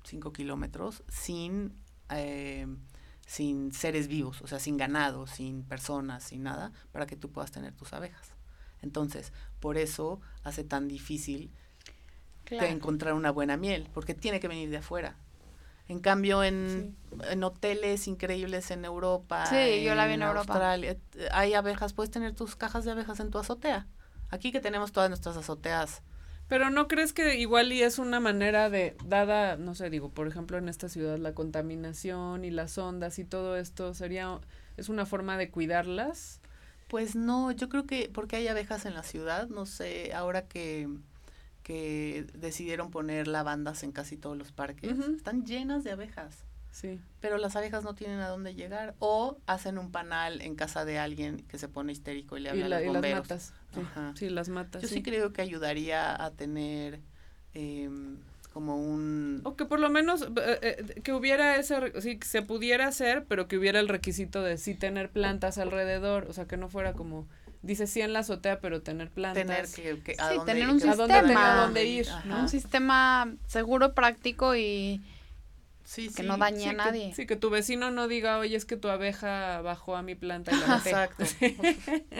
5 0.03 0.33
kilómetros 0.33 1.03
sin 1.07 1.73
eh, 2.09 2.67
sin 3.29 3.71
seres 3.71 4.07
vivos, 4.07 4.41
o 4.41 4.47
sea, 4.47 4.59
sin 4.59 4.75
ganado, 4.75 5.27
sin 5.27 5.61
personas, 5.63 6.23
sin 6.23 6.41
nada, 6.41 6.71
para 6.91 7.05
que 7.05 7.15
tú 7.15 7.31
puedas 7.31 7.51
tener 7.51 7.75
tus 7.75 7.93
abejas. 7.93 8.31
Entonces, 8.81 9.31
por 9.59 9.77
eso 9.77 10.19
hace 10.41 10.63
tan 10.63 10.87
difícil 10.87 11.53
encontrar 12.49 13.13
una 13.13 13.31
buena 13.31 13.57
miel, 13.57 13.87
porque 13.93 14.13
tiene 14.13 14.39
que 14.39 14.47
venir 14.47 14.69
de 14.69 14.77
afuera. 14.77 15.15
En 15.87 15.99
cambio, 15.99 16.43
en, 16.43 16.95
en 17.29 17.43
hoteles 17.43 18.07
increíbles 18.07 18.69
en 18.69 18.85
Europa, 18.85 19.47
sí, 19.47 19.83
yo 19.83 19.95
la 19.95 20.05
vi 20.05 20.13
en 20.13 20.23
Australia, 20.23 20.97
hay 21.31 21.55
abejas, 21.55 21.93
puedes 21.93 22.11
tener 22.11 22.35
tus 22.35 22.55
cajas 22.55 22.85
de 22.85 22.91
abejas 22.91 23.19
en 23.19 23.31
tu 23.31 23.39
azotea. 23.39 23.87
Aquí 24.29 24.51
que 24.51 24.59
tenemos 24.59 24.91
todas 24.91 25.09
nuestras 25.09 25.35
azoteas 25.35 26.03
pero 26.49 26.71
no 26.71 26.87
crees 26.87 27.13
que 27.13 27.37
igual 27.37 27.71
y 27.71 27.83
es 27.83 27.99
una 27.99 28.19
manera 28.19 28.71
de, 28.71 28.97
dada, 29.05 29.55
no 29.55 29.75
sé, 29.75 29.91
digo, 29.91 30.09
por 30.09 30.27
ejemplo, 30.27 30.57
en 30.57 30.67
esta 30.67 30.89
ciudad 30.89 31.19
la 31.19 31.35
contaminación 31.35 32.43
y 32.43 32.49
las 32.49 32.75
ondas 32.79 33.19
y 33.19 33.23
todo 33.23 33.55
esto, 33.55 33.93
sería, 33.93 34.39
es 34.75 34.89
una 34.89 35.05
forma 35.05 35.37
de 35.37 35.51
cuidarlas? 35.51 36.41
Pues 36.87 37.15
no, 37.15 37.51
yo 37.51 37.69
creo 37.69 37.85
que 37.85 38.09
porque 38.11 38.37
hay 38.37 38.47
abejas 38.47 38.87
en 38.87 38.95
la 38.95 39.03
ciudad, 39.03 39.47
no 39.47 39.67
sé, 39.67 40.11
ahora 40.11 40.47
que, 40.47 40.89
que 41.69 42.25
decidieron 42.33 42.89
poner 42.89 43.27
lavandas 43.27 43.83
en 43.83 43.91
casi 43.91 44.17
todos 44.17 44.35
los 44.35 44.51
parques, 44.51 44.97
están 45.15 45.45
llenas 45.45 45.83
de 45.83 45.91
abejas. 45.91 46.43
Sí. 46.71 46.99
Pero 47.19 47.37
las 47.37 47.55
abejas 47.55 47.83
no 47.83 47.93
tienen 47.93 48.21
a 48.21 48.27
dónde 48.27 48.55
llegar 48.55 48.95
o 48.97 49.37
hacen 49.45 49.77
un 49.77 49.91
panal 49.91 50.41
en 50.41 50.55
casa 50.55 50.83
de 50.83 50.97
alguien 50.97 51.37
que 51.47 51.59
se 51.59 51.67
pone 51.67 51.91
histérico 51.91 52.37
y 52.37 52.39
le 52.39 52.49
habla 52.49 52.65
a 52.65 52.69
los 52.69 52.85
bomberos. 52.85 53.29
las 53.29 53.53
matas. 53.75 54.17
Sí, 54.17 54.29
las 54.29 54.49
matas. 54.49 54.81
Yo 54.81 54.87
sí. 54.87 55.03
creo 55.03 55.31
que 55.31 55.43
ayudaría 55.43 56.19
a 56.19 56.31
tener 56.31 57.01
em, 57.53 58.17
como 58.51 58.75
un... 58.75 59.41
O 59.43 59.55
que 59.55 59.65
por 59.65 59.79
lo 59.79 59.91
menos 59.91 60.23
eh, 60.23 60.59
eh, 60.63 61.01
que 61.03 61.13
hubiera 61.13 61.57
ese, 61.57 62.01
sí, 62.01 62.17
que 62.17 62.27
se 62.27 62.41
pudiera 62.41 62.87
hacer, 62.87 63.25
pero 63.25 63.47
que 63.47 63.59
hubiera 63.59 63.79
el 63.79 63.87
requisito 63.87 64.41
de 64.41 64.57
sí 64.57 64.73
tener 64.73 65.11
plantas 65.11 65.59
alrededor, 65.59 66.25
o 66.31 66.33
sea, 66.33 66.47
que 66.47 66.57
no 66.57 66.67
fuera 66.67 66.93
como 66.93 67.27
dice 67.61 67.87
sí 67.87 68.01
en 68.01 68.13
la 68.13 68.19
azotea, 68.19 68.59
pero 68.59 68.81
tener 68.81 69.09
plantas. 69.09 69.45
Tener 69.45 69.67
que, 69.67 70.03
que 70.03 70.13
sí, 70.13 70.39
tener 70.45 70.69
un 70.69 70.79
sistema, 70.79 71.53
a 71.53 71.61
dónde 71.61 71.85
ir, 71.85 72.07
un 72.25 72.49
sistema 72.49 73.33
seguro, 73.47 73.93
práctico 73.93 74.55
y 74.55 75.01
que 76.15 76.23
no 76.23 76.37
dañe 76.37 76.69
a 76.69 76.73
nadie. 76.73 77.13
sí, 77.15 77.25
que 77.25 77.35
tu 77.35 77.49
vecino 77.49 77.89
no 77.89 78.07
diga, 78.07 78.37
oye, 78.37 78.55
es 78.55 78.65
que 78.65 78.77
tu 78.77 78.89
abeja 78.89 79.61
bajó 79.61 79.95
a 79.95 80.03
mi 80.03 80.15
planta 80.15 80.51
y 80.51 80.59
la 80.59 80.67
maté. 80.67 80.89
Exacto. 80.89 81.23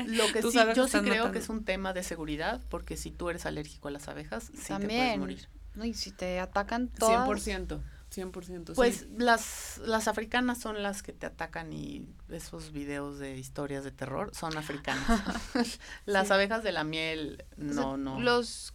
Lo 0.08 0.26
que 0.34 0.42
sí, 0.42 0.58
yo 0.76 0.88
sí 0.88 0.98
creo 1.00 1.32
que 1.32 1.40
es 1.40 1.50
un 1.50 1.64
tema 1.64 1.94
de 1.94 2.04
seguridad, 2.04 2.62
porque 2.70 2.98
si 2.98 3.12
tú 3.12 3.30
eres 3.30 3.46
alérgico 3.46 3.88
a 3.88 3.92
las 3.92 4.08
abejas, 4.08 4.52
sí 4.56 4.74
te 4.80 4.86
puedes 4.86 5.18
morir. 5.18 5.48
No, 5.76 5.86
y 5.86 5.94
si 5.94 6.12
te 6.12 6.40
atacan 6.40 6.88
todas. 6.88 7.28
100%. 7.28 7.80
100%. 8.14 8.74
Pues 8.76 9.08
las, 9.18 9.80
las 9.86 10.08
africanas 10.08 10.60
son 10.60 10.82
las 10.82 11.04
que 11.04 11.14
te 11.14 11.26
atacan 11.26 11.72
y 11.74 12.08
esos 12.30 12.72
videos 12.72 13.20
de 13.20 13.38
historias 13.38 13.84
de 13.84 13.92
terror 13.92 14.32
son 14.34 14.58
africanas. 14.58 15.22
las 16.06 16.32
abejas 16.32 16.64
de 16.64 16.72
la 16.72 16.84
miel, 16.84 17.46
no, 17.58 17.98
no. 17.98 18.20
Los 18.20 18.74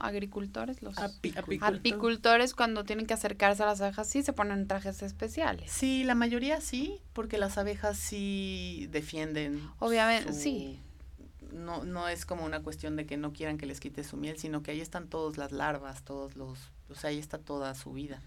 agricultores, 0.00 0.82
los 0.82 0.96
apicultores 0.98 2.54
cuando 2.54 2.84
tienen 2.84 3.06
que 3.06 3.14
acercarse 3.14 3.62
a 3.62 3.66
las 3.66 3.80
abejas 3.80 4.08
sí 4.08 4.22
se 4.22 4.32
ponen 4.32 4.66
trajes 4.66 5.02
especiales. 5.02 5.70
Sí, 5.70 6.04
la 6.04 6.14
mayoría 6.14 6.60
sí, 6.60 7.00
porque 7.12 7.38
las 7.38 7.58
abejas 7.58 7.96
sí 7.96 8.88
defienden. 8.90 9.68
Obviamente, 9.78 10.32
sí. 10.32 10.80
No, 11.52 11.84
no 11.84 12.08
es 12.08 12.26
como 12.26 12.44
una 12.44 12.60
cuestión 12.60 12.96
de 12.96 13.06
que 13.06 13.16
no 13.16 13.32
quieran 13.32 13.56
que 13.56 13.66
les 13.66 13.80
quite 13.80 14.04
su 14.04 14.16
miel, 14.16 14.38
sino 14.38 14.62
que 14.62 14.72
ahí 14.72 14.80
están 14.80 15.08
todas 15.08 15.38
las 15.38 15.52
larvas, 15.52 16.02
todos 16.02 16.36
los, 16.36 16.58
o 16.90 16.94
sea, 16.94 17.10
ahí 17.10 17.18
está 17.18 17.38
toda 17.38 17.74
su 17.74 17.92
vida. 17.92 18.20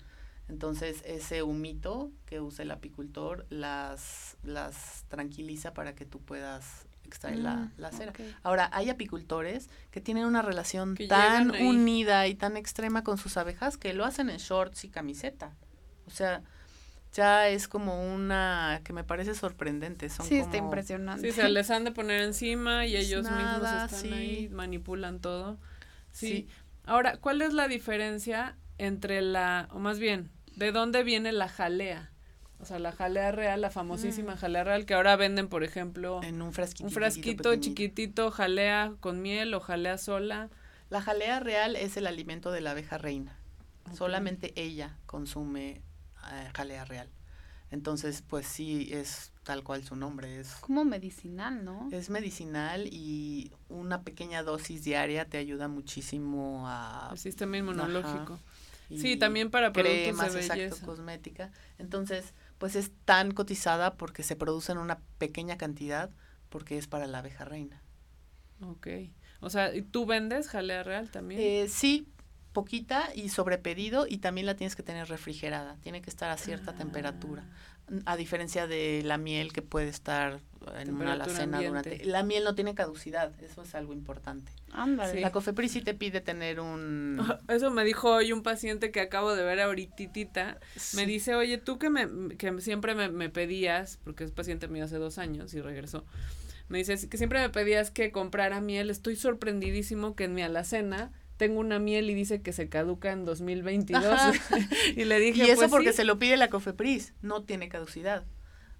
Entonces, 0.52 1.02
ese 1.06 1.44
humito 1.44 2.12
que 2.26 2.42
usa 2.42 2.64
el 2.64 2.72
apicultor 2.72 3.46
las, 3.50 4.36
las 4.44 5.06
tranquiliza 5.08 5.74
para 5.74 5.96
que 5.96 6.06
tú 6.06 6.20
puedas 6.20 6.86
extraer 7.06 7.40
la, 7.40 7.56
mm, 7.56 7.72
la, 7.78 7.92
cera. 7.94 8.12
Ahora, 8.44 8.70
hay 8.74 8.90
apicultores 8.90 9.70
que 9.92 10.02
tienen 10.02 10.26
una 10.26 10.42
relación 10.42 10.98
tan 11.08 11.52
unida 11.52 12.28
y 12.28 12.36
tan 12.36 12.58
extrema 12.58 13.02
con 13.02 13.18
sus 13.18 13.38
abejas 13.38 13.78
que 13.78 13.94
lo 13.94 14.04
hacen 14.04 14.30
en 14.30 14.38
shorts 14.38 14.84
y 14.84 14.90
camiseta. 14.90 15.56
O 16.06 16.12
sea, 16.12 16.44
ya 17.14 17.48
es 17.48 17.70
como 17.70 18.14
una 18.14 18.82
que 18.84 18.92
me 18.92 19.06
parece 19.06 19.36
sorprendente. 19.36 20.10
Son 20.10 20.26
sí, 20.26 20.36
está 20.36 20.58
impresionante. 20.58 21.32
Sí, 21.32 21.34
se 21.34 21.48
les 21.48 21.70
han 21.72 21.86
de 21.86 21.94
poner 21.94 22.24
encima 22.24 22.86
y 22.86 22.98
ellos 22.98 23.24
mismos 23.24 23.94
están 23.94 24.12
ahí, 24.12 24.50
manipulan 24.50 25.22
todo. 25.22 25.58
sí. 26.12 26.50
Ahora, 26.84 27.18
¿cuál 27.18 27.44
es 27.44 27.54
la 27.54 27.68
diferencia 27.68 28.58
entre 28.80 29.22
la, 29.22 29.70
o 29.72 29.78
más 29.78 30.00
bien, 30.00 30.32
de 30.56 30.72
dónde 30.72 31.04
viene 31.04 31.32
la 31.32 31.48
jalea? 31.48 32.12
O 32.60 32.66
sea, 32.66 32.78
la 32.78 32.92
jalea 32.92 33.32
real, 33.32 33.62
la 33.62 33.72
famosísima 33.72 34.36
mm. 34.36 34.38
jalea 34.38 34.64
real 34.64 34.86
que 34.86 34.94
ahora 34.94 35.16
venden, 35.16 35.48
por 35.48 35.64
ejemplo, 35.64 36.22
en 36.24 36.42
un 36.42 36.54
frasquito, 36.54 36.86
un 36.86 36.92
frasquito 36.92 37.56
chiquitito, 37.56 38.30
jalea 38.30 38.94
con 39.00 39.22
miel 39.22 39.54
o 39.54 39.60
jalea 39.60 39.98
sola. 39.98 40.50
La 40.90 41.02
jalea 41.02 41.40
real 41.40 41.76
es 41.76 41.98
el 41.98 42.06
alimento 42.06 42.52
de 42.52 42.62
la 42.62 42.72
abeja 42.72 42.98
reina. 42.98 43.36
Solamente 43.96 44.54
ella 44.56 44.96
consume 45.08 45.82
eh, 46.32 46.50
jalea 46.54 46.86
real. 46.86 47.10
Entonces, 47.72 48.22
pues 48.22 48.46
sí, 48.46 48.90
es 48.92 49.32
tal 49.44 49.64
cual 49.64 49.84
su 49.84 49.96
nombre. 49.96 50.40
Es 50.40 50.56
como 50.56 50.84
medicinal, 50.84 51.64
¿no? 51.64 51.88
Es 51.92 52.10
medicinal 52.10 52.88
y 52.92 53.52
una 53.70 54.04
pequeña 54.04 54.44
dosis 54.44 54.84
diaria 54.84 55.26
te 55.26 55.38
ayuda 55.38 55.70
muchísimo 55.70 56.68
a... 56.68 57.10
El 57.12 57.18
sistema 57.18 57.58
inmunológico. 57.58 58.40
Sí, 58.98 59.18
también 59.18 59.50
para 59.50 59.72
productos 59.72 60.34
de 60.34 60.48
belleza. 60.48 60.86
cosmética. 60.86 61.52
Entonces, 61.78 62.34
pues 62.58 62.76
es 62.76 62.92
tan 63.06 63.32
cotizada 63.32 63.96
porque 63.96 64.24
se 64.24 64.36
produce 64.36 64.72
en 64.72 64.78
una 64.78 65.00
pequeña 65.18 65.58
cantidad 65.58 66.10
porque 66.50 66.78
es 66.78 66.88
para 66.88 67.08
la 67.08 67.20
abeja 67.20 67.46
reina. 67.46 67.82
Ok. 68.62 68.88
O 69.40 69.50
sea, 69.50 69.74
¿y 69.74 69.82
tú 69.82 70.06
vendes 70.06 70.48
jalea 70.48 70.84
real 70.84 71.10
también? 71.10 71.42
Eh, 71.42 71.68
sí, 71.68 72.08
poquita 72.54 73.10
y 73.16 73.30
sobre 73.30 73.58
pedido 73.58 74.06
y 74.08 74.18
también 74.18 74.46
la 74.46 74.56
tienes 74.56 74.76
que 74.76 74.84
tener 74.84 75.08
refrigerada. 75.08 75.78
Tiene 75.78 76.02
que 76.02 76.10
estar 76.10 76.30
a 76.30 76.38
cierta 76.38 76.74
temperatura. 76.74 77.44
A 78.06 78.16
diferencia 78.16 78.68
de 78.68 79.02
la 79.04 79.18
miel 79.18 79.52
que 79.52 79.62
puede 79.62 79.90
estar 79.90 80.40
en 80.80 80.94
una 80.94 81.14
alacena 81.14 81.62
durante... 81.62 82.06
La 82.06 82.24
miel 82.24 82.44
no 82.44 82.56
tiene 82.56 82.74
caducidad, 82.76 83.34
eso 83.42 83.64
es 83.64 83.76
algo 83.76 83.94
importante. 83.94 84.52
Ándale. 84.72 85.20
La 85.20 85.32
COFEPRIS 85.32 85.72
sí 85.72 85.82
te 85.82 85.94
pide 85.94 86.22
tener 86.22 86.60
un... 86.60 87.22
Eso 87.50 87.72
me 87.72 87.84
dijo 87.84 88.10
hoy 88.10 88.32
un 88.32 88.44
paciente 88.44 88.92
que 88.92 89.02
acabo 89.02 89.36
de 89.36 89.44
ver 89.44 89.60
ahorita. 89.60 90.60
Me 90.96 91.06
dice, 91.06 91.36
oye, 91.36 91.58
tú 91.58 91.80
que, 91.80 91.90
me, 91.90 92.36
que 92.38 92.62
siempre 92.62 92.96
me, 92.96 93.10
me 93.10 93.30
pedías, 93.30 94.00
porque 94.04 94.24
es 94.24 94.32
paciente 94.32 94.68
mío 94.68 94.86
hace 94.86 94.98
dos 94.98 95.18
años 95.18 95.54
y 95.54 95.62
regresó, 95.62 96.06
me 96.70 96.78
dice 96.78 97.10
que 97.10 97.18
siempre 97.18 97.40
me 97.40 97.50
pedías 97.50 97.92
que 97.92 98.12
comprara 98.12 98.62
miel. 98.62 98.90
Estoy 98.90 99.18
sorprendidísimo 99.18 100.16
que 100.16 100.24
en 100.24 100.34
mi 100.34 100.42
alacena 100.42 101.12
tengo 101.42 101.60
una 101.60 101.80
miel 101.80 102.08
y 102.08 102.14
dice 102.14 102.44
que 102.44 102.54
se 102.54 102.70
caduca 102.70 103.12
en 103.12 103.26
2022. 103.26 104.06
y 104.96 105.06
le 105.06 105.18
dije, 105.18 105.48
Y 105.48 105.50
eso 105.50 105.62
pues 105.62 105.72
porque 105.72 105.92
se 105.92 106.04
lo 106.04 106.20
pide 106.20 106.38
la 106.38 106.52
COFEPRIS, 106.52 107.16
no 107.24 107.42
tiene 107.42 107.68
caducidad. 107.68 108.26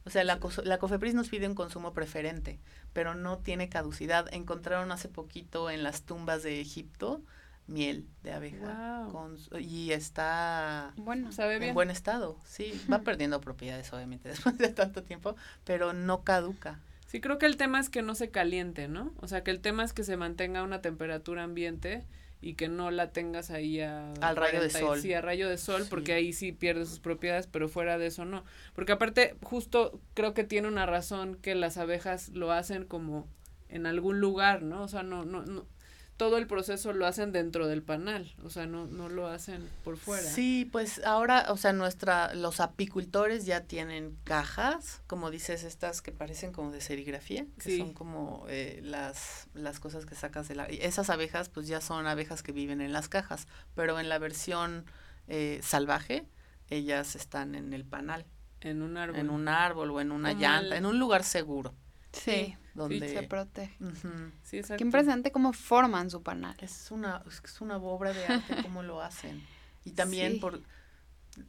O 0.04 0.12
sea, 0.12 0.24
la, 0.24 0.40
la 0.64 0.78
COFEPRIS 0.78 1.16
nos 1.16 1.30
pide 1.30 1.48
un 1.48 1.56
consumo 1.56 1.92
preferente, 1.92 2.60
pero 2.94 3.16
no 3.16 3.40
tiene 3.40 3.68
caducidad. 3.68 4.32
Encontraron 4.32 4.92
hace 4.92 5.10
poquito 5.10 5.72
en 5.72 5.82
las 5.82 6.04
tumbas 6.04 6.44
de 6.44 6.62
Egipto 6.62 7.24
miel 7.66 8.06
de 8.22 8.34
abeja 8.34 9.08
y 9.60 9.92
está 9.92 10.94
bueno, 10.98 11.32
sabe 11.32 11.68
en 11.68 11.74
buen 11.74 11.90
estado. 11.90 12.38
Sí, 12.46 12.80
va 12.92 13.00
perdiendo 13.04 13.42
propiedades 13.42 13.92
obviamente 13.92 14.30
después 14.30 14.56
de 14.60 14.70
tanto 14.70 15.02
tiempo, 15.02 15.36
pero 15.64 15.94
no 15.94 16.24
caduca. 16.24 16.80
Sí, 17.08 17.22
creo 17.22 17.40
que 17.40 17.48
el 17.48 17.58
tema 17.58 17.80
es 17.80 17.90
que 17.90 18.04
no 18.04 18.14
se 18.14 18.30
caliente, 18.30 18.88
¿no? 18.88 19.14
O 19.20 19.28
sea, 19.28 19.44
que 19.44 19.50
el 19.50 19.62
tema 19.62 19.84
es 19.84 19.94
que 19.94 20.04
se 20.04 20.16
mantenga 20.16 20.60
a 20.60 20.64
una 20.64 20.82
temperatura 20.82 21.44
ambiente 21.44 22.06
y 22.42 22.56
que 22.56 22.68
no 22.68 22.90
la 22.90 23.12
tengas 23.12 23.52
ahí 23.52 23.80
a 23.82 24.12
al 24.22 24.36
rayo 24.36 24.62
de 24.62 24.70
sol. 24.72 25.00
Sí, 25.00 25.14
a 25.14 25.22
rayo 25.22 25.48
de 25.48 25.58
sol, 25.58 25.86
porque 25.90 26.14
ahí 26.14 26.34
sí 26.34 26.52
pierde 26.52 26.86
sus 26.86 27.00
propiedades, 27.00 27.48
pero 27.48 27.70
fuera 27.70 27.98
de 28.00 28.08
eso 28.08 28.26
no. 28.26 28.44
Porque 28.74 28.92
aparte, 28.92 29.36
justo 29.44 30.02
creo 30.16 30.34
que 30.34 30.44
tiene 30.44 30.68
una 30.68 30.88
razón 30.88 31.36
que 31.36 31.54
las 31.54 31.78
abejas 31.78 32.30
lo 32.30 32.52
hacen 32.52 32.86
como 32.86 33.28
en 33.70 33.86
algún 33.86 34.20
lugar, 34.20 34.64
¿no? 34.64 34.84
O 34.84 34.88
sea, 34.88 35.04
no, 35.04 35.24
no, 35.24 35.46
no, 35.46 35.68
todo 36.18 36.38
el 36.38 36.46
proceso 36.46 36.94
lo 36.94 37.08
hacen 37.08 37.32
dentro 37.32 37.68
del 37.68 37.82
panal, 37.82 38.36
o 38.44 38.50
sea, 38.50 38.68
no, 38.68 38.86
no 38.86 39.10
lo 39.10 39.28
hacen 39.28 39.68
por 39.84 39.98
fuera. 39.98 40.30
Sí, 40.30 40.70
pues 40.72 41.04
ahora, 41.04 41.48
o 41.50 41.58
sea, 41.58 41.74
nuestra, 41.74 42.36
los 42.36 42.60
apicultores 42.60 43.46
ya 43.46 43.62
tienen 43.62 44.18
cajas, 44.24 45.02
como 45.08 45.32
dices, 45.32 45.64
estas 45.64 46.02
que 46.02 46.12
parecen 46.12 46.52
como 46.52 46.72
de 46.72 46.80
serigrafía, 46.82 47.48
que 47.58 47.78
son 47.78 47.94
como 47.94 48.46
eh, 48.50 48.82
las, 48.84 49.48
las 49.56 49.80
cosas 49.80 50.06
que 50.06 50.14
sacas 50.14 50.48
de 50.48 50.56
la... 50.56 50.66
Esas 50.66 51.10
abejas, 51.10 51.50
pues 51.50 51.68
ya 51.68 51.82
son 51.82 52.06
abejas 52.06 52.44
que 52.44 52.52
viven 52.52 52.82
en 52.82 52.94
las 52.94 53.10
cajas, 53.10 53.48
pero 53.74 54.00
en 54.00 54.08
la 54.08 54.20
versión 54.20 54.86
eh, 55.28 55.60
salvaje, 55.64 56.28
ellas 56.70 57.16
están 57.16 57.56
en 57.56 57.74
el 57.74 57.84
panal. 57.84 58.26
En 58.62 58.84
un 58.84 58.96
árbol. 58.98 59.20
En 59.20 59.30
un 59.32 59.48
árbol 59.48 59.90
o 59.90 60.02
en 60.02 60.12
una 60.12 60.34
llanta, 60.34 60.78
en 60.78 60.86
un 60.86 61.00
lugar 61.00 61.24
seguro. 61.24 61.74
Sí, 62.14 62.56
donde 62.74 63.08
se 63.08 63.24
protege. 63.24 63.78
sí, 64.44 64.62
Qué 64.78 64.84
impresionante 64.84 65.32
cómo 65.32 65.54
forman 65.54 66.10
su 66.10 66.24
panal. 66.24 66.56
Es 66.62 66.92
una, 66.92 67.24
es 67.28 67.62
una 67.62 67.78
obra 67.78 68.14
de 68.14 68.26
arte 68.26 68.56
cómo 68.62 68.84
lo 68.84 69.02
hacen. 69.02 69.46
Y 69.84 69.92
también 69.92 70.40
por 70.40 70.62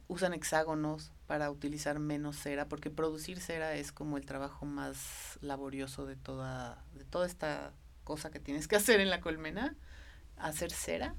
usan 0.07 0.33
hexágonos 0.33 1.11
para 1.27 1.51
utilizar 1.51 1.99
menos 1.99 2.37
cera, 2.37 2.67
porque 2.67 2.89
producir 2.89 3.39
cera 3.39 3.75
es 3.75 3.91
como 3.91 4.17
el 4.17 4.25
trabajo 4.25 4.65
más 4.65 5.37
laborioso 5.41 6.05
de 6.05 6.15
toda, 6.15 6.83
de 6.95 7.03
toda 7.03 7.25
esta 7.25 7.73
cosa 8.03 8.31
que 8.31 8.39
tienes 8.39 8.67
que 8.67 8.75
hacer 8.75 8.99
en 8.99 9.09
la 9.09 9.21
colmena. 9.21 9.75
Hacer 10.37 10.71
cera 10.71 11.15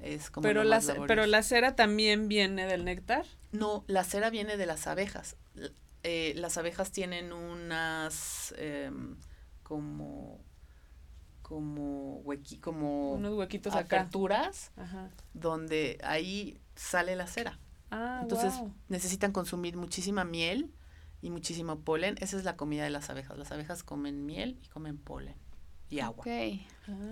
es 0.00 0.30
como 0.30 0.42
pero 0.42 0.62
la, 0.64 0.82
pero 1.06 1.26
la 1.26 1.42
cera 1.42 1.74
también 1.74 2.28
viene 2.28 2.66
del 2.66 2.84
néctar. 2.84 3.24
No, 3.52 3.84
la 3.86 4.04
cera 4.04 4.30
viene 4.30 4.56
de 4.56 4.66
las 4.66 4.86
abejas. 4.86 5.36
Eh, 6.04 6.34
las 6.36 6.58
abejas 6.58 6.92
tienen 6.92 7.32
unas 7.32 8.54
em, 8.58 9.16
como 9.62 10.44
como 11.40 12.20
huequi, 12.20 12.58
como 12.58 13.12
unos 13.12 13.34
huequitos 13.34 13.74
aperturas 13.74 14.70
donde 15.34 15.98
ahí 16.02 16.58
sale 16.74 17.16
la 17.16 17.26
cera. 17.26 17.58
Ah, 17.90 18.20
Entonces 18.22 18.54
necesitan 18.88 19.32
consumir 19.32 19.76
muchísima 19.76 20.24
miel 20.24 20.72
y 21.20 21.30
muchísimo 21.30 21.80
polen. 21.80 22.16
Esa 22.20 22.38
es 22.38 22.44
la 22.44 22.56
comida 22.56 22.84
de 22.84 22.90
las 22.90 23.10
abejas. 23.10 23.36
Las 23.38 23.52
abejas 23.52 23.82
comen 23.82 24.24
miel 24.24 24.58
y 24.62 24.68
comen 24.68 24.96
polen 24.96 25.36
y 25.90 26.00
agua. 26.00 26.24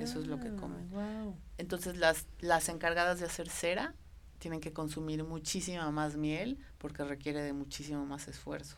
Eso 0.00 0.20
es 0.20 0.26
lo 0.26 0.40
que 0.40 0.54
comen. 0.54 0.90
Ah, 0.94 1.30
Entonces 1.58 1.96
las, 1.98 2.26
las 2.40 2.68
encargadas 2.68 3.20
de 3.20 3.26
hacer 3.26 3.48
cera 3.48 3.94
tienen 4.38 4.60
que 4.60 4.72
consumir 4.72 5.24
muchísima 5.24 5.90
más 5.90 6.16
miel 6.16 6.58
porque 6.78 7.04
requiere 7.04 7.42
de 7.42 7.52
muchísimo 7.52 8.04
más 8.06 8.28
esfuerzo 8.28 8.76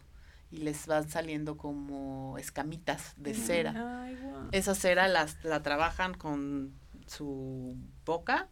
y 0.55 0.59
les 0.59 0.87
van 0.87 1.09
saliendo 1.09 1.57
como 1.57 2.39
escamitas 2.39 3.15
de 3.17 3.35
cera. 3.35 4.09
Esa 4.53 4.75
cera 4.75 5.09
las, 5.09 5.43
la 5.43 5.63
trabajan 5.63 6.15
con 6.15 6.73
su 7.07 7.77
boca 8.05 8.49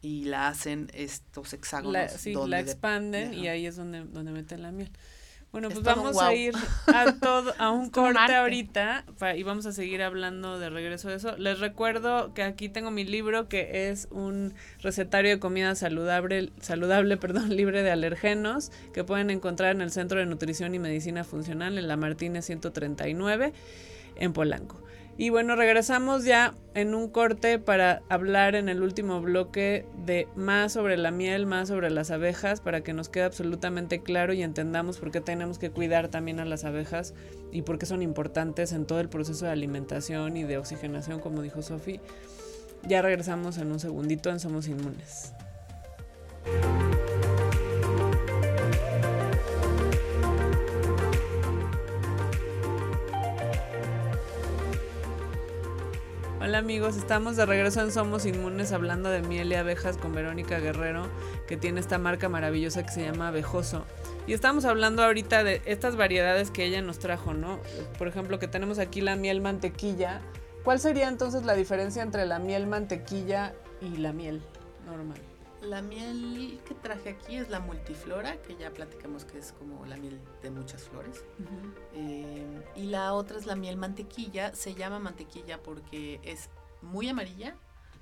y 0.00 0.24
la 0.24 0.48
hacen 0.48 0.88
estos 0.94 1.52
hexágonos. 1.52 1.92
La, 1.92 2.08
sí, 2.08 2.34
la 2.46 2.60
expanden 2.60 3.34
y 3.34 3.48
ahí 3.48 3.66
es 3.66 3.76
donde, 3.76 4.04
donde 4.04 4.30
meten 4.30 4.62
la 4.62 4.70
miel. 4.70 4.92
Bueno, 5.52 5.68
pues 5.68 5.84
vamos 5.84 6.18
a 6.18 6.34
ir 6.34 6.54
a 6.86 7.12
todo 7.20 7.52
a 7.58 7.70
un 7.70 7.90
corte 7.90 8.34
ahorita 8.34 9.04
y 9.36 9.42
vamos 9.42 9.66
a 9.66 9.72
seguir 9.72 10.00
hablando 10.02 10.58
de 10.58 10.70
regreso 10.70 11.10
de 11.10 11.16
eso. 11.16 11.36
Les 11.36 11.60
recuerdo 11.60 12.32
que 12.32 12.42
aquí 12.42 12.70
tengo 12.70 12.90
mi 12.90 13.04
libro 13.04 13.50
que 13.50 13.90
es 13.90 14.08
un 14.10 14.54
recetario 14.80 15.30
de 15.30 15.38
comida 15.38 15.74
saludable, 15.74 16.52
saludable, 16.62 17.16
perdón, 17.18 17.54
libre 17.54 17.82
de 17.82 17.90
alergenos 17.90 18.72
que 18.94 19.04
pueden 19.04 19.28
encontrar 19.28 19.74
en 19.74 19.82
el 19.82 19.90
Centro 19.90 20.18
de 20.18 20.24
Nutrición 20.24 20.74
y 20.74 20.78
Medicina 20.78 21.22
Funcional 21.22 21.76
en 21.76 21.86
la 21.86 21.98
Martínez 21.98 22.46
139 22.46 23.52
en 24.16 24.32
Polanco. 24.32 24.82
Y 25.18 25.30
bueno, 25.30 25.56
regresamos 25.56 26.24
ya 26.24 26.54
en 26.74 26.94
un 26.94 27.08
corte 27.08 27.58
para 27.58 28.02
hablar 28.08 28.54
en 28.54 28.68
el 28.68 28.82
último 28.82 29.20
bloque 29.20 29.84
de 30.06 30.26
más 30.36 30.72
sobre 30.72 30.96
la 30.96 31.10
miel, 31.10 31.46
más 31.46 31.68
sobre 31.68 31.90
las 31.90 32.10
abejas, 32.10 32.60
para 32.60 32.80
que 32.80 32.94
nos 32.94 33.08
quede 33.10 33.24
absolutamente 33.24 34.02
claro 34.02 34.32
y 34.32 34.42
entendamos 34.42 34.98
por 34.98 35.10
qué 35.10 35.20
tenemos 35.20 35.58
que 35.58 35.70
cuidar 35.70 36.08
también 36.08 36.40
a 36.40 36.46
las 36.46 36.64
abejas 36.64 37.14
y 37.52 37.62
por 37.62 37.78
qué 37.78 37.86
son 37.86 38.02
importantes 38.02 38.72
en 38.72 38.86
todo 38.86 39.00
el 39.00 39.10
proceso 39.10 39.44
de 39.44 39.52
alimentación 39.52 40.36
y 40.36 40.44
de 40.44 40.56
oxigenación, 40.56 41.20
como 41.20 41.42
dijo 41.42 41.60
Sofi. 41.60 42.00
Ya 42.88 43.02
regresamos 43.02 43.58
en 43.58 43.70
un 43.70 43.80
segundito 43.80 44.30
en 44.30 44.40
Somos 44.40 44.66
Inmunes. 44.66 45.34
Hola 56.42 56.58
amigos, 56.58 56.96
estamos 56.96 57.36
de 57.36 57.46
regreso 57.46 57.80
en 57.82 57.92
Somos 57.92 58.26
Inmunes 58.26 58.72
hablando 58.72 59.08
de 59.08 59.22
miel 59.22 59.52
y 59.52 59.54
abejas 59.54 59.96
con 59.96 60.12
Verónica 60.12 60.58
Guerrero, 60.58 61.08
que 61.46 61.56
tiene 61.56 61.78
esta 61.78 61.98
marca 61.98 62.28
maravillosa 62.28 62.82
que 62.82 62.90
se 62.90 63.04
llama 63.04 63.28
Abejoso. 63.28 63.84
Y 64.26 64.32
estamos 64.32 64.64
hablando 64.64 65.04
ahorita 65.04 65.44
de 65.44 65.62
estas 65.66 65.94
variedades 65.94 66.50
que 66.50 66.64
ella 66.64 66.82
nos 66.82 66.98
trajo, 66.98 67.32
¿no? 67.32 67.60
Por 67.96 68.08
ejemplo, 68.08 68.40
que 68.40 68.48
tenemos 68.48 68.80
aquí 68.80 69.00
la 69.02 69.14
miel 69.14 69.40
mantequilla. 69.40 70.20
¿Cuál 70.64 70.80
sería 70.80 71.06
entonces 71.06 71.44
la 71.44 71.54
diferencia 71.54 72.02
entre 72.02 72.26
la 72.26 72.40
miel 72.40 72.66
mantequilla 72.66 73.54
y 73.80 73.98
la 73.98 74.12
miel 74.12 74.42
normal? 74.84 75.20
La 75.62 75.80
miel 75.80 76.60
que 76.66 76.74
traje 76.74 77.10
aquí 77.10 77.36
es 77.36 77.48
la 77.48 77.60
multiflora, 77.60 78.40
que 78.42 78.56
ya 78.56 78.72
platicamos 78.72 79.24
que 79.24 79.38
es 79.38 79.52
como 79.52 79.86
la 79.86 79.96
miel 79.96 80.20
de 80.42 80.50
muchas 80.50 80.88
flores. 80.88 81.24
Eh, 81.94 82.62
y 82.74 82.84
la 82.84 83.14
otra 83.14 83.38
es 83.38 83.46
la 83.46 83.54
miel 83.54 83.76
mantequilla. 83.76 84.54
Se 84.54 84.74
llama 84.74 84.98
mantequilla 84.98 85.62
porque 85.62 86.20
es 86.24 86.50
muy 86.82 87.08
amarilla 87.08 87.56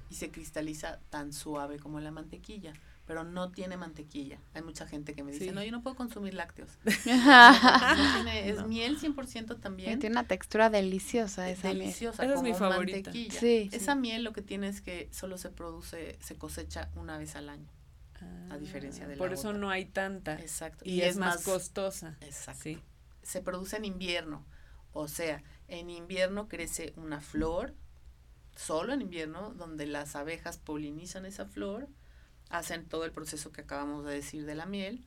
y 0.08 0.14
se 0.14 0.30
cristaliza 0.30 1.00
tan 1.10 1.32
suave 1.32 1.78
como 1.78 2.00
la 2.00 2.10
mantequilla 2.10 2.72
pero 3.10 3.24
no 3.24 3.50
tiene 3.50 3.76
mantequilla. 3.76 4.38
Hay 4.54 4.62
mucha 4.62 4.86
gente 4.86 5.16
que 5.16 5.24
me 5.24 5.32
dice, 5.32 5.50
no, 5.50 5.64
yo 5.64 5.72
no 5.72 5.82
puedo 5.82 5.96
consumir 5.96 6.32
lácteos. 6.32 6.70
es 6.84 8.64
miel 8.68 9.00
100% 9.00 9.58
también. 9.58 9.98
tiene 9.98 10.14
una 10.14 10.28
textura 10.28 10.70
deliciosa 10.70 11.50
esa 11.50 11.66
deliciosa, 11.66 12.24
Esa 12.24 12.34
es 12.34 12.42
mi 12.42 12.54
favorita. 12.54 13.10
esa 13.12 13.96
miel 13.96 14.22
lo 14.22 14.32
que 14.32 14.42
tiene 14.42 14.68
es 14.68 14.80
que 14.80 15.08
solo 15.10 15.38
se 15.38 15.50
produce, 15.50 16.20
se 16.20 16.36
cosecha 16.36 16.88
una 16.94 17.18
vez 17.18 17.34
al 17.34 17.48
año. 17.48 17.68
a 18.48 18.58
diferencia 18.58 19.08
de 19.08 19.16
la 19.16 19.18
Por 19.18 19.32
eso 19.32 19.52
no 19.52 19.70
hay 19.70 19.86
tanta. 19.86 20.38
Exacto. 20.38 20.84
Y, 20.86 21.00
es, 21.00 21.16
más, 21.16 21.42
costosa. 21.42 22.16
Exacto. 22.20 22.62
Sí. 22.62 22.78
Se 23.24 23.40
produce 23.40 23.76
en 23.76 23.86
invierno. 23.86 24.46
O 24.92 25.08
sea, 25.08 25.42
en 25.66 25.90
invierno 25.90 26.46
crece 26.46 26.92
una 26.94 27.20
flor, 27.20 27.74
solo 28.54 28.92
en 28.92 29.02
invierno, 29.02 29.52
donde 29.54 29.86
las 29.86 30.14
abejas 30.14 30.58
polinizan 30.58 31.26
esa 31.26 31.44
flor 31.44 31.88
hacen 32.50 32.84
todo 32.84 33.04
el 33.04 33.12
proceso 33.12 33.52
que 33.52 33.62
acabamos 33.62 34.04
de 34.04 34.12
decir 34.12 34.44
de 34.44 34.54
la 34.54 34.66
miel 34.66 35.06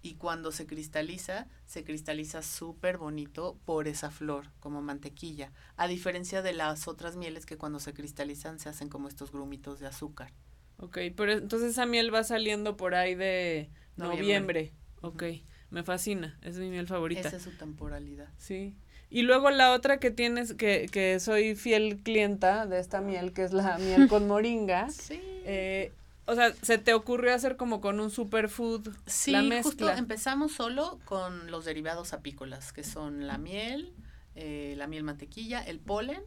y 0.00 0.14
cuando 0.14 0.52
se 0.52 0.66
cristaliza, 0.66 1.48
se 1.66 1.84
cristaliza 1.84 2.42
súper 2.42 2.98
bonito 2.98 3.58
por 3.64 3.88
esa 3.88 4.10
flor, 4.10 4.46
como 4.60 4.80
mantequilla, 4.80 5.52
a 5.76 5.88
diferencia 5.88 6.40
de 6.40 6.52
las 6.52 6.86
otras 6.88 7.16
mieles 7.16 7.46
que 7.46 7.58
cuando 7.58 7.80
se 7.80 7.92
cristalizan 7.92 8.58
se 8.60 8.68
hacen 8.68 8.88
como 8.88 9.08
estos 9.08 9.32
grumitos 9.32 9.80
de 9.80 9.86
azúcar. 9.86 10.32
Ok, 10.78 10.98
pero 11.16 11.32
entonces 11.32 11.72
esa 11.72 11.86
miel 11.86 12.14
va 12.14 12.22
saliendo 12.22 12.76
por 12.76 12.94
ahí 12.94 13.16
de 13.16 13.70
noviembre. 13.96 14.72
Ok, 15.00 15.24
me 15.70 15.82
fascina, 15.82 16.38
es 16.42 16.56
mi 16.58 16.70
miel 16.70 16.86
favorita. 16.86 17.28
Esa 17.28 17.36
es 17.36 17.42
su 17.42 17.50
temporalidad. 17.56 18.28
Sí. 18.38 18.76
Y 19.10 19.22
luego 19.22 19.50
la 19.50 19.72
otra 19.72 19.98
que 19.98 20.10
tienes, 20.10 20.54
que, 20.54 20.86
que 20.92 21.18
soy 21.18 21.56
fiel 21.56 21.98
clienta 22.04 22.66
de 22.66 22.78
esta 22.78 23.00
miel, 23.00 23.32
que 23.32 23.42
es 23.42 23.52
la 23.52 23.78
miel 23.78 24.06
con 24.06 24.28
moringa. 24.28 24.90
sí. 24.90 25.20
Eh, 25.44 25.92
o 26.28 26.34
sea, 26.34 26.52
¿se 26.62 26.76
te 26.76 26.92
ocurrió 26.92 27.34
hacer 27.34 27.56
como 27.56 27.80
con 27.80 28.00
un 28.00 28.10
superfood 28.10 28.86
sí, 29.06 29.30
la 29.30 29.42
mezcla? 29.42 29.62
justo 29.62 29.90
empezamos 29.90 30.52
solo 30.52 31.00
con 31.06 31.50
los 31.50 31.64
derivados 31.64 32.12
apícolas, 32.12 32.74
que 32.74 32.84
son 32.84 33.26
la 33.26 33.38
miel, 33.38 33.94
eh, 34.34 34.74
la 34.76 34.86
miel 34.86 35.04
mantequilla, 35.04 35.62
el 35.62 35.80
polen 35.80 36.22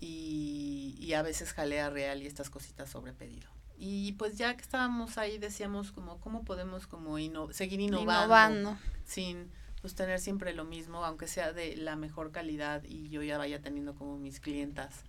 y, 0.00 0.96
y, 0.98 1.12
a 1.12 1.22
veces 1.22 1.52
jalea 1.52 1.90
real 1.90 2.22
y 2.22 2.26
estas 2.26 2.48
cositas 2.48 2.88
sobre 2.88 3.12
pedido. 3.12 3.50
Y 3.76 4.12
pues 4.12 4.38
ya 4.38 4.56
que 4.56 4.62
estábamos 4.62 5.18
ahí 5.18 5.36
decíamos 5.36 5.92
como 5.92 6.18
cómo 6.20 6.44
podemos 6.44 6.86
como 6.86 7.18
seguir 7.52 7.80
innovando, 7.80 8.12
innovando, 8.24 8.78
sin 9.04 9.50
pues 9.82 9.94
tener 9.94 10.20
siempre 10.20 10.54
lo 10.54 10.64
mismo, 10.64 11.04
aunque 11.04 11.28
sea 11.28 11.52
de 11.52 11.76
la 11.76 11.96
mejor 11.96 12.32
calidad 12.32 12.82
y 12.84 13.10
yo 13.10 13.22
ya 13.22 13.36
vaya 13.36 13.60
teniendo 13.60 13.94
como 13.94 14.16
mis 14.16 14.40
clientas 14.40 15.04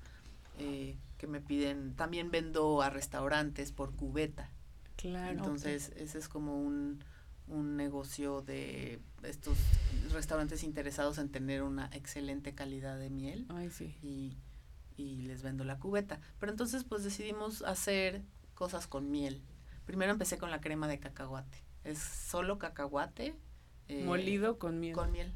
eh, 0.58 0.98
que 1.20 1.28
me 1.28 1.42
piden, 1.42 1.94
también 1.96 2.32
vendo 2.32 2.82
a 2.82 2.90
restaurantes 2.90 3.72
por 3.72 3.94
cubeta. 3.96 4.50
Claro. 4.96 5.30
Entonces, 5.38 5.92
ese 5.96 6.18
es 6.18 6.28
como 6.28 6.60
un, 6.60 7.04
un 7.48 7.76
negocio 7.78 8.42
de 8.42 9.00
estos 9.22 9.58
restaurantes 10.12 10.64
interesados 10.64 11.20
en 11.20 11.30
tener 11.30 11.62
una 11.62 11.90
excelente 11.94 12.56
calidad 12.56 12.98
de 12.98 13.10
miel. 13.12 13.46
Ay, 13.50 13.70
sí. 13.70 13.96
Y, 14.02 14.38
y 14.98 15.22
les 15.24 15.44
vendo 15.44 15.64
la 15.64 15.78
cubeta. 15.78 16.20
Pero 16.40 16.52
entonces, 16.52 16.84
pues 16.86 17.04
decidimos 17.04 17.62
hacer 17.62 18.24
cosas 18.56 18.88
con 18.88 19.12
miel. 19.12 19.44
Primero 19.86 20.12
empecé 20.12 20.38
con 20.38 20.52
la 20.52 20.62
crema 20.62 20.88
de 20.88 21.00
cacahuate. 21.00 21.64
Es 21.84 22.00
solo 22.00 22.58
cacahuate. 22.60 23.36
eh, 23.88 24.04
Molido 24.06 24.58
con 24.58 24.80
miel. 24.80 24.94
Con 24.96 25.12
miel. 25.12 25.34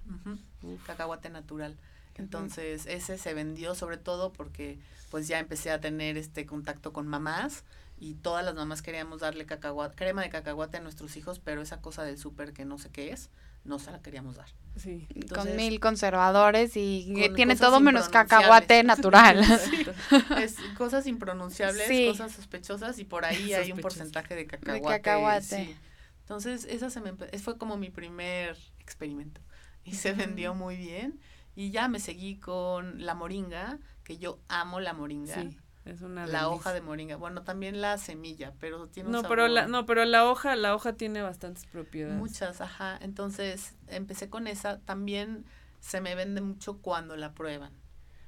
Cacahuate 0.85 1.29
natural. 1.29 1.77
Entonces, 2.15 2.85
ese 2.85 3.17
se 3.17 3.33
vendió 3.33 3.75
sobre 3.75 3.97
todo 3.97 4.31
porque 4.31 4.79
pues 5.09 5.27
ya 5.27 5.39
empecé 5.39 5.71
a 5.71 5.79
tener 5.79 6.17
este 6.17 6.45
contacto 6.45 6.93
con 6.93 7.07
mamás 7.07 7.63
y 7.99 8.15
todas 8.15 8.43
las 8.43 8.55
mamás 8.55 8.81
queríamos 8.81 9.21
darle 9.21 9.45
cacahuate, 9.45 9.95
crema 9.95 10.21
de 10.21 10.29
cacahuate 10.29 10.77
a 10.77 10.81
nuestros 10.81 11.15
hijos, 11.17 11.39
pero 11.39 11.61
esa 11.61 11.81
cosa 11.81 12.03
del 12.03 12.17
súper 12.17 12.53
que 12.53 12.65
no 12.65 12.77
sé 12.77 12.89
qué 12.89 13.11
es, 13.11 13.29
no 13.63 13.79
se 13.79 13.91
la 13.91 14.01
queríamos 14.01 14.35
dar. 14.35 14.49
Sí. 14.75 15.07
con 15.33 15.55
mil 15.55 15.79
conservadores 15.79 16.71
y 16.75 17.13
con 17.13 17.35
tiene 17.35 17.55
todo 17.55 17.79
menos 17.79 18.09
cacahuate 18.09 18.83
natural. 18.83 19.41
Es 20.41 20.55
cosas 20.77 21.05
impronunciables, 21.07 21.87
Sí. 21.87 22.07
cosas 22.07 22.31
sospechosas 22.31 22.97
y 22.99 23.05
por 23.05 23.25
ahí 23.25 23.53
hay 23.53 23.71
un 23.71 23.79
porcentaje 23.79 24.35
de 24.35 24.47
cacahuate. 24.47 24.81
cacahuate. 25.01 25.43
sí. 25.65 25.75
Entonces, 26.21 26.65
esa 26.65 26.89
se 26.89 27.01
me 27.01 27.13
fue 27.39 27.57
como 27.57 27.77
mi 27.77 27.89
primer 27.89 28.57
experimento 28.79 29.41
y 29.83 29.95
se 29.95 30.13
vendió 30.13 30.53
muy 30.55 30.77
bien 30.77 31.19
y 31.55 31.71
ya 31.71 31.87
me 31.87 31.99
seguí 31.99 32.39
con 32.39 33.05
la 33.05 33.15
moringa, 33.15 33.79
que 34.03 34.17
yo 34.17 34.39
amo 34.47 34.79
la 34.79 34.93
moringa. 34.93 35.33
Sí. 35.33 35.57
Es 35.85 36.01
una 36.01 36.25
La 36.27 36.47
hoja 36.47 36.71
de 36.71 36.79
moringa, 36.79 37.17
bueno, 37.17 37.43
también 37.43 37.81
la 37.81 37.97
semilla, 37.97 38.53
pero 38.59 38.87
tiene 38.87 39.09
un 39.09 39.13
No, 39.13 39.23
pero 39.23 39.49
la, 39.49 39.67
no, 39.67 39.85
pero 39.85 40.05
la 40.05 40.29
hoja, 40.29 40.55
la 40.55 40.73
hoja 40.75 40.93
tiene 40.93 41.21
bastantes 41.21 41.65
propiedades. 41.65 42.17
Muchas, 42.17 42.61
ajá. 42.61 42.97
Entonces, 43.01 43.73
empecé 43.87 44.29
con 44.29 44.47
esa. 44.47 44.79
También 44.79 45.43
se 45.81 45.99
me 45.99 46.15
vende 46.15 46.39
mucho 46.39 46.77
cuando 46.77 47.17
la 47.17 47.33
prueban. 47.33 47.73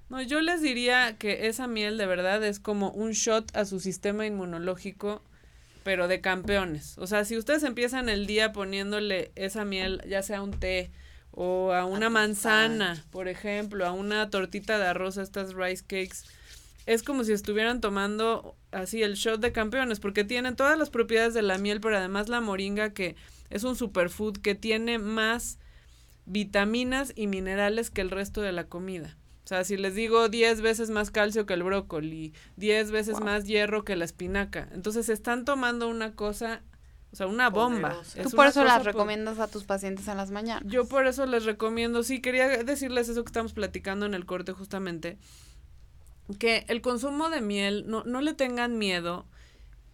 No, 0.09 0.21
yo 0.21 0.41
les 0.41 0.61
diría 0.61 1.17
que 1.17 1.47
esa 1.47 1.67
miel 1.67 1.97
de 1.97 2.05
verdad 2.05 2.43
es 2.43 2.59
como 2.59 2.91
un 2.91 3.11
shot 3.11 3.55
a 3.55 3.63
su 3.63 3.79
sistema 3.79 4.25
inmunológico, 4.25 5.23
pero 5.83 6.09
de 6.09 6.19
campeones. 6.19 6.97
O 6.97 7.07
sea, 7.07 7.23
si 7.23 7.37
ustedes 7.37 7.63
empiezan 7.63 8.09
el 8.09 8.27
día 8.27 8.51
poniéndole 8.51 9.31
esa 9.35 9.63
miel, 9.63 10.03
ya 10.07 10.21
sea 10.21 10.41
un 10.41 10.51
té 10.51 10.91
o 11.35 11.73
a 11.73 11.85
una 11.85 12.07
tu 12.07 12.13
manzana, 12.13 13.03
por 13.11 13.27
ejemplo, 13.27 13.85
a 13.85 13.91
una 13.91 14.29
tortita 14.29 14.79
de 14.79 14.85
arroz, 14.87 15.17
estas 15.17 15.53
rice 15.53 15.83
cakes, 15.83 16.23
es 16.85 17.03
como 17.03 17.23
si 17.23 17.33
estuvieran 17.33 17.81
tomando 17.81 18.55
así 18.71 19.03
el 19.03 19.15
shot 19.15 19.41
de 19.41 19.51
campeones, 19.51 19.99
porque 19.99 20.23
tienen 20.23 20.55
todas 20.55 20.77
las 20.77 20.89
propiedades 20.89 21.33
de 21.33 21.41
la 21.41 21.57
miel, 21.57 21.81
pero 21.81 21.97
además 21.97 22.29
la 22.29 22.41
moringa 22.41 22.93
que 22.93 23.15
es 23.49 23.63
un 23.63 23.75
superfood 23.75 24.37
que 24.37 24.55
tiene 24.55 24.97
más 24.97 25.59
vitaminas 26.25 27.13
y 27.15 27.27
minerales 27.27 27.91
que 27.91 28.01
el 28.01 28.11
resto 28.11 28.41
de 28.41 28.51
la 28.51 28.65
comida. 28.65 29.17
O 29.43 29.47
sea, 29.47 29.63
si 29.63 29.77
les 29.77 29.93
digo 29.93 30.27
10 30.27 30.61
veces 30.61 30.89
más 30.89 31.11
calcio 31.11 31.45
que 31.45 31.53
el 31.53 31.61
brócoli, 31.63 32.33
10 32.57 32.89
veces 32.89 33.17
Wow. 33.17 33.25
más 33.25 33.45
hierro 33.45 33.83
que 33.85 33.95
la 33.95 34.05
espinaca. 34.05 34.67
Entonces 34.73 35.07
están 35.09 35.45
tomando 35.45 35.87
una 35.87 36.15
cosa, 36.15 36.63
o 37.15 37.17
sea, 37.17 37.27
una 37.27 37.49
bomba. 37.49 37.91
Poderosa. 37.91 38.21
Es 38.21 38.29
Tú 38.29 38.35
por 38.35 38.47
eso 38.47 38.65
las 38.65 38.83
recomiendas 38.83 39.39
a 39.39 39.47
tus 39.47 39.63
pacientes 39.63 40.09
en 40.09 40.17
las 40.17 40.31
mañanas. 40.31 40.69
Yo 40.69 40.85
por 40.85 41.07
eso 41.07 41.25
les 41.25 41.45
recomiendo, 41.45 42.03
sí, 42.03 42.19
quería 42.19 42.49
decirles 42.65 43.07
eso 43.07 43.23
que 43.23 43.29
estamos 43.29 43.53
platicando 43.53 44.05
en 44.05 44.13
el 44.13 44.25
corte 44.25 44.51
justamente, 44.51 45.17
que 46.39 46.65
el 46.67 46.81
consumo 46.81 47.29
de 47.29 47.39
miel, 47.39 47.85
no, 47.87 48.03
no 48.03 48.19
le 48.19 48.33
tengan 48.33 48.77
miedo, 48.77 49.25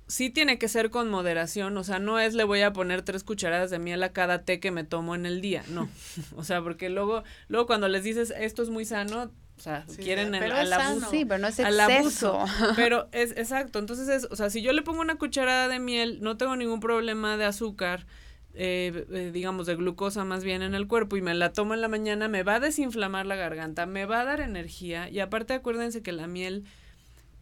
sí 0.07 0.31
tiene 0.31 0.57
que 0.57 0.67
ser 0.67 0.89
con 0.89 1.11
moderación, 1.11 1.77
o 1.77 1.83
sea, 1.83 1.99
no 1.99 2.17
es 2.19 2.33
le 2.33 2.43
voy 2.43 2.61
a 2.61 2.73
poner 2.73 3.03
tres 3.03 3.23
cucharadas 3.23 3.69
de 3.69 3.77
miel 3.77 4.01
a 4.01 4.13
cada 4.13 4.41
té 4.43 4.59
que 4.59 4.71
me 4.71 4.83
tomo 4.83 5.13
en 5.13 5.27
el 5.27 5.41
día, 5.41 5.63
no, 5.69 5.89
o 6.35 6.43
sea, 6.43 6.63
porque 6.63 6.89
luego, 6.89 7.23
luego 7.49 7.67
cuando 7.67 7.87
les 7.87 8.03
dices 8.03 8.33
esto 8.35 8.63
es 8.63 8.71
muy 8.71 8.83
sano, 8.85 9.31
o 9.61 9.63
sea, 9.63 9.85
Sí, 9.87 9.97
quieren 10.01 10.33
el, 10.33 10.41
pero 10.41 10.55
al 10.55 10.73
abuso. 10.73 11.07
Sí, 11.11 11.23
pero 11.23 11.37
no 11.37 11.47
es 11.47 11.59
al 11.59 11.79
exceso. 11.79 12.39
abuso. 12.39 12.73
Pero 12.75 13.07
es 13.11 13.29
exacto, 13.37 13.77
entonces 13.77 14.07
es, 14.07 14.27
o 14.31 14.35
sea, 14.35 14.49
si 14.49 14.63
yo 14.63 14.73
le 14.73 14.81
pongo 14.81 15.01
una 15.01 15.19
cucharada 15.19 15.67
de 15.67 15.77
miel, 15.77 16.17
no 16.19 16.35
tengo 16.35 16.55
ningún 16.55 16.79
problema 16.79 17.37
de 17.37 17.45
azúcar, 17.45 18.07
eh, 18.55 19.05
eh, 19.11 19.29
digamos 19.31 19.67
de 19.67 19.75
glucosa 19.75 20.25
más 20.25 20.43
bien 20.43 20.63
en 20.63 20.73
el 20.73 20.87
cuerpo 20.87 21.15
y 21.15 21.21
me 21.21 21.35
la 21.35 21.53
tomo 21.53 21.75
en 21.75 21.81
la 21.81 21.89
mañana, 21.89 22.27
me 22.27 22.41
va 22.41 22.55
a 22.55 22.59
desinflamar 22.59 23.27
la 23.27 23.35
garganta, 23.35 23.85
me 23.85 24.07
va 24.07 24.21
a 24.21 24.25
dar 24.25 24.41
energía 24.41 25.07
y 25.11 25.19
aparte 25.19 25.53
acuérdense 25.53 26.01
que 26.01 26.11
la 26.11 26.25
miel, 26.25 26.65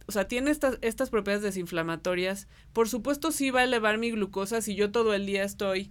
o 0.06 0.12
sea, 0.12 0.28
tiene 0.28 0.50
estas, 0.50 0.76
estas 0.82 1.08
propiedades 1.08 1.42
desinflamatorias. 1.42 2.48
Por 2.74 2.86
supuesto 2.86 3.32
sí 3.32 3.50
va 3.50 3.60
a 3.60 3.64
elevar 3.64 3.96
mi 3.96 4.10
glucosa 4.10 4.60
si 4.60 4.74
yo 4.74 4.90
todo 4.90 5.14
el 5.14 5.24
día 5.24 5.42
estoy 5.42 5.90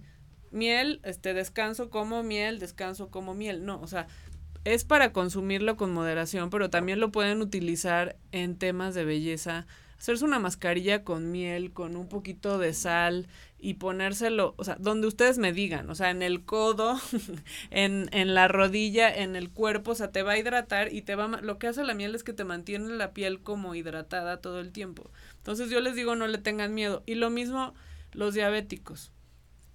miel, 0.52 1.00
este 1.02 1.34
descanso 1.34 1.90
como 1.90 2.22
miel, 2.22 2.60
descanso 2.60 3.10
como 3.10 3.34
miel, 3.34 3.64
no, 3.64 3.80
o 3.80 3.88
sea, 3.88 4.06
es 4.64 4.84
para 4.84 5.12
consumirlo 5.12 5.76
con 5.76 5.92
moderación, 5.92 6.50
pero 6.50 6.70
también 6.70 7.00
lo 7.00 7.10
pueden 7.12 7.40
utilizar 7.40 8.16
en 8.32 8.56
temas 8.56 8.94
de 8.94 9.04
belleza. 9.04 9.66
Hacerse 9.98 10.24
una 10.24 10.38
mascarilla 10.38 11.04
con 11.04 11.30
miel, 11.30 11.72
con 11.72 11.96
un 11.96 12.08
poquito 12.08 12.58
de 12.58 12.72
sal 12.72 13.26
y 13.58 13.74
ponérselo, 13.74 14.54
o 14.56 14.64
sea, 14.64 14.76
donde 14.80 15.06
ustedes 15.06 15.36
me 15.36 15.52
digan, 15.52 15.90
o 15.90 15.94
sea, 15.94 16.10
en 16.10 16.22
el 16.22 16.44
codo, 16.44 16.98
en, 17.70 18.08
en 18.12 18.34
la 18.34 18.48
rodilla, 18.48 19.14
en 19.14 19.36
el 19.36 19.50
cuerpo, 19.50 19.90
o 19.90 19.94
sea, 19.94 20.10
te 20.10 20.22
va 20.22 20.32
a 20.32 20.38
hidratar 20.38 20.92
y 20.92 21.02
te 21.02 21.14
va, 21.16 21.26
a 21.26 21.40
lo 21.42 21.58
que 21.58 21.66
hace 21.66 21.84
la 21.84 21.92
miel 21.92 22.14
es 22.14 22.24
que 22.24 22.32
te 22.32 22.44
mantiene 22.44 22.88
la 22.94 23.12
piel 23.12 23.40
como 23.40 23.74
hidratada 23.74 24.40
todo 24.40 24.60
el 24.60 24.72
tiempo. 24.72 25.10
Entonces 25.36 25.68
yo 25.68 25.80
les 25.80 25.94
digo, 25.94 26.16
no 26.16 26.26
le 26.26 26.38
tengan 26.38 26.74
miedo. 26.74 27.02
Y 27.04 27.16
lo 27.16 27.28
mismo 27.28 27.74
los 28.12 28.34
diabéticos. 28.34 29.12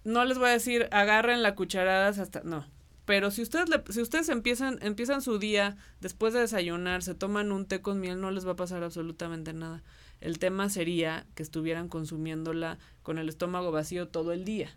No 0.04 0.26
les 0.26 0.38
voy 0.38 0.50
a 0.50 0.54
decir, 0.54 0.88
agarren 0.92 1.44
la 1.44 1.56
cucharadas 1.56 2.20
hasta, 2.20 2.42
no, 2.44 2.66
pero 3.06 3.32
si 3.32 3.42
ustedes 3.42 3.70
le- 3.70 3.84
si 3.90 4.02
ustedes 4.02 4.30
empiezan 4.30 4.80
empiezan 4.82 5.22
su 5.22 5.38
día 5.40 5.78
después 6.02 6.34
de 6.34 6.42
desayunar, 6.42 7.04
se 7.04 7.16
toman 7.16 7.52
un 7.52 7.66
té 7.66 7.82
con 7.82 8.00
miel, 8.00 8.20
no 8.20 8.32
les 8.32 8.46
va 8.48 8.52
a 8.52 8.56
pasar 8.56 8.84
absolutamente 8.84 9.54
nada. 9.54 9.84
El 10.22 10.40
tema 10.40 10.70
sería 10.70 11.26
que 11.36 11.44
estuvieran 11.44 11.88
consumiéndola 11.90 12.80
con 13.04 13.18
el 13.18 13.30
estómago 13.30 13.72
vacío 13.72 14.08
todo 14.08 14.32
el 14.32 14.44
día. 14.46 14.70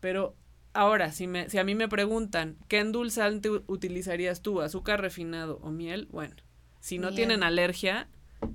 Pero 0.00 0.36
ahora, 0.74 1.10
si 1.12 1.26
me 1.26 1.48
si 1.50 1.58
a 1.58 1.64
mí 1.64 1.74
me 1.74 1.88
preguntan, 1.88 2.56
¿qué 2.68 2.78
endulzante 2.80 3.50
utilizarías 3.66 4.42
tú, 4.42 4.60
azúcar 4.60 5.00
refinado 5.00 5.58
o 5.62 5.70
miel? 5.70 6.08
Bueno, 6.10 6.34
si 6.80 6.98
no 6.98 7.08
Miel. 7.08 7.16
tienen 7.16 7.42
alergia, 7.42 8.08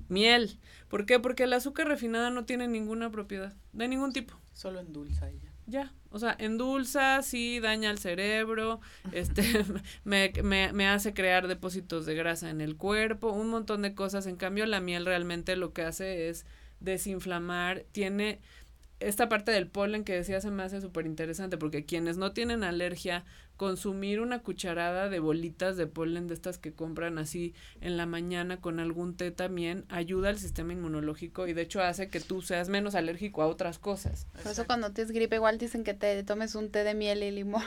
miel. 0.07 0.59
¿Por 0.87 1.05
qué? 1.05 1.19
Porque 1.19 1.43
el 1.43 1.53
azúcar 1.53 1.87
refinada 1.87 2.29
no 2.29 2.45
tiene 2.45 2.67
ninguna 2.67 3.09
propiedad, 3.09 3.53
de 3.73 3.87
ningún 3.87 4.13
tipo. 4.13 4.35
Solo 4.53 4.79
endulza 4.79 5.29
ella. 5.29 5.50
Ya, 5.71 5.93
o 6.09 6.19
sea, 6.19 6.35
endulza, 6.37 7.21
sí, 7.21 7.61
daña 7.61 7.91
el 7.91 7.97
cerebro, 7.97 8.81
este, 9.13 9.41
me, 10.03 10.33
me, 10.43 10.73
me 10.73 10.87
hace 10.87 11.13
crear 11.13 11.47
depósitos 11.47 12.05
de 12.05 12.13
grasa 12.13 12.49
en 12.49 12.59
el 12.59 12.75
cuerpo, 12.75 13.31
un 13.31 13.47
montón 13.47 13.81
de 13.81 13.95
cosas. 13.95 14.27
En 14.27 14.35
cambio, 14.35 14.65
la 14.65 14.81
miel 14.81 15.05
realmente 15.05 15.55
lo 15.55 15.71
que 15.71 15.83
hace 15.83 16.27
es 16.27 16.45
desinflamar, 16.81 17.85
tiene 17.93 18.41
esta 18.99 19.29
parte 19.29 19.51
del 19.51 19.67
polen 19.67 20.03
que 20.03 20.13
decía 20.13 20.41
se 20.41 20.51
me 20.51 20.63
hace 20.63 20.81
súper 20.81 21.05
interesante 21.05 21.57
porque 21.57 21.85
quienes 21.85 22.17
no 22.17 22.33
tienen 22.33 22.63
alergia, 22.63 23.23
consumir 23.61 24.21
una 24.21 24.39
cucharada 24.39 25.07
de 25.07 25.19
bolitas 25.19 25.77
de 25.77 25.85
polen 25.85 26.27
de 26.27 26.33
estas 26.33 26.57
que 26.57 26.73
compran 26.73 27.19
así 27.19 27.53
en 27.79 27.95
la 27.95 28.07
mañana 28.07 28.59
con 28.59 28.79
algún 28.79 29.15
té 29.15 29.29
también 29.29 29.85
ayuda 29.89 30.29
al 30.29 30.39
sistema 30.39 30.73
inmunológico 30.73 31.45
y 31.45 31.53
de 31.53 31.61
hecho 31.61 31.79
hace 31.79 32.09
que 32.09 32.19
tú 32.19 32.41
seas 32.41 32.69
menos 32.69 32.95
alérgico 32.95 33.43
a 33.43 33.45
otras 33.45 33.77
cosas. 33.77 34.25
Por 34.41 34.53
eso 34.53 34.65
cuando 34.65 34.93
tienes 34.93 35.13
gripe 35.13 35.35
igual 35.35 35.59
dicen 35.59 35.83
que 35.83 35.93
te 35.93 36.23
tomes 36.23 36.55
un 36.55 36.71
té 36.71 36.83
de 36.83 36.95
miel 36.95 37.21
y 37.21 37.29
limón. 37.29 37.61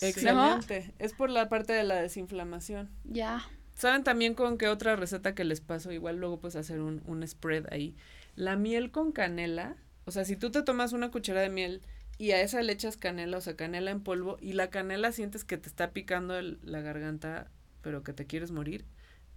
Excelente. 0.00 0.94
Es 1.00 1.14
por 1.14 1.30
la 1.30 1.48
parte 1.48 1.72
de 1.72 1.82
la 1.82 1.96
desinflamación. 1.96 2.88
ya. 3.02 3.44
¿Saben 3.74 4.04
también 4.04 4.34
con 4.34 4.56
qué 4.56 4.68
otra 4.68 4.94
receta 4.94 5.34
que 5.34 5.42
les 5.42 5.60
paso? 5.60 5.90
Igual 5.90 6.18
luego 6.18 6.38
puedes 6.38 6.54
hacer 6.54 6.80
un, 6.80 7.02
un 7.06 7.26
spread 7.26 7.64
ahí. 7.72 7.96
La 8.36 8.54
miel 8.54 8.92
con 8.92 9.10
canela. 9.10 9.74
O 10.04 10.12
sea, 10.12 10.24
si 10.24 10.36
tú 10.36 10.52
te 10.52 10.62
tomas 10.62 10.92
una 10.92 11.10
cuchara 11.10 11.40
de 11.40 11.48
miel 11.48 11.82
y 12.22 12.30
a 12.30 12.40
esa 12.40 12.62
le 12.62 12.72
echas 12.72 12.96
canela, 12.96 13.38
o 13.38 13.40
sea, 13.40 13.56
canela 13.56 13.90
en 13.90 14.00
polvo, 14.00 14.38
y 14.40 14.52
la 14.52 14.70
canela 14.70 15.10
sientes 15.10 15.42
que 15.42 15.58
te 15.58 15.68
está 15.68 15.90
picando 15.90 16.40
la 16.40 16.80
garganta, 16.80 17.50
pero 17.80 18.04
que 18.04 18.12
te 18.12 18.28
quieres 18.28 18.52
morir, 18.52 18.84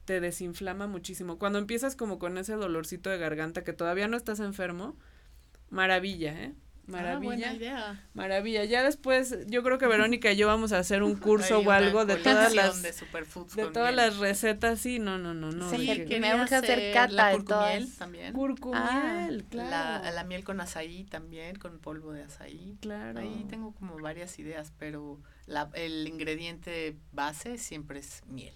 te 0.05 0.19
desinflama 0.19 0.86
muchísimo. 0.86 1.39
Cuando 1.39 1.57
empiezas 1.57 1.95
como 1.95 2.19
con 2.19 2.38
ese 2.38 2.53
dolorcito 2.53 3.09
de 3.09 3.17
garganta 3.17 3.63
que 3.63 3.73
todavía 3.73 4.07
no 4.07 4.15
estás 4.15 4.39
enfermo, 4.39 4.95
maravilla, 5.71 6.39
¿eh? 6.39 6.53
Maravilla. 6.88 7.15
Ah, 7.15 7.19
buena 7.49 7.53
idea. 7.53 8.03
Maravilla. 8.13 8.63
Ya 8.65 8.83
después, 8.83 9.36
yo 9.47 9.63
creo 9.63 9.77
que 9.77 9.88
Verónica 9.88 10.31
y 10.31 10.36
yo 10.38 10.47
vamos 10.47 10.71
a 10.71 10.79
hacer 10.79 11.01
un 11.03 11.15
curso 11.19 11.59
o 11.59 11.71
algo 11.71 12.05
de 12.05 12.15
todas 12.17 12.53
las 12.53 12.81
de, 12.81 12.93
superfoods 12.93 13.55
de 13.55 13.65
todas 13.67 13.93
miel. 13.93 13.95
las 13.95 14.17
recetas. 14.17 14.79
Sí, 14.79 14.99
no, 14.99 15.17
no, 15.17 15.33
no, 15.33 15.51
no. 15.51 15.69
Sí, 15.71 15.86
que- 15.86 15.95
me 15.99 16.05
Quería 16.05 16.36
urge 16.36 16.55
hacer 16.55 16.93
cata 16.93 17.11
la 17.13 17.27
de 17.29 17.36
curcumiel 17.38 17.83
todas. 17.86 17.97
también. 17.97 18.33
Curcumiel, 18.33 18.81
Ah, 18.83 19.47
claro. 19.49 20.03
La, 20.03 20.11
la 20.11 20.23
miel 20.23 20.43
con 20.43 20.61
azaí 20.61 21.03
también, 21.05 21.55
con 21.57 21.79
polvo 21.79 22.11
de 22.13 22.23
azaí. 22.23 22.77
Claro. 22.81 23.19
Ahí 23.19 23.45
tengo 23.49 23.73
como 23.73 23.97
varias 23.99 24.38
ideas, 24.39 24.71
pero 24.77 25.19
la, 25.47 25.69
el 25.73 26.07
ingrediente 26.07 26.95
base 27.11 27.57
siempre 27.57 27.99
es 27.99 28.21
miel. 28.27 28.53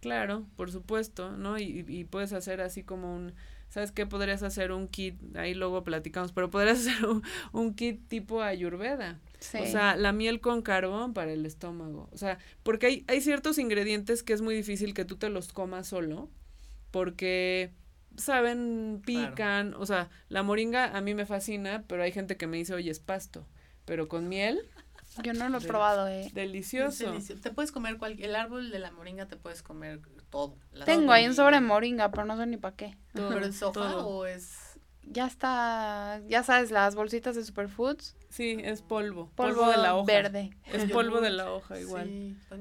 Claro, 0.00 0.46
por 0.56 0.72
supuesto, 0.72 1.36
¿no? 1.36 1.58
Y, 1.58 1.84
y 1.88 2.04
puedes 2.04 2.32
hacer 2.32 2.60
así 2.60 2.82
como 2.82 3.14
un, 3.14 3.34
¿sabes 3.72 3.90
qué? 3.90 4.04
Podrías 4.04 4.42
hacer 4.42 4.70
un 4.70 4.86
kit, 4.86 5.16
ahí 5.34 5.54
luego 5.54 5.82
platicamos, 5.82 6.30
pero 6.32 6.50
podrías 6.50 6.80
hacer 6.86 7.06
un, 7.06 7.22
un 7.52 7.74
kit 7.74 8.06
tipo 8.06 8.42
ayurveda. 8.42 9.18
Sí. 9.40 9.58
O 9.62 9.66
sea, 9.66 9.96
la 9.96 10.12
miel 10.12 10.40
con 10.40 10.60
carbón 10.60 11.14
para 11.14 11.32
el 11.32 11.46
estómago. 11.46 12.10
O 12.12 12.18
sea, 12.18 12.38
porque 12.62 12.86
hay, 12.86 13.04
hay 13.08 13.22
ciertos 13.22 13.56
ingredientes 13.56 14.22
que 14.22 14.34
es 14.34 14.42
muy 14.42 14.54
difícil 14.54 14.92
que 14.92 15.06
tú 15.06 15.16
te 15.16 15.30
los 15.30 15.54
comas 15.54 15.86
solo, 15.86 16.28
porque 16.90 17.72
saben, 18.18 19.00
pican. 19.06 19.72
O 19.72 19.86
sea, 19.86 20.10
la 20.28 20.42
moringa 20.42 20.94
a 20.94 21.00
mí 21.00 21.14
me 21.14 21.24
fascina, 21.24 21.84
pero 21.88 22.02
hay 22.02 22.12
gente 22.12 22.36
que 22.36 22.46
me 22.46 22.58
dice, 22.58 22.74
oye, 22.74 22.90
es 22.90 23.00
pasto. 23.00 23.46
Pero 23.86 24.06
con 24.06 24.28
miel, 24.28 24.60
Yo 25.22 25.32
no 25.34 25.48
lo 25.48 25.58
he 25.58 25.60
de- 25.60 25.68
probado, 25.68 26.08
eh. 26.08 26.30
Delicioso. 26.32 27.10
delicioso. 27.10 27.40
Te 27.42 27.50
puedes 27.50 27.72
comer 27.72 27.98
cualquier, 27.98 28.30
el 28.30 28.36
árbol 28.36 28.70
de 28.70 28.78
la 28.78 28.90
moringa 28.92 29.26
te 29.26 29.36
puedes 29.36 29.62
comer 29.62 30.00
todo. 30.30 30.56
Tengo 30.84 31.12
ahí 31.12 31.26
un 31.26 31.34
sobre 31.34 31.60
moringa, 31.60 32.10
pero 32.10 32.24
no 32.24 32.36
sé 32.36 32.46
ni 32.46 32.56
para 32.56 32.76
qué. 32.76 32.96
Todo, 33.14 33.28
¿Pero 33.28 33.46
es 33.46 33.62
hoja 33.62 33.72
todo. 33.72 34.06
o 34.06 34.26
es...? 34.26 34.78
Ya 35.04 35.26
está, 35.26 36.22
ya 36.28 36.44
sabes, 36.44 36.70
las 36.70 36.94
bolsitas 36.94 37.34
de 37.34 37.44
superfoods, 37.44 38.16
Sí, 38.28 38.56
es 38.62 38.80
polvo. 38.82 39.30
polvo, 39.34 39.56
Polvo, 39.62 39.70
de 39.70 39.76
la 39.76 39.96
hoja. 39.96 40.06
verde. 40.06 40.56
Es 40.72 40.90
polvo 40.90 41.20
de 41.20 41.30
la 41.30 41.52
hoja 41.52 41.78
igual. 41.80 42.06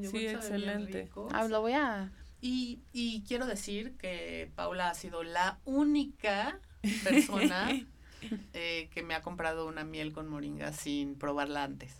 Sí, 0.09 0.27
excelente. 0.27 1.09
Ah, 1.33 1.47
lo 1.47 1.61
voy 1.61 1.73
a... 1.73 2.11
Y, 2.41 2.79
y 2.91 3.21
quiero 3.27 3.45
decir 3.45 3.95
que 3.97 4.51
Paula 4.55 4.89
ha 4.89 4.95
sido 4.95 5.21
la 5.23 5.59
única 5.65 6.59
persona 7.03 7.69
eh, 8.53 8.89
que 8.91 9.03
me 9.03 9.13
ha 9.13 9.21
comprado 9.21 9.67
una 9.67 9.83
miel 9.83 10.11
con 10.11 10.27
moringa 10.27 10.73
sin 10.73 11.15
probarla 11.15 11.63
antes. 11.63 11.93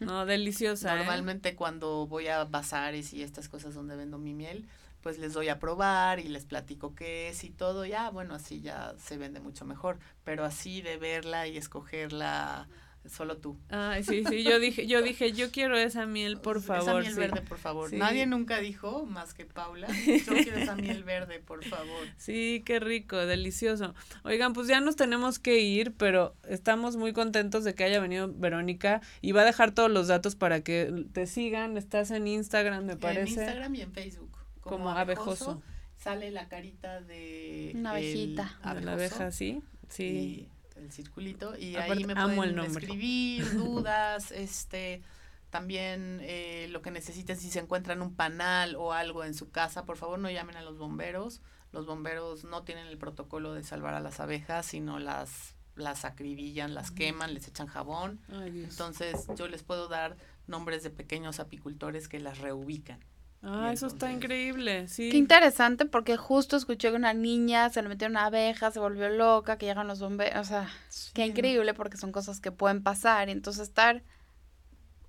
No, 0.06 0.26
deliciosa. 0.26 0.94
¿eh? 0.94 0.98
Normalmente 0.98 1.54
cuando 1.54 2.06
voy 2.06 2.28
a 2.28 2.44
bazares 2.44 3.12
y 3.12 3.22
estas 3.22 3.48
cosas 3.48 3.74
donde 3.74 3.96
vendo 3.96 4.18
mi 4.18 4.34
miel, 4.34 4.66
pues 5.02 5.18
les 5.18 5.32
doy 5.32 5.48
a 5.48 5.58
probar 5.58 6.20
y 6.20 6.28
les 6.28 6.44
platico 6.44 6.94
qué 6.94 7.28
es 7.28 7.44
y 7.44 7.50
todo. 7.50 7.84
Ya, 7.84 8.10
bueno, 8.10 8.34
así 8.34 8.60
ya 8.60 8.94
se 8.98 9.16
vende 9.16 9.40
mucho 9.40 9.64
mejor. 9.64 9.98
Pero 10.24 10.44
así 10.44 10.82
de 10.82 10.96
verla 10.96 11.46
y 11.46 11.56
escogerla, 11.56 12.68
solo 13.08 13.38
tú. 13.38 13.56
Ay, 13.70 14.04
sí, 14.04 14.24
sí, 14.28 14.42
yo 14.42 14.58
dije, 14.58 14.86
yo 14.86 15.02
dije, 15.02 15.32
yo 15.32 15.50
quiero 15.50 15.76
esa 15.76 16.06
miel, 16.06 16.38
por 16.38 16.58
Esa 16.58 16.80
favor. 16.80 17.00
miel 17.02 17.14
sí. 17.14 17.18
verde, 17.20 17.40
por 17.42 17.58
favor. 17.58 17.90
Sí. 17.90 17.96
Nadie 17.96 18.26
nunca 18.26 18.58
dijo, 18.58 19.06
más 19.06 19.34
que 19.34 19.46
Paula, 19.46 19.88
yo 20.06 20.34
quiero 20.34 20.58
esa 20.58 20.76
miel 20.76 21.02
verde, 21.04 21.40
por 21.40 21.64
favor. 21.64 22.06
Sí, 22.16 22.62
qué 22.64 22.78
rico, 22.80 23.16
delicioso. 23.16 23.94
Oigan, 24.24 24.52
pues 24.52 24.68
ya 24.68 24.80
nos 24.80 24.96
tenemos 24.96 25.38
que 25.38 25.60
ir, 25.60 25.94
pero 25.94 26.34
estamos 26.48 26.96
muy 26.96 27.12
contentos 27.12 27.64
de 27.64 27.74
que 27.74 27.84
haya 27.84 28.00
venido 28.00 28.32
Verónica 28.32 29.00
y 29.20 29.32
va 29.32 29.42
a 29.42 29.46
dejar 29.46 29.72
todos 29.72 29.90
los 29.90 30.08
datos 30.08 30.36
para 30.36 30.62
que 30.62 31.06
te 31.12 31.26
sigan. 31.26 31.76
Estás 31.76 32.10
en 32.10 32.26
Instagram, 32.26 32.84
me 32.84 32.92
En 32.92 32.98
parece. 32.98 33.30
Instagram 33.40 33.74
y 33.74 33.80
en 33.82 33.92
Facebook. 33.92 34.36
Como 34.60 34.90
abejoso. 34.90 35.62
Sale 35.96 36.30
la 36.30 36.48
carita 36.48 37.00
de... 37.02 37.72
Una 37.74 37.90
abejita. 37.90 38.58
De 38.74 38.80
la 38.80 38.92
abeja, 38.92 39.30
sí. 39.32 39.62
Sí. 39.88 40.04
y 40.04 40.48
el 40.80 40.92
circulito 40.92 41.56
y 41.56 41.76
Aparte, 41.76 41.92
ahí 41.92 42.04
me 42.04 42.14
pueden 42.14 42.58
escribir 42.60 43.50
dudas 43.56 44.32
este 44.32 45.02
también 45.50 46.20
eh, 46.22 46.68
lo 46.70 46.80
que 46.80 46.90
necesiten 46.90 47.36
si 47.36 47.50
se 47.50 47.58
encuentran 47.58 48.02
un 48.02 48.14
panal 48.14 48.76
o 48.76 48.92
algo 48.92 49.24
en 49.24 49.34
su 49.34 49.50
casa 49.50 49.84
por 49.84 49.96
favor 49.96 50.18
no 50.18 50.30
llamen 50.30 50.56
a 50.56 50.62
los 50.62 50.78
bomberos. 50.78 51.40
Los 51.72 51.86
bomberos 51.86 52.44
no 52.44 52.62
tienen 52.64 52.86
el 52.86 52.98
protocolo 52.98 53.54
de 53.54 53.62
salvar 53.62 53.94
a 53.94 54.00
las 54.00 54.20
abejas 54.20 54.66
sino 54.66 54.98
las 54.98 55.54
las 55.76 56.04
acribillan 56.04 56.74
las 56.74 56.90
queman 56.90 57.34
les 57.34 57.48
echan 57.48 57.66
jabón. 57.66 58.20
Ay, 58.32 58.64
entonces 58.64 59.26
yo 59.36 59.48
les 59.48 59.62
puedo 59.62 59.88
dar 59.88 60.16
nombres 60.46 60.82
de 60.82 60.90
pequeños 60.90 61.40
apicultores 61.40 62.08
que 62.08 62.20
las 62.20 62.38
reubican 62.38 63.00
Ah, 63.42 63.70
eso 63.72 63.86
está 63.86 64.12
increíble, 64.12 64.86
sí. 64.88 65.08
Qué 65.10 65.16
interesante 65.16 65.86
porque 65.86 66.16
justo 66.18 66.56
escuché 66.56 66.90
que 66.90 66.96
una 66.96 67.14
niña 67.14 67.70
se 67.70 67.80
le 67.82 67.88
metió 67.88 68.06
una 68.06 68.26
abeja, 68.26 68.70
se 68.70 68.80
volvió 68.80 69.08
loca, 69.08 69.56
que 69.56 69.64
llegan 69.66 69.88
los 69.88 69.98
bomberos, 70.00 70.38
o 70.40 70.44
sea, 70.44 70.68
qué 71.14 71.24
increíble 71.24 71.72
porque 71.72 71.96
son 71.96 72.12
cosas 72.12 72.38
que 72.40 72.52
pueden 72.52 72.82
pasar 72.82 73.28
y 73.28 73.32
entonces 73.32 73.62
estar 73.68 74.02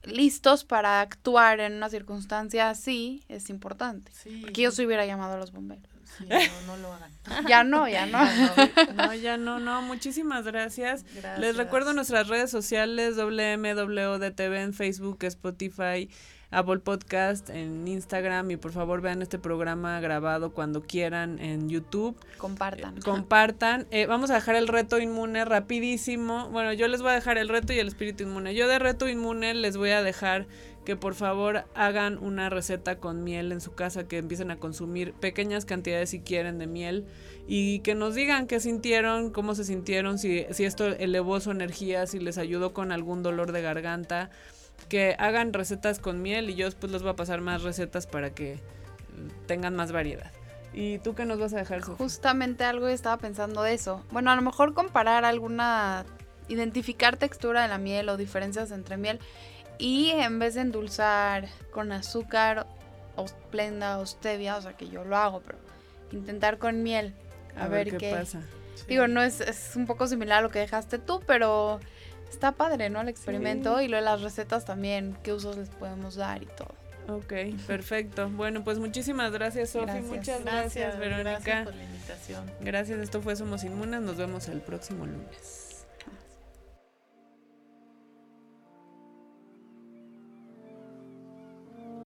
listos 0.03 0.63
para 0.63 1.01
actuar 1.01 1.59
en 1.59 1.73
una 1.73 1.89
circunstancia 1.89 2.69
así 2.69 3.23
es 3.27 3.49
importante. 3.49 4.11
sí 4.13 4.39
Porque 4.41 4.61
yo 4.63 4.71
se 4.71 4.85
hubiera 4.85 5.05
llamado 5.05 5.33
a 5.35 5.37
los 5.37 5.51
bomberos. 5.51 5.91
sí, 6.17 6.25
no, 6.27 6.37
no 6.67 6.77
lo 6.77 6.93
hagan 6.93 7.11
Ya 7.47 7.63
no, 7.63 7.87
ya 7.87 8.05
no. 8.07 8.19
No, 8.95 9.13
ya 9.13 9.37
no, 9.37 9.59
no, 9.59 9.81
muchísimas 9.81 10.45
gracias. 10.45 11.03
Les 11.13 11.21
Gracias. 11.21 11.57
recuerdo 11.57 11.93
nuestras 11.93 12.29
redes 12.29 12.49
sociales, 12.49 13.15
WMWDTV 13.17 14.53
en 14.55 14.73
Facebook, 14.73 15.19
Spotify, 15.23 16.09
Apple 16.51 16.79
Podcast, 16.79 17.49
en 17.49 17.87
Instagram 17.87 18.51
y 18.51 18.57
por 18.57 18.71
favor 18.71 19.01
vean 19.01 19.21
este 19.21 19.39
programa 19.39 19.99
grabado 20.01 20.51
cuando 20.51 20.81
quieran 20.81 21.39
en 21.39 21.69
YouTube. 21.69 22.15
Compartan. 22.37 23.01
Compartan. 23.01 23.87
Eh, 23.89 24.05
vamos 24.05 24.29
a 24.29 24.35
dejar 24.35 24.55
el 24.55 24.67
reto 24.67 24.99
inmune 24.99 25.45
rapidísimo. 25.45 26.49
Bueno, 26.49 26.73
yo 26.73 26.87
les 26.87 27.01
voy 27.01 27.11
a 27.11 27.15
dejar 27.15 27.37
el 27.37 27.49
reto 27.49 27.73
y 27.73 27.79
el 27.79 27.87
espíritu 27.87 28.23
inmune. 28.23 28.53
Yo 28.53 28.67
de 28.67 28.79
reto 28.79 29.07
inmune 29.07 29.53
les 29.53 29.77
voy 29.77 29.91
a 29.91 30.03
dejar 30.03 30.47
que 30.85 30.95
por 30.95 31.13
favor 31.13 31.65
hagan 31.75 32.17
una 32.17 32.49
receta 32.49 32.97
con 32.97 33.23
miel 33.23 33.51
en 33.51 33.61
su 33.61 33.73
casa, 33.73 34.07
que 34.07 34.17
empiecen 34.17 34.51
a 34.51 34.57
consumir 34.57 35.13
pequeñas 35.13 35.65
cantidades 35.65 36.09
si 36.09 36.21
quieren 36.21 36.57
de 36.57 36.67
miel 36.67 37.05
y 37.47 37.79
que 37.79 37.95
nos 37.95 38.15
digan 38.15 38.47
qué 38.47 38.59
sintieron, 38.59 39.29
cómo 39.29 39.55
se 39.55 39.63
sintieron, 39.63 40.17
si, 40.17 40.45
si 40.51 40.65
esto 40.65 40.87
elevó 40.87 41.39
su 41.39 41.51
energía, 41.51 42.07
si 42.07 42.19
les 42.19 42.37
ayudó 42.37 42.73
con 42.73 42.91
algún 42.91 43.21
dolor 43.21 43.51
de 43.51 43.61
garganta, 43.61 44.31
que 44.91 45.15
hagan 45.19 45.53
recetas 45.53 45.99
con 45.99 46.21
miel 46.21 46.49
y 46.49 46.55
yo 46.55 46.65
después 46.65 46.91
les 46.91 47.01
voy 47.01 47.11
a 47.11 47.15
pasar 47.15 47.39
más 47.39 47.63
recetas 47.63 48.07
para 48.07 48.31
que 48.31 48.55
mm, 48.55 49.45
tengan 49.47 49.73
más 49.73 49.93
variedad. 49.93 50.33
¿Y 50.73 50.99
tú 50.99 51.15
qué 51.15 51.23
nos 51.23 51.39
vas 51.39 51.53
a 51.53 51.57
dejar, 51.59 51.79
Sofía? 51.79 51.95
Justamente 51.95 52.65
algo 52.65 52.89
estaba 52.89 53.15
pensando 53.15 53.63
de 53.63 53.73
eso. 53.73 54.03
Bueno, 54.11 54.31
a 54.31 54.35
lo 54.35 54.41
mejor 54.41 54.73
comparar 54.73 55.23
alguna, 55.23 56.03
identificar 56.49 57.15
textura 57.15 57.61
de 57.61 57.69
la 57.69 57.77
miel 57.77 58.09
o 58.09 58.17
diferencias 58.17 58.71
entre 58.71 58.97
miel 58.97 59.21
y 59.77 60.09
en 60.09 60.39
vez 60.39 60.55
de 60.55 60.61
endulzar 60.61 61.47
con 61.71 61.93
azúcar 61.93 62.67
o 63.15 63.27
blenda 63.49 63.97
o 63.97 64.05
stevia, 64.05 64.57
o 64.57 64.61
sea 64.61 64.73
que 64.75 64.89
yo 64.89 65.05
lo 65.05 65.15
hago, 65.15 65.39
pero 65.39 65.57
intentar 66.11 66.57
con 66.57 66.83
miel. 66.83 67.13
A, 67.55 67.69
ver, 67.69 67.95
qué, 67.95 68.11
pasa. 68.11 68.41
Sí. 68.75 68.83
Digo, 68.89 69.07
no 69.07 69.21
es, 69.21 69.39
es 69.39 69.71
un 69.77 69.85
poco 69.85 70.05
similar 70.07 70.39
a 70.39 70.41
lo 70.41 70.49
que 70.49 70.59
dejaste 70.59 70.99
tú, 70.99 71.21
pero 71.25 71.79
está 72.31 72.53
padre, 72.53 72.89
¿no? 72.89 73.01
El 73.01 73.09
experimento 73.09 73.81
y 73.81 73.87
lo 73.87 73.97
de 73.97 74.03
las 74.03 74.21
recetas 74.21 74.65
también, 74.65 75.17
qué 75.23 75.33
usos 75.33 75.57
les 75.57 75.69
podemos 75.69 76.15
dar 76.15 76.41
y 76.41 76.47
todo. 76.47 76.73
Ok, 77.07 77.33
perfecto. 77.67 78.29
Bueno, 78.29 78.63
pues 78.63 78.79
muchísimas 78.79 79.31
gracias, 79.31 79.71
Sofi. 79.71 79.85
Gracias. 79.85 80.05
Muchas 80.05 80.43
gracias, 80.43 80.99
Verónica. 80.99 81.31
Gracias 81.31 81.65
por 81.65 81.75
la 81.75 81.83
invitación. 81.83 82.51
Gracias, 82.61 82.99
esto 82.99 83.21
fue 83.21 83.35
Somos 83.35 83.63
Inmunes. 83.63 84.01
Nos 84.01 84.17
vemos 84.17 84.47
el 84.47 84.61
próximo 84.61 85.05
lunes. 85.05 85.60